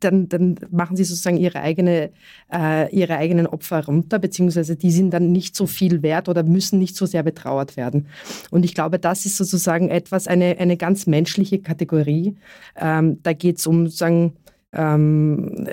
dann, 0.00 0.28
dann 0.28 0.56
machen 0.70 0.96
sie 0.96 1.04
sozusagen 1.04 1.36
ihre, 1.36 1.60
eigene, 1.60 2.10
äh, 2.52 2.94
ihre 2.94 3.16
eigenen 3.16 3.46
Opfer 3.46 3.84
runter, 3.84 4.18
beziehungsweise 4.18 4.76
die 4.76 4.90
sind 4.90 5.10
dann 5.12 5.32
nicht 5.32 5.54
so 5.54 5.66
viel 5.66 6.02
wert 6.02 6.28
oder 6.28 6.42
müssen 6.42 6.78
nicht 6.78 6.96
so 6.96 7.06
sehr 7.06 7.22
betrauert 7.22 7.76
werden. 7.76 8.06
Und 8.50 8.64
ich 8.64 8.74
glaube, 8.74 8.98
das 8.98 9.26
ist 9.26 9.36
sozusagen 9.36 9.88
etwas, 9.88 10.26
eine, 10.26 10.58
eine 10.58 10.76
ganz 10.76 11.06
menschliche 11.06 11.60
Kategorie. 11.60 12.36
Ähm, 12.76 13.22
da 13.22 13.32
geht 13.32 13.58
es 13.58 13.66
um, 13.66 13.88
sagen, 13.88 14.34
ähm, 14.72 15.66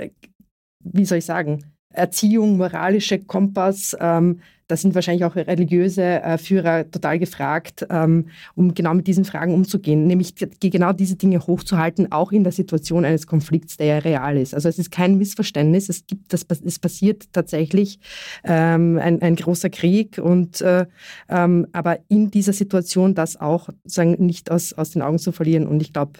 wie 0.84 1.06
soll 1.06 1.20
ich 1.20 1.26
sagen, 1.26 1.64
Erziehung, 1.94 2.58
moralische 2.58 3.20
Kompass, 3.20 3.96
ähm, 4.00 4.40
da 4.72 4.78
sind 4.78 4.96
wahrscheinlich 4.96 5.26
auch 5.26 5.36
religiöse 5.36 6.02
äh, 6.02 6.38
Führer 6.38 6.90
total 6.90 7.20
gefragt, 7.20 7.86
ähm, 7.90 8.28
um 8.56 8.74
genau 8.74 8.94
mit 8.94 9.06
diesen 9.06 9.26
Fragen 9.26 9.54
umzugehen, 9.54 10.08
nämlich 10.08 10.34
genau 10.62 10.94
diese 10.94 11.18
Dinge 11.18 11.46
hochzuhalten, 11.46 12.14
auch 12.14 12.32
in 12.32 12.46
der 12.46 12.54
Situation 12.54 13.04
eines 13.04 13.28
Konflikts, 13.28 13.76
der 13.76 13.88
ja 13.88 13.98
real 13.98 14.38
ist. 14.38 14.54
Also 14.54 14.70
es 14.70 14.80
ist 14.80 14.90
kein 14.90 15.18
Missverständnis, 15.18 15.90
es 15.90 16.08
gibt 16.08 16.32
das, 16.32 16.46
es 16.64 16.80
passiert 16.80 17.34
tatsächlich 17.34 18.00
ähm, 18.46 18.98
ein, 18.98 19.22
ein, 19.22 19.36
großer 19.36 19.70
Krieg 19.70 20.18
und 20.18 20.62
äh, 20.62 20.86
ähm, 21.28 21.68
aber 21.74 22.00
in 22.08 22.32
dieser 22.32 22.54
Situation 22.54 23.14
das 23.14 23.36
auch 23.36 23.68
sagen, 23.84 24.26
nicht 24.26 24.50
aus, 24.50 24.72
aus 24.72 24.92
den 24.92 25.02
Augen 25.02 25.20
zu 25.20 25.34
verlieren. 25.34 25.68
Und 25.68 25.82
ich 25.82 25.92
glaube, 25.92 26.14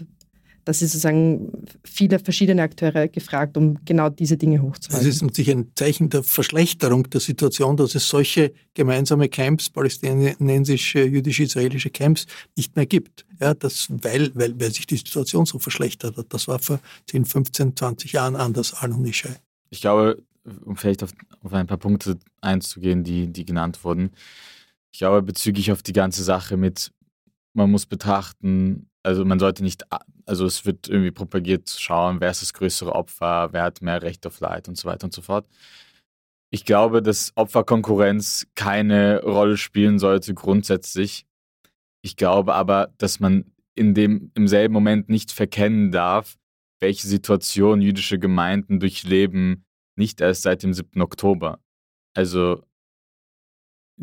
das 0.66 0.82
ist 0.82 0.92
sozusagen 0.92 1.52
viele 1.84 2.20
verschiedene 2.20 2.62
Akteure 2.62 3.08
gefragt, 3.08 3.58
um 3.58 3.84
genau 3.86 4.10
diese 4.10 4.38
Dinge 4.38 4.62
hochzuhalten. 4.62 5.08
Es 5.08 5.16
ist 5.16 5.22
natürlich 5.22 5.52
ein 5.52 5.72
Zeichen 5.76 6.10
der 6.10 6.24
Verschlechterung 6.24 7.10
der 7.10 7.22
Situation, 7.22 7.78
dass 7.78 7.96
es 7.96 8.08
solche 8.08 8.54
gemeinsame 8.74 9.30
Camps, 9.30 9.70
palästinensische, 9.70 11.04
jüdisch-israelische 11.04 11.90
Camps, 11.90 12.28
nicht 12.56 12.76
mehr 12.76 12.86
gibt. 12.86 13.26
Ja, 13.40 13.54
das, 13.54 13.88
weil, 13.90 14.32
weil, 14.36 14.60
weil 14.60 14.72
sich 14.72 14.88
die 14.88 14.98
Situation 14.98 15.46
so 15.46 15.60
verschlechtert 15.60 16.18
hat. 16.18 16.28
Das 16.30 16.48
war 16.48 16.60
vor 16.60 16.80
10, 17.10 17.26
15, 17.26 17.76
20 17.76 18.12
Jahren 18.14 18.36
anders, 18.36 18.74
und 18.82 19.06
Ishai. 19.06 19.36
Ich 19.70 19.82
glaube, 19.82 20.22
um 20.66 20.76
vielleicht 20.76 21.04
auf, 21.04 21.12
auf 21.44 21.54
ein 21.54 21.68
paar 21.68 21.78
Punkte 21.78 22.18
einzugehen, 22.42 23.04
die, 23.04 23.28
die 23.28 23.46
genannt 23.46 23.84
wurden, 23.84 24.12
ich 24.92 25.00
glaube, 25.00 25.22
bezüglich 25.22 25.72
auf 25.72 25.84
die 25.84 25.94
ganze 25.94 26.24
Sache 26.24 26.58
mit, 26.58 26.92
man 27.54 27.72
muss 27.72 27.86
betrachten, 27.86 28.90
also 29.04 29.26
man 29.26 29.40
sollte 29.40 29.64
nicht, 29.64 29.84
also 30.26 30.46
es 30.46 30.66
wird 30.66 30.88
irgendwie 30.88 31.12
propagiert 31.12 31.68
zu 31.68 31.82
schauen, 31.82 32.22
wer 32.22 32.32
ist 32.32 32.42
das 32.42 32.54
größere 32.54 32.94
Opfer, 32.94 33.50
wer 33.52 33.64
hat 33.64 33.82
mehr 33.82 34.02
Recht 34.02 34.26
auf 34.28 34.40
Leid 34.40 34.68
und 34.68 34.78
so 34.78 34.88
weiter 34.88 35.06
und 35.06 35.14
so 35.14 35.22
fort. 35.22 35.48
Ich 36.54 36.66
glaube, 36.66 37.02
dass 37.02 37.32
Opferkonkurrenz 37.36 38.48
keine 38.56 39.22
Rolle 39.24 39.58
spielen 39.58 40.00
sollte 40.00 40.34
grundsätzlich. 40.34 41.26
Ich 42.02 42.18
glaube 42.18 42.54
aber, 42.56 42.94
dass 42.98 43.20
man 43.20 43.46
in 43.74 43.94
dem 43.94 44.32
im 44.36 44.48
selben 44.48 44.74
Moment 44.74 45.08
nicht 45.10 45.32
verkennen 45.32 45.92
darf, 45.92 46.38
welche 46.82 47.08
Situation 47.08 47.82
jüdische 47.82 48.20
Gemeinden 48.20 48.80
durchleben, 48.80 49.66
nicht 49.96 50.20
erst 50.20 50.42
seit 50.44 50.64
dem 50.64 50.74
7. 50.74 51.02
Oktober. 51.02 51.60
Also 52.14 52.64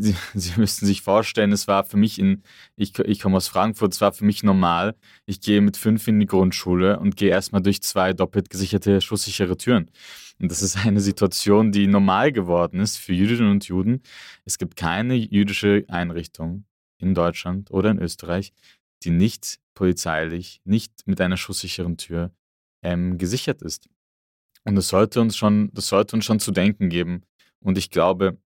Sie, 0.00 0.14
Sie 0.34 0.52
müssten 0.56 0.86
sich 0.86 1.02
vorstellen, 1.02 1.52
es 1.52 1.66
war 1.66 1.84
für 1.84 1.96
mich 1.96 2.18
in, 2.18 2.42
ich, 2.76 2.98
ich 3.00 3.20
komme 3.20 3.36
aus 3.36 3.48
Frankfurt, 3.48 3.92
es 3.92 4.00
war 4.00 4.12
für 4.12 4.24
mich 4.24 4.42
normal. 4.42 4.94
Ich 5.26 5.40
gehe 5.40 5.60
mit 5.60 5.76
fünf 5.76 6.06
in 6.06 6.20
die 6.20 6.26
Grundschule 6.26 6.98
und 7.00 7.16
gehe 7.16 7.30
erstmal 7.30 7.62
durch 7.62 7.82
zwei 7.82 8.12
doppelt 8.12 8.48
gesicherte, 8.48 9.00
schusssichere 9.00 9.56
Türen. 9.56 9.90
Und 10.40 10.50
das 10.52 10.62
ist 10.62 10.76
eine 10.86 11.00
Situation, 11.00 11.72
die 11.72 11.88
normal 11.88 12.30
geworden 12.32 12.80
ist 12.80 12.96
für 12.96 13.12
Jüdinnen 13.12 13.50
und 13.50 13.64
Juden. 13.66 14.02
Es 14.44 14.58
gibt 14.58 14.76
keine 14.76 15.14
jüdische 15.14 15.84
Einrichtung 15.88 16.64
in 16.98 17.14
Deutschland 17.14 17.70
oder 17.72 17.90
in 17.90 17.98
Österreich, 17.98 18.52
die 19.02 19.10
nicht 19.10 19.58
polizeilich, 19.74 20.60
nicht 20.64 20.92
mit 21.06 21.20
einer 21.20 21.36
schusssicheren 21.36 21.96
Tür 21.96 22.32
ähm, 22.82 23.18
gesichert 23.18 23.62
ist. 23.62 23.88
Und 24.64 24.76
das 24.76 24.88
sollte 24.88 25.20
uns 25.20 25.36
schon, 25.36 25.70
das 25.72 25.88
sollte 25.88 26.14
uns 26.14 26.24
schon 26.24 26.40
zu 26.40 26.52
denken 26.52 26.88
geben. 26.88 27.22
Und 27.60 27.78
ich 27.78 27.90
glaube, 27.90 28.38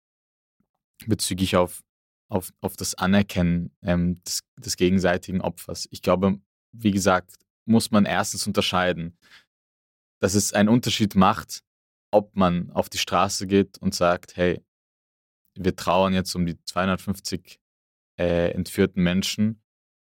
bezüglich 1.06 1.56
auf, 1.56 1.82
auf, 2.28 2.52
auf 2.60 2.76
das 2.76 2.94
Anerkennen 2.94 3.74
ähm, 3.82 4.22
des, 4.24 4.42
des 4.56 4.76
gegenseitigen 4.76 5.40
Opfers. 5.40 5.88
Ich 5.90 6.02
glaube, 6.02 6.38
wie 6.72 6.90
gesagt, 6.90 7.36
muss 7.64 7.90
man 7.90 8.04
erstens 8.04 8.46
unterscheiden, 8.46 9.16
dass 10.20 10.34
es 10.34 10.52
einen 10.52 10.68
Unterschied 10.68 11.14
macht, 11.14 11.62
ob 12.10 12.36
man 12.36 12.70
auf 12.70 12.88
die 12.88 12.98
Straße 12.98 13.46
geht 13.46 13.78
und 13.78 13.94
sagt, 13.94 14.36
hey, 14.36 14.62
wir 15.54 15.76
trauern 15.76 16.14
jetzt 16.14 16.34
um 16.34 16.46
die 16.46 16.62
250 16.64 17.60
äh, 18.18 18.50
entführten 18.52 19.02
Menschen, 19.02 19.62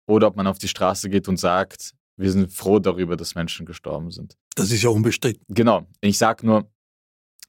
oder 0.07 0.28
ob 0.28 0.36
man 0.36 0.47
auf 0.47 0.59
die 0.59 0.68
Straße 0.68 1.09
geht 1.09 1.28
und 1.28 1.38
sagt, 1.38 1.95
wir 2.16 2.30
sind 2.30 2.53
froh 2.53 2.78
darüber, 2.78 3.16
dass 3.16 3.34
Menschen 3.34 3.66
gestorben 3.66 4.11
sind. 4.11 4.36
Das 4.55 4.70
ist 4.70 4.82
ja 4.82 4.90
unbestritten. 4.90 5.45
Genau. 5.49 5.86
Ich 6.01 6.18
sage 6.18 6.47
nur, 6.47 6.70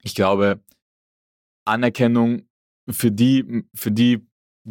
ich 0.02 0.16
glaube, 0.16 0.64
Anerkennung 1.66 2.48
für 2.90 3.12
die, 3.12 3.64
für 3.74 3.92
die 3.92 4.26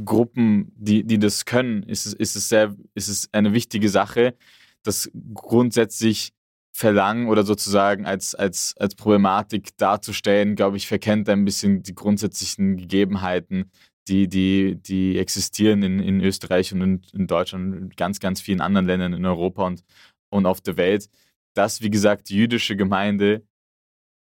Gruppen, 0.05 0.73
die, 0.77 1.05
die 1.05 1.19
das 1.19 1.45
können, 1.45 1.83
ist 1.85 2.07
es, 2.07 2.15
ist, 2.15 2.37
es 2.37 2.49
sehr, 2.49 2.75
ist 2.95 3.09
es 3.09 3.29
eine 3.33 3.53
wichtige 3.53 3.89
Sache, 3.89 4.37
das 4.83 5.11
grundsätzlich 5.33 6.33
Verlangen 6.77 7.29
oder 7.29 7.45
sozusagen 7.45 8.05
als, 8.05 8.35
als, 8.35 8.75
als 8.77 8.97
Problematik 8.97 9.77
darzustellen, 9.77 10.57
glaube 10.57 10.77
ich, 10.77 10.89
verkennt 10.89 11.29
ein 11.29 11.45
bisschen 11.45 11.85
die 11.85 11.95
grundsätzlichen 11.95 12.77
Gegebenheiten, 12.77 13.71
die, 14.09 14.27
die, 14.27 14.77
die 14.83 15.17
existieren 15.19 15.85
in, 15.85 16.01
in 16.01 16.21
Österreich 16.21 16.73
und 16.73 16.81
in, 16.83 17.03
in 17.13 17.27
Deutschland 17.29 17.77
und 17.77 17.97
ganz, 17.97 18.19
ganz 18.19 18.41
vielen 18.41 18.61
anderen 18.61 18.87
Ländern 18.87 19.13
in 19.13 19.25
Europa 19.25 19.65
und, 19.65 19.85
und 20.31 20.47
auf 20.47 20.61
der 20.61 20.77
Welt, 20.77 21.09
dass, 21.55 21.81
wie 21.81 21.91
gesagt, 21.91 22.29
die 22.29 22.37
jüdische 22.37 22.75
Gemeinde 22.75 23.47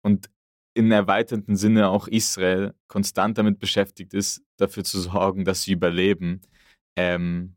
und 0.02 0.28
in 0.76 0.92
erweiterten 0.92 1.56
Sinne 1.56 1.88
auch 1.88 2.06
Israel 2.06 2.74
konstant 2.86 3.38
damit 3.38 3.58
beschäftigt 3.58 4.12
ist, 4.12 4.42
dafür 4.58 4.84
zu 4.84 5.00
sorgen, 5.00 5.44
dass 5.44 5.62
sie 5.62 5.72
überleben. 5.72 6.42
Ähm, 6.96 7.56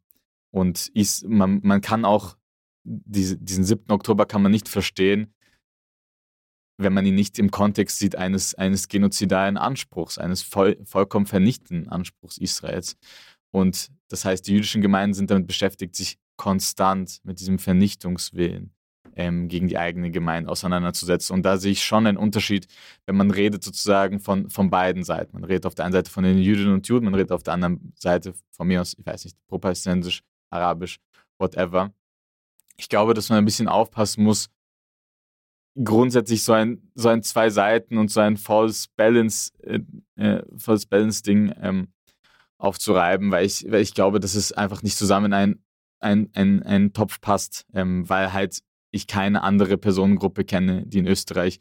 und 0.51 0.87
is, 0.93 1.23
man, 1.27 1.59
man 1.61 1.81
kann 1.81 2.05
auch 2.05 2.37
diese, 2.83 3.37
diesen 3.37 3.65
7. 3.65 3.91
Oktober 3.91 4.25
kann 4.25 4.41
man 4.41 4.53
nicht 4.53 4.69
verstehen, 4.69 5.33
wenn 6.77 6.93
man 6.93 7.05
ihn 7.05 7.15
nicht 7.15 7.37
im 7.39 7.51
Kontext 7.51 7.99
sieht 7.99 8.15
eines, 8.15 8.55
eines 8.55 8.87
genozidalen 8.87 9.57
Anspruchs, 9.57 10.17
eines 10.17 10.41
voll, 10.41 10.77
vollkommen 10.85 11.25
vernichtenden 11.25 11.89
Anspruchs 11.89 12.37
Israels. 12.37 12.95
Und 13.51 13.89
das 14.07 14.23
heißt, 14.23 14.47
die 14.47 14.53
jüdischen 14.53 14.81
Gemeinden 14.81 15.13
sind 15.13 15.29
damit 15.29 15.45
beschäftigt, 15.45 15.93
sich 15.93 16.17
konstant 16.37 17.19
mit 17.23 17.41
diesem 17.41 17.59
Vernichtungswillen 17.59 18.73
ähm, 19.19 19.49
gegen 19.49 19.67
die 19.67 19.77
eigene 19.77 20.11
Gemeinde 20.11 20.49
auseinanderzusetzen. 20.49 21.33
Und 21.33 21.43
da 21.43 21.57
sehe 21.57 21.73
ich 21.73 21.83
schon 21.83 22.07
einen 22.07 22.17
Unterschied, 22.17 22.67
wenn 23.05 23.17
man 23.17 23.31
redet 23.31 23.65
sozusagen 23.65 24.21
von, 24.21 24.49
von 24.49 24.69
beiden 24.69 25.03
Seiten. 25.03 25.33
Man 25.33 25.43
redet 25.43 25.65
auf 25.65 25.75
der 25.75 25.83
einen 25.83 25.91
Seite 25.91 26.09
von 26.09 26.23
den 26.23 26.37
Jüdinnen 26.37 26.73
und 26.73 26.87
Juden, 26.87 27.03
man 27.03 27.15
redet 27.15 27.33
auf 27.33 27.43
der 27.43 27.53
anderen 27.53 27.91
Seite 27.97 28.33
von 28.51 28.67
mir 28.67 28.79
aus, 28.79 28.95
ich 28.97 29.05
weiß 29.05 29.25
nicht, 29.25 29.35
pro-palästinensisch, 29.47 30.21
arabisch, 30.49 30.99
whatever. 31.37 31.93
Ich 32.77 32.87
glaube, 32.87 33.13
dass 33.13 33.27
man 33.27 33.39
ein 33.39 33.45
bisschen 33.45 33.67
aufpassen 33.67 34.23
muss, 34.23 34.49
grundsätzlich 35.83 36.45
so 36.45 36.53
ein, 36.53 36.89
so 36.95 37.09
ein 37.09 37.21
zwei 37.21 37.49
Seiten 37.49 37.97
und 37.97 38.09
so 38.09 38.21
ein 38.21 38.37
False 38.37 38.87
Balance, 38.95 39.51
äh, 39.63 39.81
äh, 40.15 40.43
False 40.55 40.87
Balance 40.87 41.23
Ding 41.23 41.53
ähm, 41.61 41.89
aufzureiben, 42.57 43.31
weil 43.31 43.45
ich, 43.45 43.69
weil 43.69 43.81
ich 43.81 43.93
glaube, 43.93 44.21
dass 44.21 44.35
es 44.35 44.53
einfach 44.53 44.81
nicht 44.81 44.97
zusammen 44.97 45.33
ein, 45.33 45.61
ein, 45.99 46.29
ein, 46.33 46.63
ein 46.63 46.93
Topf 46.93 47.19
passt, 47.19 47.65
ähm, 47.73 48.07
weil 48.07 48.31
halt 48.31 48.61
ich 48.91 49.07
keine 49.07 49.43
andere 49.43 49.77
Personengruppe 49.77 50.45
kenne, 50.45 50.85
die 50.85 50.99
in 50.99 51.07
Österreich 51.07 51.59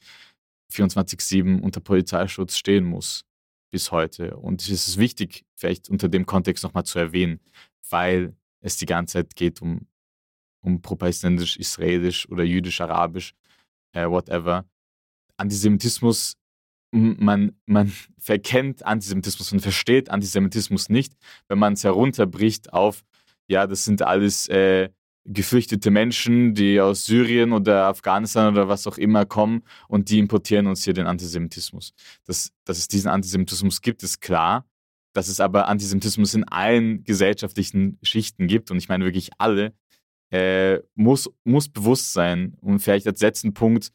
24-7 0.72 1.60
unter 1.60 1.80
Polizeischutz 1.80 2.56
stehen 2.56 2.84
muss 2.84 3.24
bis 3.70 3.92
heute. 3.92 4.36
Und 4.36 4.62
es 4.62 4.88
ist 4.88 4.98
wichtig, 4.98 5.44
vielleicht 5.54 5.88
unter 5.88 6.08
dem 6.08 6.26
Kontext 6.26 6.64
nochmal 6.64 6.84
zu 6.84 6.98
erwähnen, 6.98 7.40
weil 7.90 8.34
es 8.60 8.76
die 8.76 8.86
ganze 8.86 9.14
Zeit 9.14 9.36
geht 9.36 9.60
um, 9.62 9.86
um 10.62 10.80
pro-palästinensisch, 10.80 11.56
israelisch 11.56 12.28
oder 12.28 12.44
jüdisch-arabisch, 12.44 13.34
äh, 13.92 14.06
whatever. 14.06 14.64
Antisemitismus, 15.36 16.36
man, 16.90 17.56
man 17.66 17.92
verkennt 18.18 18.84
Antisemitismus 18.84 19.52
und 19.52 19.60
versteht 19.60 20.10
Antisemitismus 20.10 20.88
nicht, 20.88 21.14
wenn 21.48 21.58
man 21.58 21.74
es 21.74 21.84
herunterbricht 21.84 22.72
auf, 22.72 23.04
ja, 23.46 23.66
das 23.66 23.84
sind 23.84 24.02
alles 24.02 24.48
äh, 24.48 24.90
geflüchtete 25.28 25.90
Menschen, 25.90 26.54
die 26.54 26.80
aus 26.80 27.04
Syrien 27.04 27.52
oder 27.52 27.84
Afghanistan 27.86 28.52
oder 28.52 28.68
was 28.68 28.86
auch 28.86 28.96
immer 28.96 29.26
kommen 29.26 29.62
und 29.86 30.08
die 30.08 30.18
importieren 30.18 30.66
uns 30.66 30.84
hier 30.84 30.94
den 30.94 31.06
Antisemitismus. 31.06 31.92
Dass, 32.24 32.52
dass 32.64 32.78
es 32.78 32.88
diesen 32.88 33.10
Antisemitismus 33.10 33.82
gibt, 33.82 34.02
ist 34.02 34.20
klar. 34.20 34.66
Dass 35.12 35.28
es 35.28 35.40
aber 35.40 35.68
Antisemitismus 35.68 36.34
in 36.34 36.44
allen 36.44 37.04
gesellschaftlichen 37.04 37.98
Schichten 38.02 38.46
gibt, 38.46 38.70
und 38.70 38.78
ich 38.78 38.88
meine 38.88 39.04
wirklich 39.04 39.30
alle, 39.38 39.74
äh, 40.30 40.78
muss, 40.94 41.30
muss 41.44 41.68
bewusst 41.68 42.12
sein. 42.12 42.56
Und 42.60 42.80
vielleicht 42.80 43.06
als 43.06 43.20
letzten 43.20 43.52
Punkt 43.52 43.92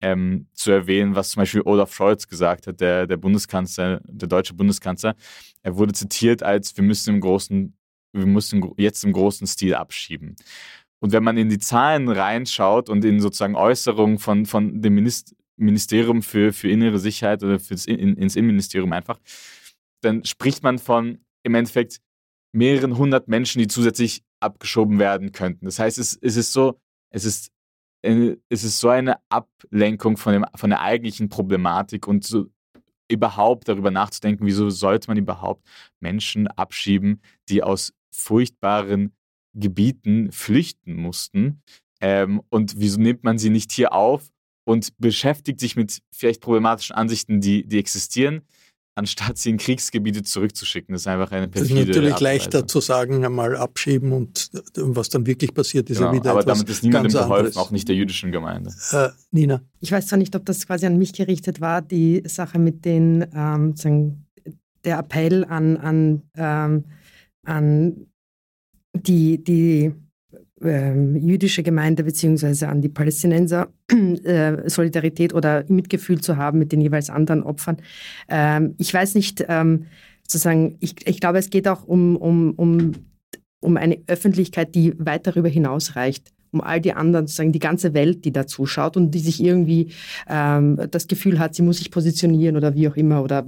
ähm, 0.00 0.48
zu 0.52 0.72
erwähnen, 0.72 1.14
was 1.14 1.30
zum 1.30 1.42
Beispiel 1.42 1.62
Olaf 1.64 1.94
Scholz 1.94 2.26
gesagt 2.26 2.66
hat, 2.66 2.80
der, 2.80 3.06
der 3.06 3.16
Bundeskanzler, 3.16 4.00
der 4.04 4.28
deutsche 4.28 4.54
Bundeskanzler. 4.54 5.14
Er 5.62 5.76
wurde 5.76 5.92
zitiert 5.92 6.42
als, 6.42 6.76
wir 6.76 6.84
müssen 6.84 7.14
im 7.14 7.20
großen 7.20 7.76
wir 8.12 8.26
müssen 8.26 8.72
jetzt 8.76 9.04
im 9.04 9.12
großen 9.12 9.46
Stil 9.46 9.74
abschieben. 9.74 10.36
Und 11.00 11.12
wenn 11.12 11.24
man 11.24 11.36
in 11.36 11.48
die 11.48 11.58
Zahlen 11.58 12.08
reinschaut 12.08 12.88
und 12.88 13.04
in 13.04 13.20
sozusagen 13.20 13.56
Äußerungen 13.56 14.18
von, 14.18 14.46
von 14.46 14.80
dem 14.80 14.94
Ministerium 15.56 16.22
für, 16.22 16.52
für 16.52 16.70
innere 16.70 16.98
Sicherheit 16.98 17.42
oder 17.42 17.58
fürs, 17.58 17.86
in, 17.86 18.16
ins 18.16 18.36
Innenministerium 18.36 18.92
einfach, 18.92 19.18
dann 20.02 20.24
spricht 20.24 20.62
man 20.62 20.78
von 20.78 21.18
im 21.42 21.54
Endeffekt 21.54 22.00
mehreren 22.52 22.96
hundert 22.96 23.28
Menschen, 23.28 23.58
die 23.58 23.66
zusätzlich 23.66 24.22
abgeschoben 24.40 24.98
werden 24.98 25.32
könnten. 25.32 25.64
Das 25.64 25.78
heißt, 25.78 25.98
es, 25.98 26.16
es 26.20 26.36
ist 26.36 26.52
so, 26.52 26.78
es 27.10 27.24
ist, 27.24 27.50
es 28.02 28.64
ist 28.64 28.78
so 28.78 28.88
eine 28.88 29.16
Ablenkung 29.28 30.16
von, 30.16 30.34
dem, 30.34 30.46
von 30.54 30.70
der 30.70 30.82
eigentlichen 30.82 31.28
Problematik 31.28 32.06
und 32.06 32.24
so 32.24 32.46
überhaupt 33.08 33.68
darüber 33.68 33.90
nachzudenken, 33.90 34.46
wieso 34.46 34.70
sollte 34.70 35.08
man 35.08 35.18
überhaupt 35.18 35.66
Menschen 36.00 36.46
abschieben, 36.46 37.20
die 37.48 37.62
aus 37.62 37.92
furchtbaren 38.12 39.12
Gebieten 39.54 40.32
flüchten 40.32 40.94
mussten. 40.94 41.62
Ähm, 42.00 42.42
und 42.48 42.74
wieso 42.78 43.00
nimmt 43.00 43.24
man 43.24 43.38
sie 43.38 43.50
nicht 43.50 43.72
hier 43.72 43.92
auf 43.92 44.30
und 44.64 44.96
beschäftigt 44.98 45.60
sich 45.60 45.76
mit 45.76 46.00
vielleicht 46.12 46.40
problematischen 46.40 46.94
Ansichten, 46.94 47.40
die, 47.40 47.66
die 47.66 47.78
existieren, 47.78 48.42
anstatt 48.94 49.38
sie 49.38 49.50
in 49.50 49.56
Kriegsgebiete 49.56 50.22
zurückzuschicken. 50.22 50.92
Das 50.92 51.02
ist 51.02 51.06
einfach 51.06 51.32
eine 51.32 51.48
perfide 51.48 51.80
Es 51.80 51.88
ist 51.88 51.88
natürlich 51.88 52.20
leichter 52.20 52.66
zu 52.66 52.80
sagen, 52.80 53.24
einmal 53.24 53.56
abschieben 53.56 54.12
und 54.12 54.50
was 54.74 55.08
dann 55.08 55.26
wirklich 55.26 55.54
passiert, 55.54 55.90
ist 55.90 55.98
genau, 55.98 56.10
ja 56.10 56.16
wieder 56.16 56.30
Aber 56.32 56.40
etwas 56.40 56.58
damit 56.58 56.70
ist 56.70 56.82
niemandem 56.82 57.12
ganz 57.12 57.24
geholfen, 57.24 57.46
anderes. 57.46 57.56
auch 57.56 57.70
nicht 57.70 57.88
der 57.88 57.96
jüdischen 57.96 58.32
Gemeinde. 58.32 58.72
Äh, 58.92 59.08
Nina. 59.30 59.62
Ich 59.80 59.92
weiß 59.92 60.06
zwar 60.08 60.18
nicht, 60.18 60.34
ob 60.36 60.44
das 60.44 60.66
quasi 60.66 60.86
an 60.86 60.98
mich 60.98 61.12
gerichtet 61.12 61.60
war, 61.60 61.82
die 61.82 62.22
Sache 62.26 62.58
mit 62.58 62.84
den, 62.84 63.26
ähm, 63.34 63.74
der 64.84 64.98
Appell 64.98 65.44
an, 65.44 65.76
an, 65.76 66.22
ähm, 66.36 66.84
an 67.44 68.06
die, 68.94 69.42
die 69.42 69.92
ähm, 70.62 71.16
jüdische 71.16 71.62
Gemeinde 71.62 72.04
beziehungsweise 72.04 72.68
an 72.68 72.80
die 72.80 72.88
Palästinenser 72.88 73.68
äh, 73.88 74.68
Solidarität 74.68 75.34
oder 75.34 75.64
Mitgefühl 75.68 76.20
zu 76.20 76.36
haben 76.36 76.58
mit 76.58 76.72
den 76.72 76.80
jeweils 76.80 77.10
anderen 77.10 77.42
Opfern. 77.42 77.78
Ähm, 78.28 78.74
ich 78.78 78.92
weiß 78.92 79.14
nicht, 79.14 79.44
ähm, 79.48 79.86
sozusagen, 80.22 80.76
ich, 80.80 81.06
ich 81.06 81.20
glaube, 81.20 81.38
es 81.38 81.50
geht 81.50 81.66
auch 81.68 81.84
um, 81.84 82.16
um, 82.16 82.52
um, 82.52 82.92
um 83.60 83.76
eine 83.76 84.02
Öffentlichkeit, 84.06 84.74
die 84.74 84.94
weit 84.98 85.26
darüber 85.26 85.48
hinausreicht 85.48 86.32
um 86.52 86.60
all 86.60 86.80
die 86.80 86.92
anderen, 86.92 87.26
sozusagen 87.26 87.52
die 87.52 87.58
ganze 87.58 87.94
Welt, 87.94 88.24
die 88.24 88.32
da 88.32 88.46
zuschaut 88.46 88.96
und 88.96 89.10
die 89.12 89.20
sich 89.20 89.42
irgendwie 89.42 89.88
ähm, 90.28 90.78
das 90.90 91.08
Gefühl 91.08 91.38
hat, 91.38 91.54
sie 91.54 91.62
muss 91.62 91.78
sich 91.78 91.90
positionieren 91.90 92.56
oder 92.56 92.74
wie 92.74 92.88
auch 92.88 92.96
immer 92.96 93.22
oder 93.22 93.46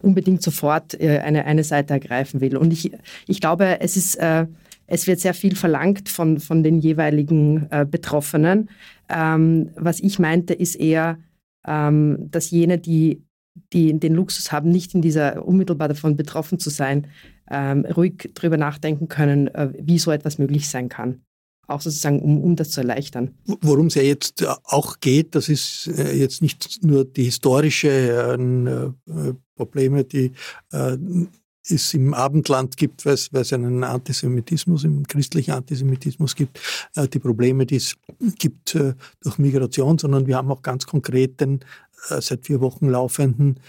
unbedingt 0.00 0.42
sofort 0.42 1.00
äh, 1.00 1.18
eine, 1.18 1.46
eine 1.46 1.64
Seite 1.64 1.94
ergreifen 1.94 2.40
will. 2.40 2.56
Und 2.56 2.72
ich, 2.72 2.92
ich 3.26 3.40
glaube, 3.40 3.80
es 3.80 3.96
ist, 3.96 4.16
äh, 4.16 4.46
es 4.86 5.06
wird 5.06 5.20
sehr 5.20 5.34
viel 5.34 5.56
verlangt 5.56 6.08
von, 6.08 6.40
von 6.40 6.62
den 6.62 6.78
jeweiligen 6.78 7.66
äh, 7.70 7.86
Betroffenen. 7.86 8.68
Ähm, 9.08 9.70
was 9.74 10.00
ich 10.00 10.18
meinte, 10.18 10.52
ist 10.52 10.76
eher, 10.76 11.18
ähm, 11.66 12.28
dass 12.30 12.50
jene, 12.50 12.78
die, 12.78 13.22
die 13.72 13.98
den 13.98 14.14
Luxus 14.14 14.52
haben, 14.52 14.68
nicht 14.70 14.94
in 14.94 15.00
dieser 15.00 15.46
unmittelbar 15.46 15.88
davon 15.88 16.16
betroffen 16.16 16.58
zu 16.58 16.68
sein, 16.68 17.06
ähm, 17.50 17.86
ruhig 17.86 18.30
darüber 18.34 18.58
nachdenken 18.58 19.08
können, 19.08 19.48
äh, 19.48 19.70
wie 19.80 19.98
so 19.98 20.10
etwas 20.10 20.38
möglich 20.38 20.68
sein 20.68 20.90
kann 20.90 21.22
auch 21.68 21.80
sozusagen, 21.80 22.20
um, 22.20 22.42
um 22.42 22.56
das 22.56 22.70
zu 22.70 22.80
erleichtern. 22.80 23.34
Worum 23.60 23.86
es 23.86 23.94
ja 23.94 24.02
jetzt 24.02 24.44
auch 24.64 24.98
geht, 25.00 25.34
das 25.34 25.48
ist 25.48 25.88
äh, 25.88 26.14
jetzt 26.16 26.42
nicht 26.42 26.82
nur 26.82 27.04
die 27.04 27.24
historische 27.24 27.88
äh, 27.88 29.32
Probleme, 29.54 30.04
die 30.04 30.32
äh, 30.72 30.96
es 31.70 31.94
im 31.94 32.14
Abendland 32.14 32.76
gibt, 32.76 33.04
weil 33.04 33.14
es, 33.14 33.52
einen 33.52 33.84
Antisemitismus, 33.84 34.84
im 34.84 35.06
christlichen 35.06 35.52
Antisemitismus 35.52 36.34
gibt, 36.34 36.58
äh, 36.94 37.08
die 37.08 37.18
Probleme, 37.18 37.66
die 37.66 37.76
es 37.76 37.94
gibt 38.38 38.74
äh, 38.74 38.94
durch 39.22 39.38
Migration, 39.38 39.98
sondern 39.98 40.26
wir 40.26 40.36
haben 40.36 40.50
auch 40.50 40.62
ganz 40.62 40.86
konkret 40.86 41.40
den 41.40 41.60
äh, 42.10 42.20
seit 42.20 42.46
vier 42.46 42.60
Wochen 42.60 42.88
laufenden 42.88 43.60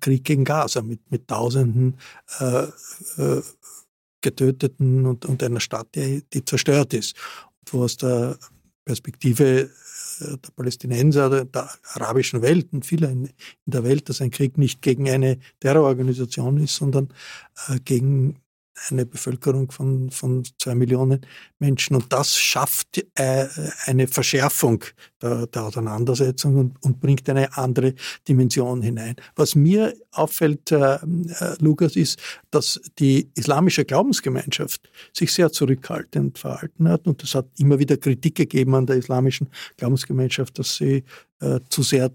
Krieg 0.00 0.24
gegen 0.24 0.44
Gaza 0.44 0.80
mit, 0.80 1.10
mit 1.10 1.26
Tausenden 1.26 1.96
Getöteten 4.26 5.06
und, 5.06 5.24
und 5.24 5.40
einer 5.44 5.60
Stadt, 5.60 5.94
die, 5.94 6.24
die 6.32 6.44
zerstört 6.44 6.94
ist. 6.94 7.16
Und 7.60 7.72
wo 7.72 7.84
aus 7.84 7.96
der 7.96 8.36
Perspektive 8.84 9.70
der 10.20 10.50
Palästinenser, 10.56 11.30
der, 11.30 11.44
der 11.44 11.70
arabischen 11.94 12.42
Welt 12.42 12.72
und 12.72 12.84
vieler 12.84 13.10
in, 13.10 13.26
in, 13.26 13.32
der 13.66 13.84
Welt, 13.84 14.08
dass 14.08 14.20
ein 14.20 14.32
Krieg 14.32 14.58
nicht 14.58 14.82
gegen 14.82 15.08
eine 15.08 15.38
Terrororganisation 15.60 16.56
ist, 16.58 16.74
sondern 16.74 17.08
äh, 17.68 17.78
gegen 17.84 18.36
eine 18.88 19.06
Bevölkerung 19.06 19.70
von, 19.70 20.10
von 20.10 20.44
zwei 20.58 20.74
Millionen 20.74 21.20
Menschen. 21.58 21.96
Und 21.96 22.12
das 22.12 22.36
schafft 22.36 23.04
äh, 23.14 23.46
eine 23.84 24.06
Verschärfung 24.06 24.84
der, 25.22 25.46
der 25.46 25.64
Auseinandersetzung 25.64 26.56
und, 26.56 26.82
und, 26.82 27.00
bringt 27.00 27.28
eine 27.28 27.56
andere 27.56 27.94
Dimension 28.28 28.82
hinein. 28.82 29.16
Was 29.34 29.54
mir 29.54 29.94
auffällt, 30.12 30.70
äh, 30.72 30.94
äh, 30.96 30.98
Lukas, 31.60 31.96
ist, 31.96 32.18
dass 32.50 32.80
die 32.98 33.30
islamische 33.34 33.84
Glaubensgemeinschaft 33.84 34.90
sich 35.12 35.32
sehr 35.32 35.50
zurückhaltend 35.50 36.38
verhalten 36.38 36.88
hat. 36.88 37.06
Und 37.06 37.22
es 37.22 37.34
hat 37.34 37.48
immer 37.58 37.78
wieder 37.78 37.96
Kritik 37.96 38.34
gegeben 38.34 38.74
an 38.74 38.86
der 38.86 38.96
islamischen 38.96 39.48
Glaubensgemeinschaft, 39.76 40.58
dass 40.58 40.76
sie 40.76 41.04
zu 41.68 41.82
sehr 41.82 42.10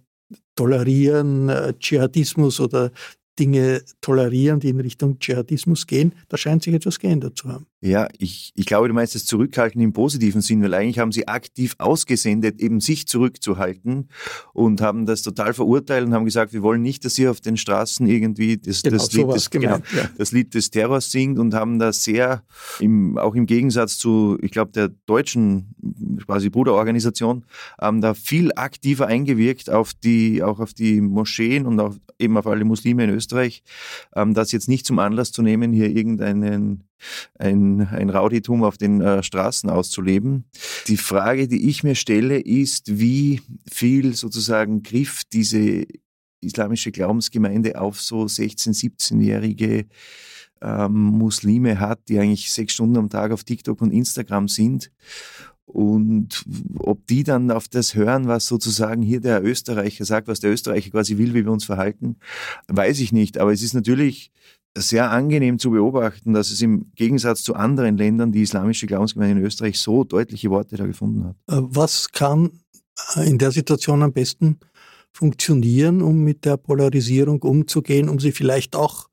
tolerieren, 0.56 1.52
Dschihadismus 1.80 2.60
oder 2.60 2.92
Dinge 3.40 3.84
tolerieren, 4.02 4.60
die 4.60 4.70
in 4.70 4.80
Richtung 4.80 5.20
Dschihadismus 5.20 5.88
gehen. 5.88 6.14
Da 6.30 6.38
scheint 6.38 6.64
sich 6.64 6.74
etwas 6.74 7.00
geändert 7.00 7.38
zu 7.38 7.50
haben. 7.50 7.68
Ja, 7.84 8.08
ich, 8.20 8.52
ich 8.56 8.68
glaube, 8.68 8.88
du 8.88 8.94
meinst 8.94 9.16
das 9.16 9.26
Zurückhalten 9.26 9.82
im 9.82 9.92
positiven 9.92 10.42
Sinn, 10.42 10.62
weil 10.62 10.76
eigentlich 10.76 11.00
haben 11.00 11.12
sie 11.12 11.28
aktiv 11.28 11.74
ausgesendet, 11.80 12.62
eben 12.62 12.80
sich 12.80 13.08
zurückzuhalten 13.08 14.10
und 14.54 14.82
haben 14.82 15.08
das 15.08 15.24
total 15.24 15.56
verurteilt 15.56 16.06
und 16.06 16.14
haben 16.14 16.26
gesagt, 16.26 16.54
wir 16.54 16.62
wollen 16.62 16.84
nicht, 16.84 17.04
dass 17.06 17.18
ihr 17.18 17.32
auf 17.32 17.42
den 17.42 17.58
Straßen 17.58 18.06
irgendwie 18.06 18.58
das, 18.58 18.84
genau, 18.84 18.98
das, 18.98 19.12
Lied, 19.14 19.34
des, 19.34 19.50
gemeint, 19.50 19.84
genau, 19.90 20.02
ja. 20.04 20.10
das 20.16 20.32
Lied 20.32 20.54
des 20.54 20.70
Terrors 20.70 21.10
singt 21.10 21.40
und 21.40 21.56
haben 21.56 21.80
da 21.80 21.92
sehr, 21.92 22.44
im, 22.80 23.18
auch 23.18 23.34
im 23.34 23.48
Gegensatz 23.48 23.98
zu, 23.98 24.38
ich 24.44 24.52
glaube, 24.52 24.72
der 24.74 24.90
deutschen 25.08 25.74
quasi 26.28 26.52
Bruderorganisation, 26.52 27.46
ähm, 27.82 28.00
da 28.00 28.14
viel 28.14 28.52
aktiver 28.56 29.08
eingewirkt 29.08 29.72
auf 29.72 29.96
die, 29.96 30.44
auch 30.44 30.60
auf 30.60 30.76
die 30.76 31.02
Moscheen 31.02 31.66
und 31.66 31.80
auch 31.80 31.96
eben 32.20 32.38
auf 32.38 32.46
alle 32.46 32.64
Muslime 32.64 33.06
in 33.06 33.10
Österreich, 33.10 33.64
ähm, 34.16 34.36
das 34.36 34.52
jetzt 34.52 34.70
nicht 34.70 34.86
zum 34.86 35.00
Anlass 35.00 35.32
zu 35.32 35.42
nehmen, 35.42 35.74
hier 35.74 35.90
irgendeinen 35.90 36.84
ein, 37.38 37.88
ein 37.88 38.10
Rauditum 38.10 38.64
auf 38.64 38.78
den 38.78 39.02
äh, 39.02 39.24
Straßen 39.24 39.70
auszuleben. 39.70 40.46
Die 40.88 40.98
Frage, 40.98 41.48
die 41.48 41.70
ich 41.70 41.84
mir 41.84 41.96
stelle, 41.96 42.40
ist, 42.40 43.00
wie 43.00 43.42
viel 43.70 44.16
sozusagen 44.16 44.84
Griff 44.84 45.22
diese 45.32 45.86
islamische 46.42 46.92
Glaubensgemeinde 46.92 47.80
auf 47.80 48.02
so 48.02 48.24
16-, 48.24 48.74
17-jährige 48.74 49.86
ähm, 50.62 50.94
Muslime 50.94 51.80
hat, 51.80 52.00
die 52.08 52.20
eigentlich 52.20 52.52
sechs 52.52 52.74
Stunden 52.74 52.98
am 52.98 53.10
Tag 53.10 53.32
auf 53.32 53.44
TikTok 53.44 53.82
und 53.82 53.92
Instagram 53.92 54.48
sind. 54.48 54.92
Und 55.66 56.44
ob 56.80 57.08
die 57.08 57.24
dann 57.24 57.50
auf 57.50 57.70
das 57.70 57.96
hören, 57.96 58.28
was 58.28 58.46
sozusagen 58.46 59.02
hier 59.02 59.22
der 59.22 59.44
Österreicher 59.44 60.04
sagt, 60.04 60.28
was 60.28 60.42
der 60.42 60.52
Österreicher 60.52 60.90
quasi 60.90 61.18
will, 61.18 61.34
wie 61.34 61.46
wir 61.46 61.52
uns 61.52 61.64
verhalten, 61.64 62.18
weiß 62.68 63.00
ich 63.00 63.14
nicht. 63.14 63.38
Aber 63.38 63.54
es 63.54 63.62
ist 63.62 63.74
natürlich 63.74 64.32
sehr 64.78 65.12
angenehm 65.12 65.60
zu 65.60 65.72
beobachten, 65.72 66.34
dass 66.34 66.52
es 66.52 66.62
im 66.62 66.92
Gegensatz 66.96 67.44
zu 67.44 67.56
anderen 67.56 67.98
Ländern 67.98 68.32
die 68.32 68.42
islamische 68.42 68.88
Glaubensgemeinde 68.88 69.40
in 69.40 69.46
Österreich 69.46 69.80
so 69.80 70.04
deutliche 70.04 70.50
Worte 70.50 70.78
da 70.78 70.86
gefunden 70.86 71.26
hat. 71.26 71.36
Äh, 71.48 71.62
was 71.64 72.12
kann 72.12 72.52
äh, 73.16 73.30
in 73.30 73.38
der 73.38 73.52
Situation 73.52 74.02
am 74.04 74.14
besten 74.14 74.60
funktionieren, 75.12 76.02
um 76.02 76.24
mit 76.24 76.46
der 76.46 76.58
Polarisierung 76.58 77.42
umzugehen, 77.42 78.08
um 78.08 78.20
sie 78.20 78.32
vielleicht 78.32 78.76
auch 78.76 79.10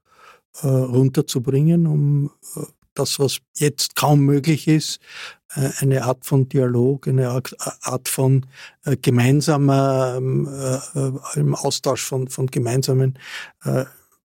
äh, 0.62 0.68
runterzubringen, 0.68 1.86
um 1.86 2.30
äh, 2.56 2.61
das, 2.94 3.18
was 3.18 3.38
jetzt 3.54 3.96
kaum 3.96 4.20
möglich 4.20 4.68
ist, 4.68 5.00
äh, 5.54 5.70
eine 5.78 6.04
Art 6.04 6.24
von 6.24 6.48
Dialog, 6.48 7.09
eine 7.09 7.30
Art 7.30 8.09
von 8.09 8.46
äh, 8.84 8.96
gemeinsamer, 8.96 10.14
ähm, 10.18 10.48
äh, 10.94 11.38
im 11.38 11.54
Austausch 11.54 12.04
von, 12.04 12.28
von 12.28 12.46
gemeinsamen 12.46 13.18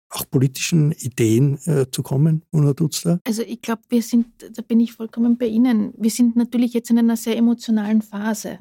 auch 0.10 0.30
politischen 0.30 0.91
Ideen 0.91 1.58
äh, 1.66 1.86
zu 1.91 2.03
kommen, 2.03 2.43
Una 2.51 2.74
Dutzler? 2.74 3.20
Also 3.26 3.41
ich 3.41 3.62
glaube, 3.62 3.82
wir 3.89 4.01
sind, 4.01 4.28
da 4.53 4.62
bin 4.62 4.80
ich 4.80 4.93
vollkommen 4.93 5.38
bei 5.38 5.47
Ihnen, 5.47 5.93
wir 5.97 6.12
sind 6.12 6.36
natürlich 6.36 6.74
jetzt 6.74 6.89
in 6.89 6.97
einer 6.97 7.18
sehr 7.18 7.38
emotionalen 7.38 8.01
Phase 8.01 8.60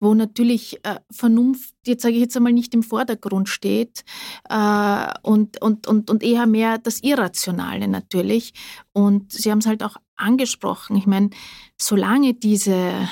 wo 0.00 0.14
natürlich 0.14 0.84
äh, 0.84 1.00
Vernunft, 1.10 1.74
jetzt 1.86 2.02
sage 2.02 2.14
ich 2.14 2.20
jetzt 2.20 2.36
einmal, 2.36 2.52
nicht 2.52 2.74
im 2.74 2.82
Vordergrund 2.82 3.48
steht 3.48 4.04
äh, 4.48 5.12
und, 5.22 5.60
und, 5.62 5.86
und, 5.86 6.10
und 6.10 6.22
eher 6.22 6.46
mehr 6.46 6.78
das 6.78 7.02
Irrationale 7.02 7.88
natürlich. 7.88 8.52
Und 8.92 9.32
Sie 9.32 9.50
haben 9.50 9.58
es 9.58 9.66
halt 9.66 9.82
auch 9.82 9.96
angesprochen. 10.16 10.96
Ich 10.96 11.06
meine, 11.06 11.30
solange 11.80 12.34
diese, 12.34 13.08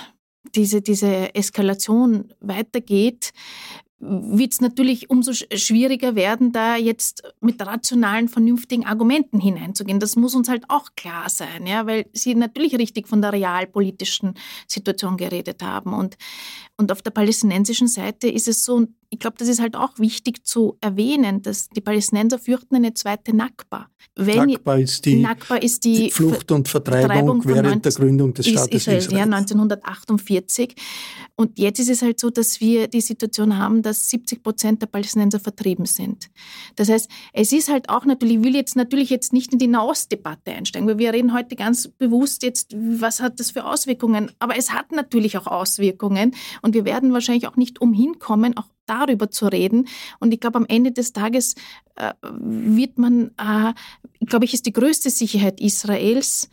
diese, 0.55 0.83
diese 0.83 1.35
Eskalation 1.35 2.33
weitergeht, 2.41 3.33
wird 4.07 4.53
es 4.53 4.61
natürlich 4.61 5.11
umso 5.11 5.33
schwieriger 5.33 6.15
werden, 6.15 6.53
da 6.53 6.77
jetzt 6.77 7.23
mit 7.41 7.65
rationalen, 7.65 8.29
vernünftigen 8.29 8.85
Argumenten 8.85 9.41
hineinzugehen. 9.41 10.01
Das 10.01 10.17
muss 10.17 10.35
uns 10.35 10.49
halt 10.49 10.65
auch 10.69 10.91
klar 10.97 11.29
sein, 11.31 11.67
ja, 11.67 11.87
weil 11.87 12.07
Sie 12.13 12.35
natürlich 12.35 12.77
richtig 12.79 13.09
von 13.09 13.23
der 13.23 13.33
realpolitischen 13.33 14.35
Situation 14.67 15.17
geredet 15.17 15.63
haben. 15.63 15.95
Und, 15.95 16.17
und 16.77 16.93
auf 16.93 17.03
der 17.03 17.13
palästinensischen 17.13 17.89
Seite 17.89 18.29
ist 18.29 18.49
es 18.49 18.65
so, 18.65 18.87
ich 19.15 19.21
glaube, 19.21 19.37
das 19.39 19.47
ist 19.47 19.61
halt 19.61 19.77
auch 19.77 19.97
wichtig 19.99 20.45
zu 20.45 20.77
erwähnen, 20.81 21.41
dass 21.41 21.69
die 21.69 21.81
Palästinenser 21.81 22.41
fürchten 22.41 22.75
eine 22.75 22.95
zweite 22.95 23.35
Nakba. 23.35 23.87
Wenn 24.17 24.49
Nakba 24.49 24.75
ist 24.75 25.05
die, 25.05 25.23
Nakba 25.23 25.55
ist 25.57 25.85
die 25.85 26.11
Flucht 26.11 26.51
und 26.51 26.69
Vertreibung, 26.69 27.07
Vertreibung 27.07 27.45
während 27.45 27.69
19, 27.69 27.83
der 27.83 27.93
Gründung 27.93 28.35
des 28.35 28.49
Staates 28.49 28.75
Israel, 28.75 28.99
Israel. 28.99 29.19
Ja, 29.19 29.25
1948. 29.25 30.75
Und 31.37 31.61
jetzt 31.61 31.79
ist 31.79 31.91
es 31.91 32.03
halt 32.03 32.19
so, 32.19 32.31
dass 32.31 32.61
wir 32.61 32.89
die 32.89 33.01
Situation 33.01 33.57
haben, 33.57 33.83
dass 33.83 34.11
70 34.11 34.43
Prozent 34.43 34.83
der 34.83 34.89
Palästinenser 34.89 35.39
vertrieben 35.39 35.87
sind. 35.87 36.29
Das 36.75 36.89
heißt, 36.89 37.09
es 37.33 37.53
ist 37.53 37.71
halt 37.71 37.91
auch 37.91 38.05
natürlich, 38.05 38.39
ich 38.39 38.43
will 38.43 38.57
jetzt 38.57 38.75
natürlich 38.75 39.11
jetzt 39.11 39.33
nicht 39.33 39.53
in 39.53 39.61
die 39.61 39.69
Nahostdebatte 39.69 40.51
einsteigen, 40.51 40.89
weil 40.89 40.99
wir 40.99 41.13
reden 41.13 41.33
heute 41.33 41.55
ganz 41.55 41.87
bewusst 41.87 42.43
jetzt, 42.43 42.75
was 42.77 43.21
hat 43.21 43.39
das 43.39 43.53
für 43.53 43.65
Auswirkungen? 43.65 44.33
Aber 44.41 44.57
es 44.57 44.73
hat 44.73 44.91
natürlich 44.91 45.39
auch 45.39 45.47
Auswirkungen 45.47 46.35
und 46.63 46.75
wir 46.75 46.85
werden 46.85 47.13
wahrscheinlich 47.13 47.47
auch 47.47 47.57
nicht 47.57 47.81
umhin 47.81 48.19
kommen, 48.19 48.57
auch 48.57 48.74
darüber 48.87 49.31
zu 49.31 49.47
reden. 49.47 49.89
Und 50.21 50.33
ich 50.33 50.41
glaube, 50.41 50.59
am 50.59 50.67
Ende 50.67 50.93
des 50.93 51.13
Tages 51.13 51.55
äh, 51.97 52.13
wird 52.23 52.99
man, 52.99 53.31
äh, 53.39 53.73
glaube 54.27 54.45
ich, 54.45 54.55
ist 54.55 54.67
die 54.67 54.73
größte 54.73 55.11
Sicherheit 55.11 55.61
Israels, 55.61 56.49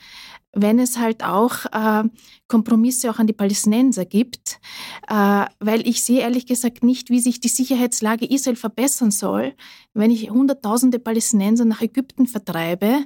wenn 0.54 0.80
es 0.80 0.98
halt 0.98 1.24
auch 1.24 1.66
äh, 1.72 2.04
Kompromisse 2.52 3.10
auch 3.10 3.18
an 3.18 3.28
die 3.28 3.34
Palästinenser 3.34 4.04
gibt, 4.04 4.60
äh, 5.08 5.46
weil 5.62 5.88
ich 5.88 6.04
sehe 6.04 6.20
ehrlich 6.20 6.46
gesagt 6.46 6.84
nicht, 6.84 7.10
wie 7.10 7.22
sich 7.22 7.40
die 7.40 7.48
Sicherheitslage 7.48 8.26
Israel 8.26 8.58
verbessern 8.58 9.10
soll, 9.10 9.54
wenn 9.94 10.12
ich 10.12 10.30
Hunderttausende 10.30 11.00
Palästinenser 11.00 11.64
nach 11.64 11.82
Ägypten 11.82 12.28
vertreibe 12.28 13.06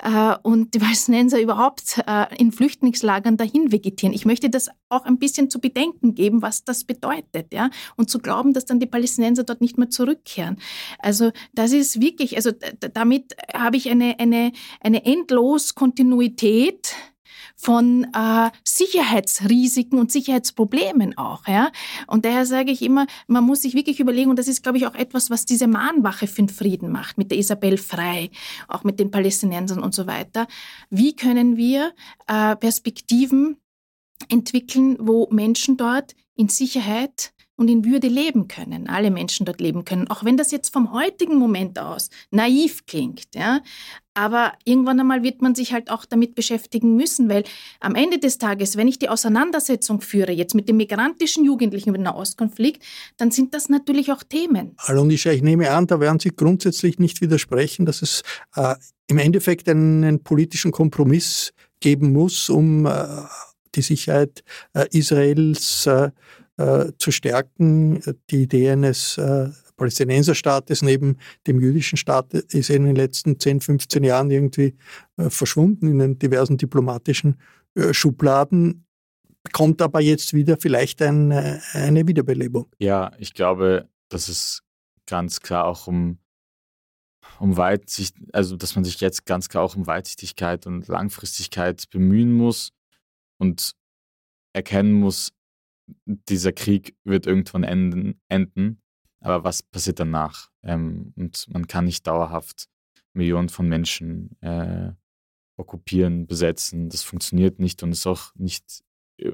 äh, 0.00 0.36
und 0.44 0.74
die 0.74 0.78
Palästinenser 0.78 1.40
überhaupt 1.40 2.02
äh, 2.06 2.26
in 2.36 2.52
Flüchtlingslagern 2.52 3.36
dahin 3.36 3.72
vegetieren. 3.72 4.14
Ich 4.14 4.26
möchte 4.26 4.48
das 4.48 4.70
auch 4.88 5.04
ein 5.06 5.18
bisschen 5.18 5.50
zu 5.50 5.60
bedenken 5.60 6.14
geben, 6.14 6.40
was 6.40 6.62
das 6.62 6.84
bedeutet, 6.84 7.52
ja, 7.52 7.70
und 7.96 8.08
zu 8.08 8.20
glauben, 8.20 8.52
dass 8.52 8.64
dann 8.64 8.78
die 8.78 8.86
Palästinenser 8.86 9.42
dort 9.42 9.60
nicht 9.60 9.76
mehr 9.76 9.90
zurückkehren. 9.90 10.58
Also 11.00 11.32
das 11.52 11.72
ist 11.72 12.00
wirklich, 12.00 12.36
also 12.36 12.52
damit 12.92 13.34
habe 13.52 13.76
ich 13.76 13.90
eine, 13.90 14.20
eine, 14.20 14.52
eine 14.80 15.04
endlos 15.04 15.74
Kontinuität 15.74 16.94
von 17.56 18.06
äh, 18.14 18.50
Sicherheitsrisiken 18.64 19.98
und 19.98 20.12
Sicherheitsproblemen 20.12 21.16
auch. 21.16 21.46
Ja? 21.46 21.70
Und 22.06 22.24
daher 22.24 22.46
sage 22.46 22.70
ich 22.70 22.82
immer, 22.82 23.06
man 23.26 23.44
muss 23.44 23.62
sich 23.62 23.74
wirklich 23.74 24.00
überlegen, 24.00 24.30
und 24.30 24.38
das 24.38 24.48
ist, 24.48 24.62
glaube 24.62 24.78
ich, 24.78 24.86
auch 24.86 24.94
etwas, 24.94 25.30
was 25.30 25.44
diese 25.44 25.66
Mahnwache 25.66 26.26
für 26.26 26.42
den 26.42 26.48
Frieden 26.48 26.90
macht, 26.90 27.18
mit 27.18 27.30
der 27.30 27.38
Isabel 27.38 27.78
Frei, 27.78 28.30
auch 28.68 28.84
mit 28.84 29.00
den 29.00 29.10
Palästinensern 29.10 29.80
und 29.80 29.94
so 29.94 30.06
weiter. 30.06 30.46
Wie 30.90 31.14
können 31.14 31.56
wir 31.56 31.92
äh, 32.26 32.56
Perspektiven 32.56 33.56
entwickeln, 34.28 34.96
wo 35.00 35.28
Menschen 35.30 35.76
dort 35.76 36.14
in 36.36 36.48
Sicherheit 36.48 37.32
und 37.56 37.68
in 37.68 37.84
Würde 37.84 38.08
leben 38.08 38.48
können, 38.48 38.88
alle 38.88 39.10
Menschen 39.10 39.46
dort 39.46 39.60
leben 39.60 39.84
können, 39.84 40.08
auch 40.08 40.24
wenn 40.24 40.36
das 40.36 40.50
jetzt 40.50 40.72
vom 40.72 40.92
heutigen 40.92 41.36
Moment 41.36 41.78
aus 41.78 42.10
naiv 42.30 42.86
klingt, 42.86 43.34
ja. 43.34 43.60
Aber 44.16 44.52
irgendwann 44.64 45.00
einmal 45.00 45.24
wird 45.24 45.42
man 45.42 45.56
sich 45.56 45.72
halt 45.72 45.90
auch 45.90 46.04
damit 46.04 46.36
beschäftigen 46.36 46.94
müssen, 46.94 47.28
weil 47.28 47.42
am 47.80 47.96
Ende 47.96 48.18
des 48.18 48.38
Tages, 48.38 48.76
wenn 48.76 48.86
ich 48.86 49.00
die 49.00 49.08
Auseinandersetzung 49.08 50.00
führe, 50.00 50.30
jetzt 50.30 50.54
mit 50.54 50.68
den 50.68 50.76
migrantischen 50.76 51.44
Jugendlichen 51.44 51.88
über 51.88 51.98
den 51.98 52.04
Nahostkonflikt, 52.04 52.80
dann 53.16 53.32
sind 53.32 53.54
das 53.54 53.68
natürlich 53.68 54.12
auch 54.12 54.22
Themen. 54.22 54.74
Alonisha, 54.76 55.32
ich 55.32 55.42
nehme 55.42 55.68
an, 55.70 55.88
da 55.88 55.98
werden 55.98 56.20
Sie 56.20 56.30
grundsätzlich 56.30 57.00
nicht 57.00 57.20
widersprechen, 57.22 57.86
dass 57.86 58.02
es 58.02 58.22
äh, 58.54 58.76
im 59.08 59.18
Endeffekt 59.18 59.68
einen 59.68 60.22
politischen 60.22 60.70
Kompromiss 60.70 61.52
geben 61.80 62.12
muss, 62.12 62.48
um 62.48 62.86
äh, 62.86 63.04
die 63.74 63.82
Sicherheit 63.82 64.44
äh, 64.74 64.86
Israels 64.90 65.86
äh, 65.86 66.10
äh, 66.56 66.92
zu 66.98 67.10
stärken. 67.10 68.00
Die 68.30 68.42
Idee 68.42 68.70
eines 68.70 69.18
äh, 69.18 69.48
Palästinenserstaates 69.76 70.82
neben 70.82 71.18
dem 71.46 71.60
jüdischen 71.60 71.96
Staat 71.96 72.32
ist 72.34 72.70
in 72.70 72.84
den 72.84 72.96
letzten 72.96 73.38
10, 73.38 73.60
15 73.60 74.04
Jahren 74.04 74.30
irgendwie 74.30 74.76
äh, 75.16 75.30
verschwunden 75.30 75.88
in 75.88 75.98
den 75.98 76.18
diversen 76.18 76.56
diplomatischen 76.56 77.40
äh, 77.74 77.92
Schubladen, 77.92 78.86
kommt 79.52 79.82
aber 79.82 80.00
jetzt 80.00 80.32
wieder 80.32 80.56
vielleicht 80.58 81.02
ein, 81.02 81.30
äh, 81.30 81.60
eine 81.72 82.06
Wiederbelebung. 82.06 82.66
Ja, 82.78 83.12
ich 83.18 83.34
glaube, 83.34 83.88
dass 84.08 84.28
es 84.28 84.62
ganz 85.06 85.40
klar 85.40 85.66
auch 85.66 85.86
um, 85.86 86.18
um 87.40 87.56
Weitsicht, 87.56 88.16
also 88.32 88.56
dass 88.56 88.74
man 88.74 88.84
sich 88.84 89.00
jetzt 89.00 89.26
ganz 89.26 89.48
klar 89.48 89.64
auch 89.64 89.76
um 89.76 89.86
Weitsichtigkeit 89.86 90.66
und 90.66 90.88
Langfristigkeit 90.88 91.90
bemühen 91.90 92.32
muss 92.32 92.70
und 93.38 93.72
erkennen 94.52 94.92
muss, 94.92 95.32
dieser 96.06 96.52
Krieg 96.52 96.96
wird 97.04 97.26
irgendwann 97.26 97.64
enden, 97.64 98.20
enden 98.28 98.82
aber 99.24 99.42
was 99.42 99.62
passiert 99.62 99.98
danach? 99.98 100.50
Ähm, 100.62 101.14
und 101.16 101.48
man 101.48 101.66
kann 101.66 101.86
nicht 101.86 102.06
dauerhaft 102.06 102.68
Millionen 103.14 103.48
von 103.48 103.66
Menschen 103.66 104.36
äh, 104.42 104.92
okkupieren, 105.56 106.26
besetzen. 106.26 106.90
Das 106.90 107.02
funktioniert 107.02 107.58
nicht 107.58 107.82
und 107.82 107.92
ist 107.92 108.06
auch 108.06 108.34
nicht, 108.34 108.84
äh, 109.18 109.32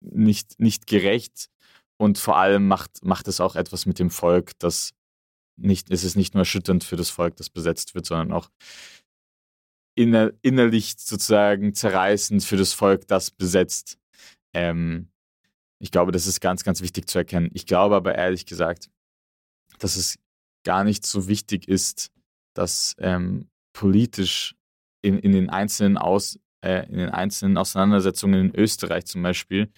nicht, 0.00 0.58
nicht 0.58 0.88
gerecht. 0.88 1.48
Und 1.98 2.18
vor 2.18 2.36
allem 2.36 2.66
macht, 2.66 3.04
macht 3.04 3.28
es 3.28 3.40
auch 3.40 3.54
etwas 3.54 3.86
mit 3.86 4.00
dem 4.00 4.10
Volk, 4.10 4.58
das 4.58 4.92
nicht, 5.56 5.92
es 5.92 6.02
ist 6.02 6.16
nicht 6.16 6.34
nur 6.34 6.40
erschütternd 6.40 6.82
für 6.82 6.96
das 6.96 7.10
Volk, 7.10 7.36
das 7.36 7.48
besetzt 7.48 7.94
wird, 7.94 8.06
sondern 8.06 8.32
auch 8.32 8.50
inner, 9.94 10.32
innerlich 10.42 10.94
sozusagen 10.98 11.74
zerreißend 11.74 12.42
für 12.42 12.56
das 12.56 12.72
Volk, 12.72 13.06
das 13.06 13.30
besetzt. 13.30 13.98
Ähm, 14.52 15.11
ich 15.82 15.90
glaube, 15.90 16.12
das 16.12 16.28
ist 16.28 16.40
ganz, 16.40 16.62
ganz 16.62 16.80
wichtig 16.80 17.08
zu 17.08 17.18
erkennen. 17.18 17.50
Ich 17.54 17.66
glaube 17.66 17.96
aber 17.96 18.14
ehrlich 18.14 18.46
gesagt, 18.46 18.88
dass 19.80 19.96
es 19.96 20.16
gar 20.62 20.84
nicht 20.84 21.04
so 21.04 21.26
wichtig 21.26 21.66
ist, 21.66 22.12
dass 22.54 22.94
ähm, 22.98 23.50
politisch 23.72 24.54
in, 25.02 25.18
in, 25.18 25.32
den 25.32 25.50
einzelnen 25.50 25.98
Aus, 25.98 26.38
äh, 26.64 26.86
in 26.86 26.98
den 26.98 27.10
einzelnen 27.10 27.56
Auseinandersetzungen 27.56 28.50
in 28.50 28.54
Österreich 28.54 29.06
zum 29.06 29.24
Beispiel 29.24 29.72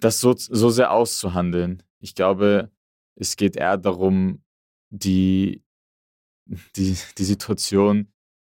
das 0.00 0.18
so, 0.18 0.34
so 0.36 0.70
sehr 0.70 0.90
auszuhandeln. 0.90 1.84
Ich 2.00 2.16
glaube, 2.16 2.72
es 3.14 3.36
geht 3.36 3.54
eher 3.54 3.76
darum, 3.76 4.42
die, 4.90 5.62
die, 6.74 6.98
die 7.16 7.24
Situation 7.24 8.12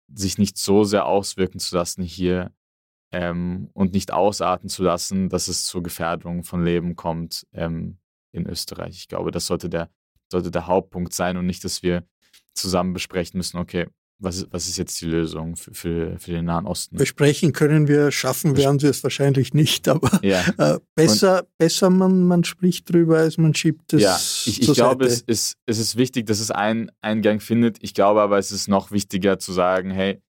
sich 0.08 0.38
nicht 0.38 0.58
so 0.58 0.86
sehr 0.86 1.06
auswirken 1.08 1.60
zu 1.60 1.76
lassen 1.76 2.04
hier 2.04 2.54
ähm, 3.14 3.70
und 3.74 3.94
nicht 3.94 4.12
ausarten 4.12 4.70
zu 4.70 4.84
lassen, 4.84 5.30
dass 5.30 5.48
es 5.48 5.66
zur 5.66 5.84
Gefährdung 5.84 6.44
von 6.44 6.66
Leben 6.66 6.96
kommt 6.96 7.46
ähm, 7.54 8.00
in 8.32 8.48
Österreich. 8.48 8.98
Ich 8.98 9.08
glaube, 9.08 9.30
das 9.32 9.46
sollte 9.46 9.70
der, 9.70 9.90
sollte 10.32 10.50
der 10.50 10.66
Hauptpunkt 10.66 11.14
sein 11.14 11.38
und 11.38 11.46
nicht, 11.46 11.64
dass 11.64 11.84
wir 11.84 12.04
zusammen 12.56 12.92
besprechen 12.94 13.38
müssen, 13.38 13.58
okay, 13.58 13.88
was 14.18 14.38
ist, 14.38 14.48
was 14.52 14.68
ist 14.68 14.78
jetzt 14.78 15.00
die 15.02 15.06
Lösung 15.06 15.56
für, 15.56 15.74
für, 15.74 16.20
für 16.20 16.32
den 16.32 16.46
Nahen 16.46 16.66
Osten? 16.66 16.98
Besprechen 16.98 17.52
können 17.52 17.88
wir, 17.88 18.12
schaffen 18.12 18.58
werden 18.58 18.80
sie 18.80 18.88
es 18.88 19.04
wahrscheinlich 19.04 19.54
nicht, 19.54 19.88
aber 19.90 20.10
ja. 20.24 20.44
äh, 20.58 20.80
besser, 20.96 21.46
besser 21.58 21.90
man, 21.92 22.24
man 22.24 22.44
spricht 22.44 22.92
drüber, 22.92 23.20
als 23.20 23.38
man 23.38 23.54
schiebt 23.54 23.94
es. 23.94 24.02
Ja, 24.02 24.16
ich, 24.46 24.62
ich 24.62 24.74
glaube, 24.74 25.06
es 25.06 25.22
ist, 25.22 25.58
es 25.68 25.78
ist 25.78 25.98
wichtig, 25.98 26.26
dass 26.26 26.40
es 26.40 26.50
einen 26.50 26.90
Eingang 27.02 27.42
findet. 27.42 27.78
Ich 27.82 27.94
glaube 27.94 28.22
aber, 28.22 28.40
es 28.40 28.52
ist 28.52 28.68
noch 28.68 28.92
wichtiger 28.92 29.38
zu 29.38 29.52
sagen, 29.52 29.92
hey, 29.92 30.22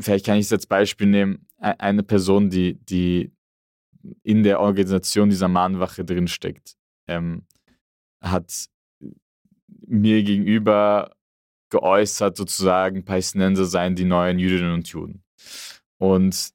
vielleicht 0.00 0.26
kann 0.26 0.38
ich 0.38 0.46
es 0.46 0.52
als 0.52 0.66
Beispiel 0.66 1.06
nehmen, 1.06 1.47
eine 1.58 2.02
Person, 2.02 2.50
die, 2.50 2.74
die 2.74 3.32
in 4.22 4.42
der 4.42 4.60
Organisation 4.60 5.28
dieser 5.28 5.48
Mahnwache 5.48 6.04
drinsteckt, 6.04 6.76
ähm, 7.08 7.44
hat 8.20 8.66
mir 9.86 10.22
gegenüber 10.22 11.12
geäußert, 11.70 12.36
sozusagen, 12.36 13.04
Palästinenser 13.04 13.64
seien 13.64 13.94
die 13.94 14.04
neuen 14.04 14.38
Jüdinnen 14.38 14.72
und 14.72 14.88
Juden. 14.88 15.22
Und 15.98 16.50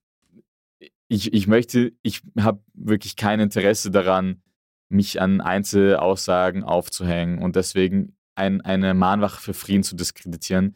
ich, 1.07 1.33
ich 1.33 1.47
möchte, 1.47 1.93
ich 2.01 2.21
habe 2.39 2.63
wirklich 2.73 3.15
kein 3.15 3.39
Interesse 3.39 3.91
daran, 3.91 4.41
mich 4.89 5.21
an 5.21 5.41
Einzelaussagen 5.41 6.63
aufzuhängen 6.63 7.39
und 7.39 7.55
deswegen 7.55 8.15
ein, 8.35 8.61
eine 8.61 8.93
Mahnwache 8.93 9.41
für 9.41 9.53
Frieden 9.53 9.83
zu 9.83 9.95
diskreditieren. 9.95 10.75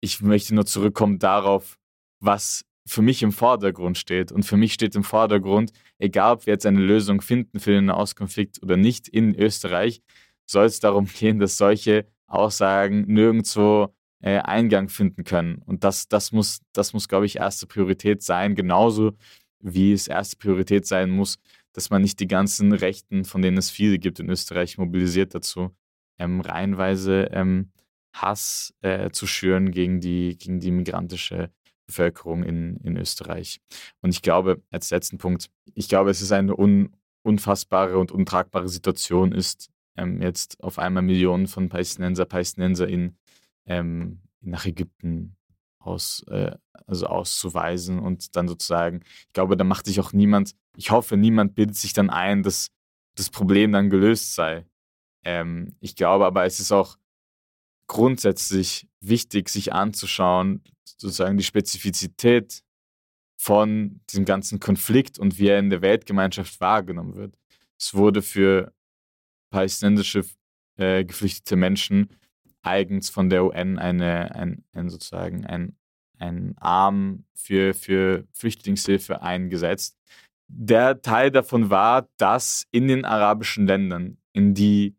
Ich 0.00 0.20
möchte 0.20 0.54
nur 0.54 0.66
zurückkommen 0.66 1.18
darauf, 1.18 1.78
was 2.20 2.64
für 2.86 3.02
mich 3.02 3.22
im 3.22 3.32
Vordergrund 3.32 3.98
steht. 3.98 4.30
Und 4.30 4.44
für 4.44 4.56
mich 4.56 4.74
steht 4.74 4.94
im 4.94 5.04
Vordergrund, 5.04 5.72
egal 5.98 6.34
ob 6.34 6.46
wir 6.46 6.52
jetzt 6.52 6.66
eine 6.66 6.80
Lösung 6.80 7.20
finden 7.20 7.58
für 7.58 7.72
den 7.72 7.90
Auskonflikt 7.90 8.62
oder 8.62 8.76
nicht 8.76 9.08
in 9.08 9.34
Österreich, 9.34 10.02
soll 10.46 10.66
es 10.66 10.80
darum 10.80 11.06
gehen, 11.18 11.38
dass 11.38 11.56
solche 11.56 12.06
Aussagen 12.26 13.02
nirgendwo 13.06 13.94
äh, 14.20 14.38
Eingang 14.38 14.88
finden 14.88 15.24
können. 15.24 15.62
Und 15.66 15.84
das, 15.84 16.08
das 16.08 16.32
muss, 16.32 16.60
das 16.72 16.92
muss, 16.92 17.08
glaube 17.08 17.26
ich, 17.26 17.36
erste 17.36 17.66
Priorität 17.66 18.22
sein, 18.22 18.54
genauso 18.54 19.12
wie 19.60 19.92
es 19.92 20.08
erste 20.08 20.36
Priorität 20.36 20.86
sein 20.86 21.10
muss, 21.10 21.38
dass 21.72 21.90
man 21.90 22.02
nicht 22.02 22.20
die 22.20 22.28
ganzen 22.28 22.72
Rechten, 22.72 23.24
von 23.24 23.42
denen 23.42 23.56
es 23.56 23.70
viele 23.70 23.98
gibt 23.98 24.20
in 24.20 24.28
Österreich, 24.28 24.78
mobilisiert 24.78 25.34
dazu, 25.34 25.70
ähm, 26.18 26.40
reihenweise 26.40 27.28
ähm, 27.32 27.72
Hass 28.14 28.74
äh, 28.82 29.10
zu 29.10 29.26
schüren 29.26 29.72
gegen 29.72 30.00
die, 30.00 30.36
gegen 30.38 30.60
die 30.60 30.70
migrantische 30.70 31.50
Bevölkerung 31.86 32.42
in, 32.42 32.76
in 32.78 32.96
Österreich. 32.96 33.60
Und 34.00 34.10
ich 34.10 34.22
glaube, 34.22 34.62
als 34.70 34.90
letzten 34.90 35.18
Punkt, 35.18 35.50
ich 35.74 35.88
glaube, 35.88 36.10
es 36.10 36.22
ist 36.22 36.32
eine 36.32 36.56
un, 36.56 36.96
unfassbare 37.22 37.98
und 37.98 38.12
untragbare 38.12 38.68
Situation 38.68 39.32
ist, 39.32 39.70
ähm, 39.96 40.20
jetzt 40.22 40.62
auf 40.62 40.78
einmal 40.78 41.02
Millionen 41.02 41.46
von 41.46 41.68
Palästinenser, 41.68 42.24
PalästinenserInnen 42.24 43.16
ähm, 43.66 44.20
nach 44.40 44.66
Ägypten 44.66 45.36
aus, 45.78 46.24
äh, 46.28 46.52
also 46.86 47.06
auszuweisen 47.06 47.98
und 47.98 48.36
dann 48.36 48.48
sozusagen, 48.48 49.02
ich 49.04 49.32
glaube, 49.32 49.56
da 49.56 49.64
macht 49.64 49.86
sich 49.86 50.00
auch 50.00 50.12
niemand, 50.12 50.54
ich 50.76 50.90
hoffe, 50.90 51.16
niemand 51.16 51.54
bildet 51.54 51.76
sich 51.76 51.92
dann 51.92 52.10
ein, 52.10 52.42
dass 52.42 52.70
das 53.16 53.30
Problem 53.30 53.72
dann 53.72 53.90
gelöst 53.90 54.34
sei. 54.34 54.66
Ähm, 55.24 55.76
ich 55.80 55.96
glaube 55.96 56.26
aber, 56.26 56.44
es 56.44 56.60
ist 56.60 56.72
auch 56.72 56.96
grundsätzlich 57.86 58.88
wichtig, 59.00 59.48
sich 59.48 59.72
anzuschauen, 59.72 60.62
sozusagen 60.84 61.36
die 61.36 61.44
Spezifizität 61.44 62.62
von 63.36 64.00
diesem 64.10 64.24
ganzen 64.24 64.60
Konflikt 64.60 65.18
und 65.18 65.38
wie 65.38 65.48
er 65.48 65.58
in 65.58 65.70
der 65.70 65.82
Weltgemeinschaft 65.82 66.60
wahrgenommen 66.60 67.14
wird. 67.14 67.36
Es 67.78 67.94
wurde 67.94 68.22
für 68.22 68.72
palästinensische 69.50 70.24
äh, 70.76 71.04
geflüchtete 71.04 71.56
Menschen 71.56 72.08
eigens 72.62 73.10
von 73.10 73.28
der 73.28 73.44
UN 73.44 73.78
eine, 73.78 74.34
ein, 74.34 74.64
ein 74.72 74.88
sozusagen 74.88 75.44
ein, 75.44 75.76
ein 76.18 76.54
Arm 76.58 77.24
für, 77.34 77.74
für 77.74 78.24
Flüchtlingshilfe 78.32 79.20
eingesetzt. 79.22 79.98
Der 80.48 81.02
Teil 81.02 81.30
davon 81.30 81.70
war, 81.70 82.08
dass 82.16 82.64
in 82.70 82.88
den 82.88 83.04
arabischen 83.04 83.66
Ländern, 83.66 84.18
in 84.32 84.54
die 84.54 84.96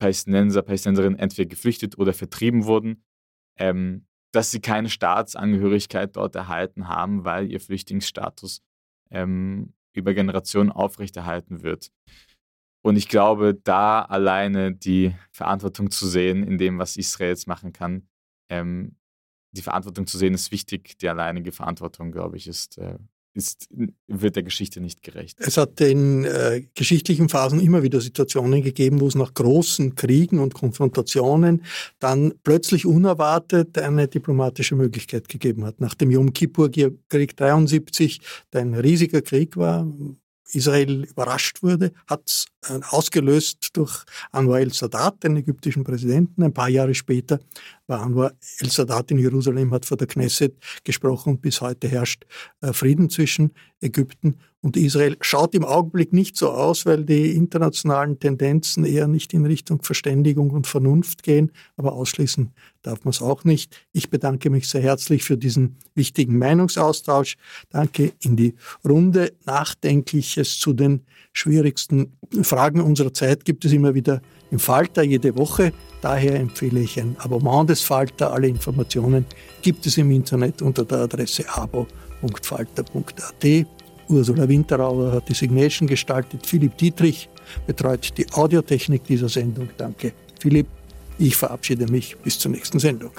Palästinenser, 0.00 0.62
Palästinenserinnen 0.62 1.18
entweder 1.18 1.48
geflüchtet 1.48 1.96
oder 1.98 2.12
vertrieben 2.12 2.64
wurden, 2.64 3.04
ähm, 3.56 4.06
dass 4.32 4.50
sie 4.50 4.60
keine 4.60 4.88
Staatsangehörigkeit 4.88 6.16
dort 6.16 6.34
erhalten 6.34 6.88
haben, 6.88 7.24
weil 7.24 7.50
ihr 7.50 7.60
Flüchtlingsstatus 7.60 8.62
ähm, 9.10 9.74
über 9.92 10.14
Generationen 10.14 10.72
aufrechterhalten 10.72 11.62
wird. 11.62 11.92
Und 12.82 12.96
ich 12.96 13.08
glaube, 13.08 13.54
da 13.54 14.02
alleine 14.02 14.72
die 14.74 15.14
Verantwortung 15.30 15.90
zu 15.90 16.08
sehen 16.08 16.42
in 16.42 16.58
dem, 16.58 16.78
was 16.78 16.96
Israel 16.96 17.30
jetzt 17.30 17.46
machen 17.46 17.72
kann, 17.72 18.08
ähm, 18.48 18.96
die 19.52 19.62
Verantwortung 19.62 20.06
zu 20.06 20.16
sehen, 20.16 20.32
ist 20.32 20.50
wichtig. 20.50 20.96
Die 20.98 21.08
alleinige 21.08 21.52
Verantwortung, 21.52 22.12
glaube 22.12 22.36
ich, 22.36 22.46
ist, 22.46 22.78
äh, 22.78 22.98
ist, 23.34 23.68
wird 24.08 24.36
der 24.36 24.42
Geschichte 24.42 24.80
nicht 24.80 25.02
gerecht. 25.02 25.38
Es 25.40 25.56
hat 25.56 25.80
in 25.80 26.24
äh, 26.24 26.64
geschichtlichen 26.74 27.28
Phasen 27.28 27.60
immer 27.60 27.82
wieder 27.82 28.00
Situationen 28.00 28.62
gegeben, 28.62 29.00
wo 29.00 29.06
es 29.06 29.14
nach 29.14 29.34
großen 29.34 29.94
Kriegen 29.94 30.40
und 30.40 30.54
Konfrontationen 30.54 31.64
dann 32.00 32.34
plötzlich 32.42 32.86
unerwartet 32.86 33.78
eine 33.78 34.08
diplomatische 34.08 34.74
Möglichkeit 34.74 35.28
gegeben 35.28 35.64
hat. 35.64 35.80
Nach 35.80 35.94
dem 35.94 36.10
Yom 36.10 36.32
Kippur-Krieg 36.32 37.36
73, 37.36 38.20
der 38.52 38.62
ein 38.62 38.74
riesiger 38.74 39.22
Krieg 39.22 39.56
war, 39.56 39.86
Israel 40.54 41.04
überrascht 41.04 41.62
wurde, 41.62 41.92
hat 42.06 42.22
es 42.26 42.46
äh, 42.68 42.80
ausgelöst 42.90 43.68
durch 43.74 44.04
Anwar 44.32 44.60
el-Sadat, 44.60 45.22
den 45.22 45.36
ägyptischen 45.36 45.84
Präsidenten. 45.84 46.42
Ein 46.42 46.52
paar 46.52 46.68
Jahre 46.68 46.94
später 46.94 47.38
war 47.90 48.32
el-Sadat 48.60 49.10
in 49.10 49.18
Jerusalem, 49.18 49.72
hat 49.72 49.84
vor 49.84 49.96
der 49.96 50.06
Knesset 50.06 50.54
gesprochen 50.84 51.34
und 51.34 51.42
bis 51.42 51.60
heute 51.60 51.88
herrscht 51.88 52.24
äh, 52.60 52.72
Frieden 52.72 53.10
zwischen 53.10 53.52
Ägypten 53.80 54.36
und 54.62 54.76
Israel. 54.76 55.16
Schaut 55.20 55.54
im 55.54 55.64
Augenblick 55.64 56.12
nicht 56.12 56.36
so 56.36 56.50
aus, 56.50 56.84
weil 56.86 57.04
die 57.04 57.34
internationalen 57.34 58.18
Tendenzen 58.18 58.84
eher 58.84 59.08
nicht 59.08 59.32
in 59.32 59.46
Richtung 59.46 59.82
Verständigung 59.82 60.50
und 60.50 60.66
Vernunft 60.66 61.22
gehen, 61.22 61.50
aber 61.76 61.94
ausschließen 61.94 62.52
darf 62.82 63.04
man 63.04 63.10
es 63.10 63.22
auch 63.22 63.44
nicht. 63.44 63.86
Ich 63.92 64.10
bedanke 64.10 64.50
mich 64.50 64.68
sehr 64.68 64.82
herzlich 64.82 65.24
für 65.24 65.36
diesen 65.36 65.76
wichtigen 65.94 66.38
Meinungsaustausch. 66.38 67.36
Danke 67.70 68.12
in 68.20 68.36
die 68.36 68.54
Runde. 68.86 69.32
Nachdenkliches 69.46 70.58
zu 70.58 70.72
den 70.72 71.02
schwierigsten 71.32 72.16
Fragen 72.42 72.80
unserer 72.80 73.12
Zeit 73.12 73.44
gibt 73.44 73.64
es 73.64 73.72
immer 73.72 73.94
wieder 73.94 74.20
im 74.50 74.58
Falter 74.58 75.02
jede 75.02 75.36
Woche. 75.36 75.72
Daher 76.00 76.40
empfehle 76.40 76.80
ich 76.80 76.98
ein 76.98 77.16
Abonnement 77.18 77.68
des 77.68 77.82
Falter. 77.82 78.32
Alle 78.32 78.48
Informationen 78.48 79.26
gibt 79.62 79.86
es 79.86 79.98
im 79.98 80.10
Internet 80.10 80.62
unter 80.62 80.84
der 80.84 80.98
Adresse 81.00 81.44
abo.falter.at. 81.48 82.86
Ursula 84.08 84.48
Winterauer 84.48 85.12
hat 85.12 85.28
die 85.28 85.34
Signation 85.34 85.86
gestaltet. 85.86 86.46
Philipp 86.46 86.76
Dietrich 86.76 87.28
betreut 87.66 88.12
die 88.16 88.26
Audiotechnik 88.32 89.04
dieser 89.04 89.28
Sendung. 89.28 89.68
Danke, 89.76 90.12
Philipp. 90.40 90.66
Ich 91.18 91.36
verabschiede 91.36 91.86
mich 91.86 92.16
bis 92.16 92.38
zur 92.38 92.50
nächsten 92.50 92.78
Sendung. 92.78 93.12